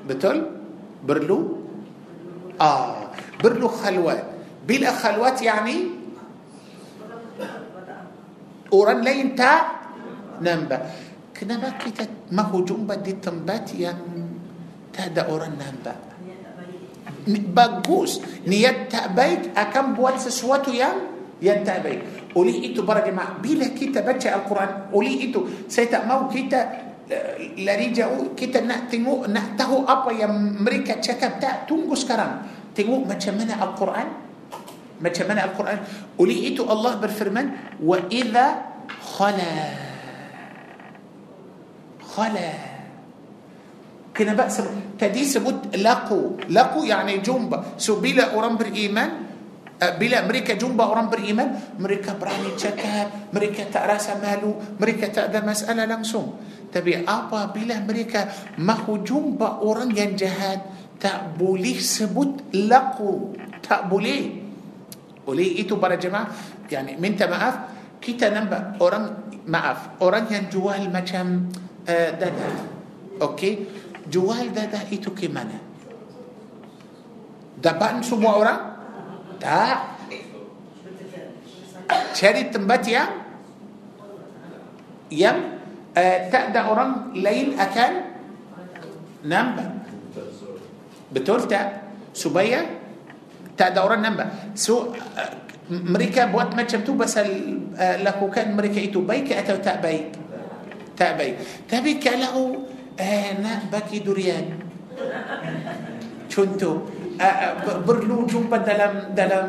[0.05, 0.36] Betul?
[1.02, 1.39] Perlu?
[2.60, 3.09] Ah,
[3.40, 4.20] perlu khalwat.
[4.69, 5.98] Bila khalwat yani
[8.73, 9.89] orang lain tak
[10.44, 10.85] nampak.
[11.32, 12.05] Kenapa kita
[12.35, 14.01] mahu jumpa di tempat yang
[14.90, 16.07] tak ada orang nampak?
[17.52, 20.96] Bagus niat tak baik akan buat sesuatu yang
[21.38, 22.00] yang tak baik
[22.34, 26.88] oleh itu para jemaah bila kita baca Al-Quran oleh itu saya tak mau kita
[27.62, 32.44] lari jauh kita nak tengok nak tahu apa yang mereka cakap tak tunggu sekarang
[32.76, 34.06] tengok macam mana Al-Quran
[34.98, 35.78] macam mana Al-Quran
[36.18, 38.46] oleh itu Allah berfirman wa idza
[39.16, 39.55] khala
[42.02, 42.77] khala
[44.19, 44.66] كنا بقى سب...
[44.99, 49.11] تدي سبوت لقوا لقوا يعني جنبا سو بلا أوران إيمان
[49.78, 55.40] Ah, bila mereka jumpa orang iman mereka berani cakap mereka tak rasa malu mereka tak
[55.47, 56.35] ada masalah langsung
[56.74, 58.20] tapi apabila mereka
[58.59, 60.60] mahu jumpa orang yang jahat.
[60.98, 63.19] Tak boleh sebut لقوا
[63.62, 64.43] tak boleh.
[65.27, 66.27] Oleh itu para jemaah.
[66.74, 67.55] Yakni minta maaf
[68.02, 68.82] kita nampak.
[68.82, 69.15] Orang
[69.47, 71.31] maaf orang yang jual macam
[71.89, 72.51] ah, dadah.
[73.23, 73.52] Okey?
[74.09, 75.60] Jual dadah itu ke mana?
[77.59, 78.60] Dapat semua orang?
[79.39, 79.78] Tak.
[81.89, 83.10] Cari tempat yang
[85.09, 85.39] yang
[85.97, 87.90] uh, tak ada orang lain akan
[89.24, 89.70] nampak.
[91.09, 91.89] Betul tak?
[92.12, 92.66] Supaya
[93.56, 94.28] tak ada orang nampak.
[94.52, 95.32] So uh,
[95.68, 97.26] mereka buat macam tu pasal
[97.76, 100.12] uh, lakukan mereka itu baik atau tak baik?
[100.98, 101.35] Tak baik.
[101.70, 102.68] Tapi kalau
[102.99, 104.59] eh nak bagi durian.
[106.27, 107.55] Contoh uh,
[107.87, 109.49] perlu jumpa dalam dalam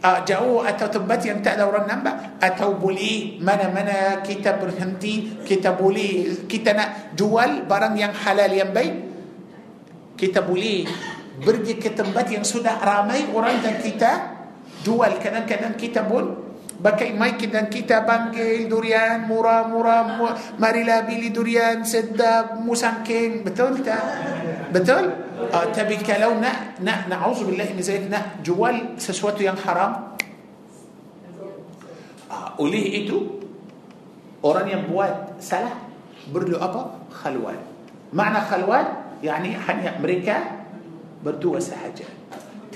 [0.00, 5.76] uh, jauh atau tempat yang tak ada orang nampak atau boleh mana-mana kita berhenti kita
[5.76, 8.94] boleh kita nak jual barang yang halal yang baik
[10.18, 10.82] kita boleh
[11.38, 14.10] pergi ke tempat yang sudah ramai orang dan kita
[14.82, 15.18] jual.
[15.22, 16.47] Kadang-kadang kita pun
[16.78, 20.14] Pakai mic dan kita panggil durian murah-murah
[20.62, 23.42] marilah beli durian sedap musangking.
[23.42, 23.98] Betul tak?
[24.70, 25.10] Betul?
[25.50, 30.14] Uh, tapi kalau nak nak na'udzubillah min zalik nak jual sesuatu yang haram
[32.30, 33.42] uh, oleh itu
[34.46, 35.74] orang yang buat salah
[36.30, 36.94] perlu apa?
[37.10, 37.58] Khalwat.
[38.14, 38.86] Makna khalwat
[39.18, 40.62] yani hanya mereka
[41.26, 42.17] berdua sahaja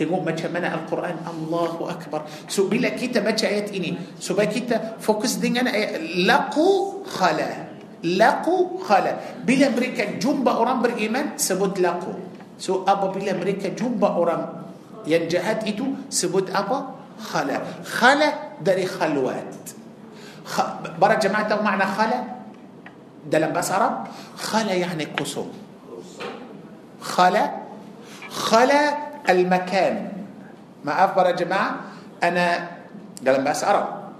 [0.02, 5.38] Tengok macam mana Al-Quran Allahu Akbar So bila kita baca ayat ini Supaya kita fokus
[5.38, 7.70] dengan ayat Laku khala
[8.02, 12.18] Laku khala Bila mereka jumpa orang beriman Sebut laku
[12.58, 14.74] So apabila mereka jumpa orang
[15.06, 16.98] Yang jahat itu Sebut apa?
[17.22, 19.54] Khala Khala dari khalwat
[20.98, 22.18] Para jemaah tahu makna khala?
[23.22, 25.46] Dalam bahasa Arab Khala yani kusum
[26.98, 27.70] Khala
[28.34, 30.12] Khala المكان.
[30.84, 31.80] ما أفضل يا جماعة؟
[32.22, 32.68] أنا
[33.26, 34.12] قلم بس أرى.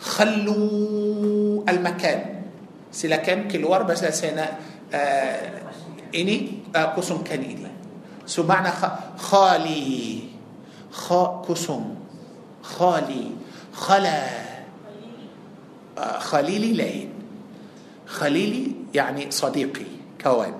[0.00, 2.42] خلوا المكان.
[2.92, 4.48] سلا كم كلور بس لسنا
[4.94, 5.60] آه
[6.14, 7.66] إني آه كسم كنيدي.
[8.26, 8.68] سو معنى
[9.18, 10.22] خالي.
[10.90, 11.94] خا كسم
[12.62, 13.30] خالي.
[13.72, 14.24] خلا.
[15.98, 17.10] آه، خليلي لين.
[18.06, 19.86] خليلي يعني صديقي
[20.20, 20.52] كون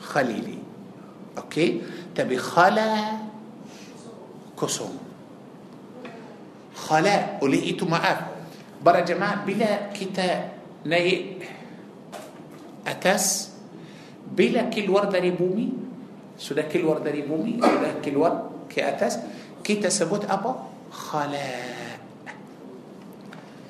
[0.00, 0.58] خليلي.
[1.38, 1.82] أوكي؟
[2.24, 2.94] بخلا
[4.60, 4.98] كسوم.
[6.74, 8.18] خلا oleh itu
[8.84, 10.48] maaf para jemaah bila
[10.86, 11.36] kita
[12.86, 13.50] naik
[14.32, 15.68] atas bila keluar dari
[16.38, 18.40] bumi sudah keluar dari bumi sudah keluar
[18.70, 19.18] ke atas
[19.64, 20.52] kita sebut apa
[20.92, 21.98] خلاء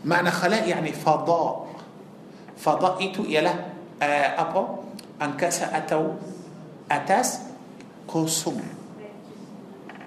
[0.04, 1.68] makna خلاء يعني فضاء.
[2.58, 3.54] فضاء itu ialah
[4.02, 4.78] آه، أبا
[5.22, 6.04] أنكسا أتو
[6.90, 7.47] أتس
[8.08, 8.58] kosong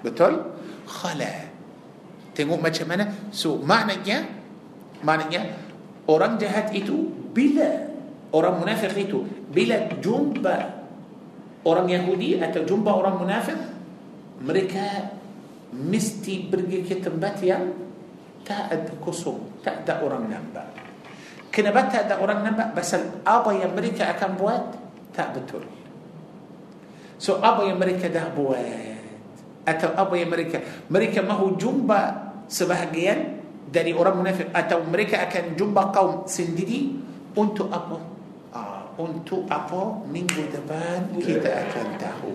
[0.02, 1.48] betul khala
[2.34, 4.26] tengok macam mana so maknanya
[5.06, 5.54] maknanya
[6.10, 7.88] orang jahat itu bila
[8.34, 10.82] orang munafik itu bila jumpa
[11.62, 13.56] orang Yahudi atau jumpa orang munafik
[14.42, 15.14] mereka
[15.72, 17.62] mesti pergi ke tempat yang
[18.42, 20.66] tak ada kosong, tak ada orang nampak.
[21.48, 22.74] Kenapa tak ada orang nampak?
[22.74, 24.62] Pasal apa yang mereka akan buat
[25.14, 25.62] tak betul.
[27.22, 28.58] So apa yang mereka dah buat?
[29.62, 30.58] Atau apa yang mereka?
[30.90, 32.18] Mereka mahu jumpa
[32.50, 33.38] sebahagian
[33.70, 34.50] dari orang munafik.
[34.50, 36.98] Atau mereka akan jumpa kaum sendiri
[37.38, 38.02] untuk apa?
[38.50, 40.02] Ah, untuk apa?
[40.10, 42.34] Minggu depan kita akan tahu.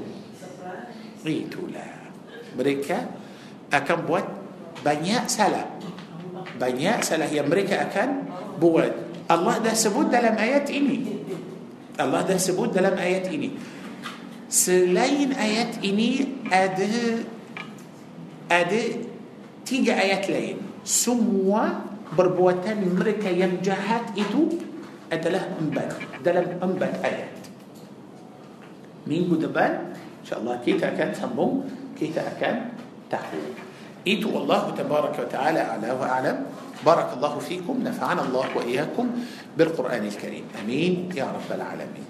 [1.27, 2.07] Itulah.
[2.55, 2.97] Mereka
[3.67, 4.23] akan buat
[4.87, 5.67] banyak salah.
[6.55, 8.23] Banyak salah yang mereka akan
[8.55, 9.19] buat.
[9.27, 11.27] Allah dah sebut dalam ayat ini.
[11.99, 13.75] Allah dah sebut dalam ayat ini
[14.47, 17.23] selain ayat ini ada
[18.47, 18.81] ada
[19.67, 20.57] tiga ayat lain
[20.87, 21.83] semua
[22.15, 24.47] perbuatan mereka yang jahat itu
[25.11, 27.31] adalah empat dalam empat ayat
[29.03, 29.91] minggu depan
[30.23, 31.53] insyaallah kita akan sambung
[31.95, 32.71] kita akan
[33.11, 33.67] tahu
[34.07, 36.37] إيتو الله تبارك وتعالى أعلى وأعلم
[36.85, 39.05] بارك الله فيكم نفعنا الله وإياكم
[39.57, 42.06] بالقرآن الكريم أمين يا رب العالمين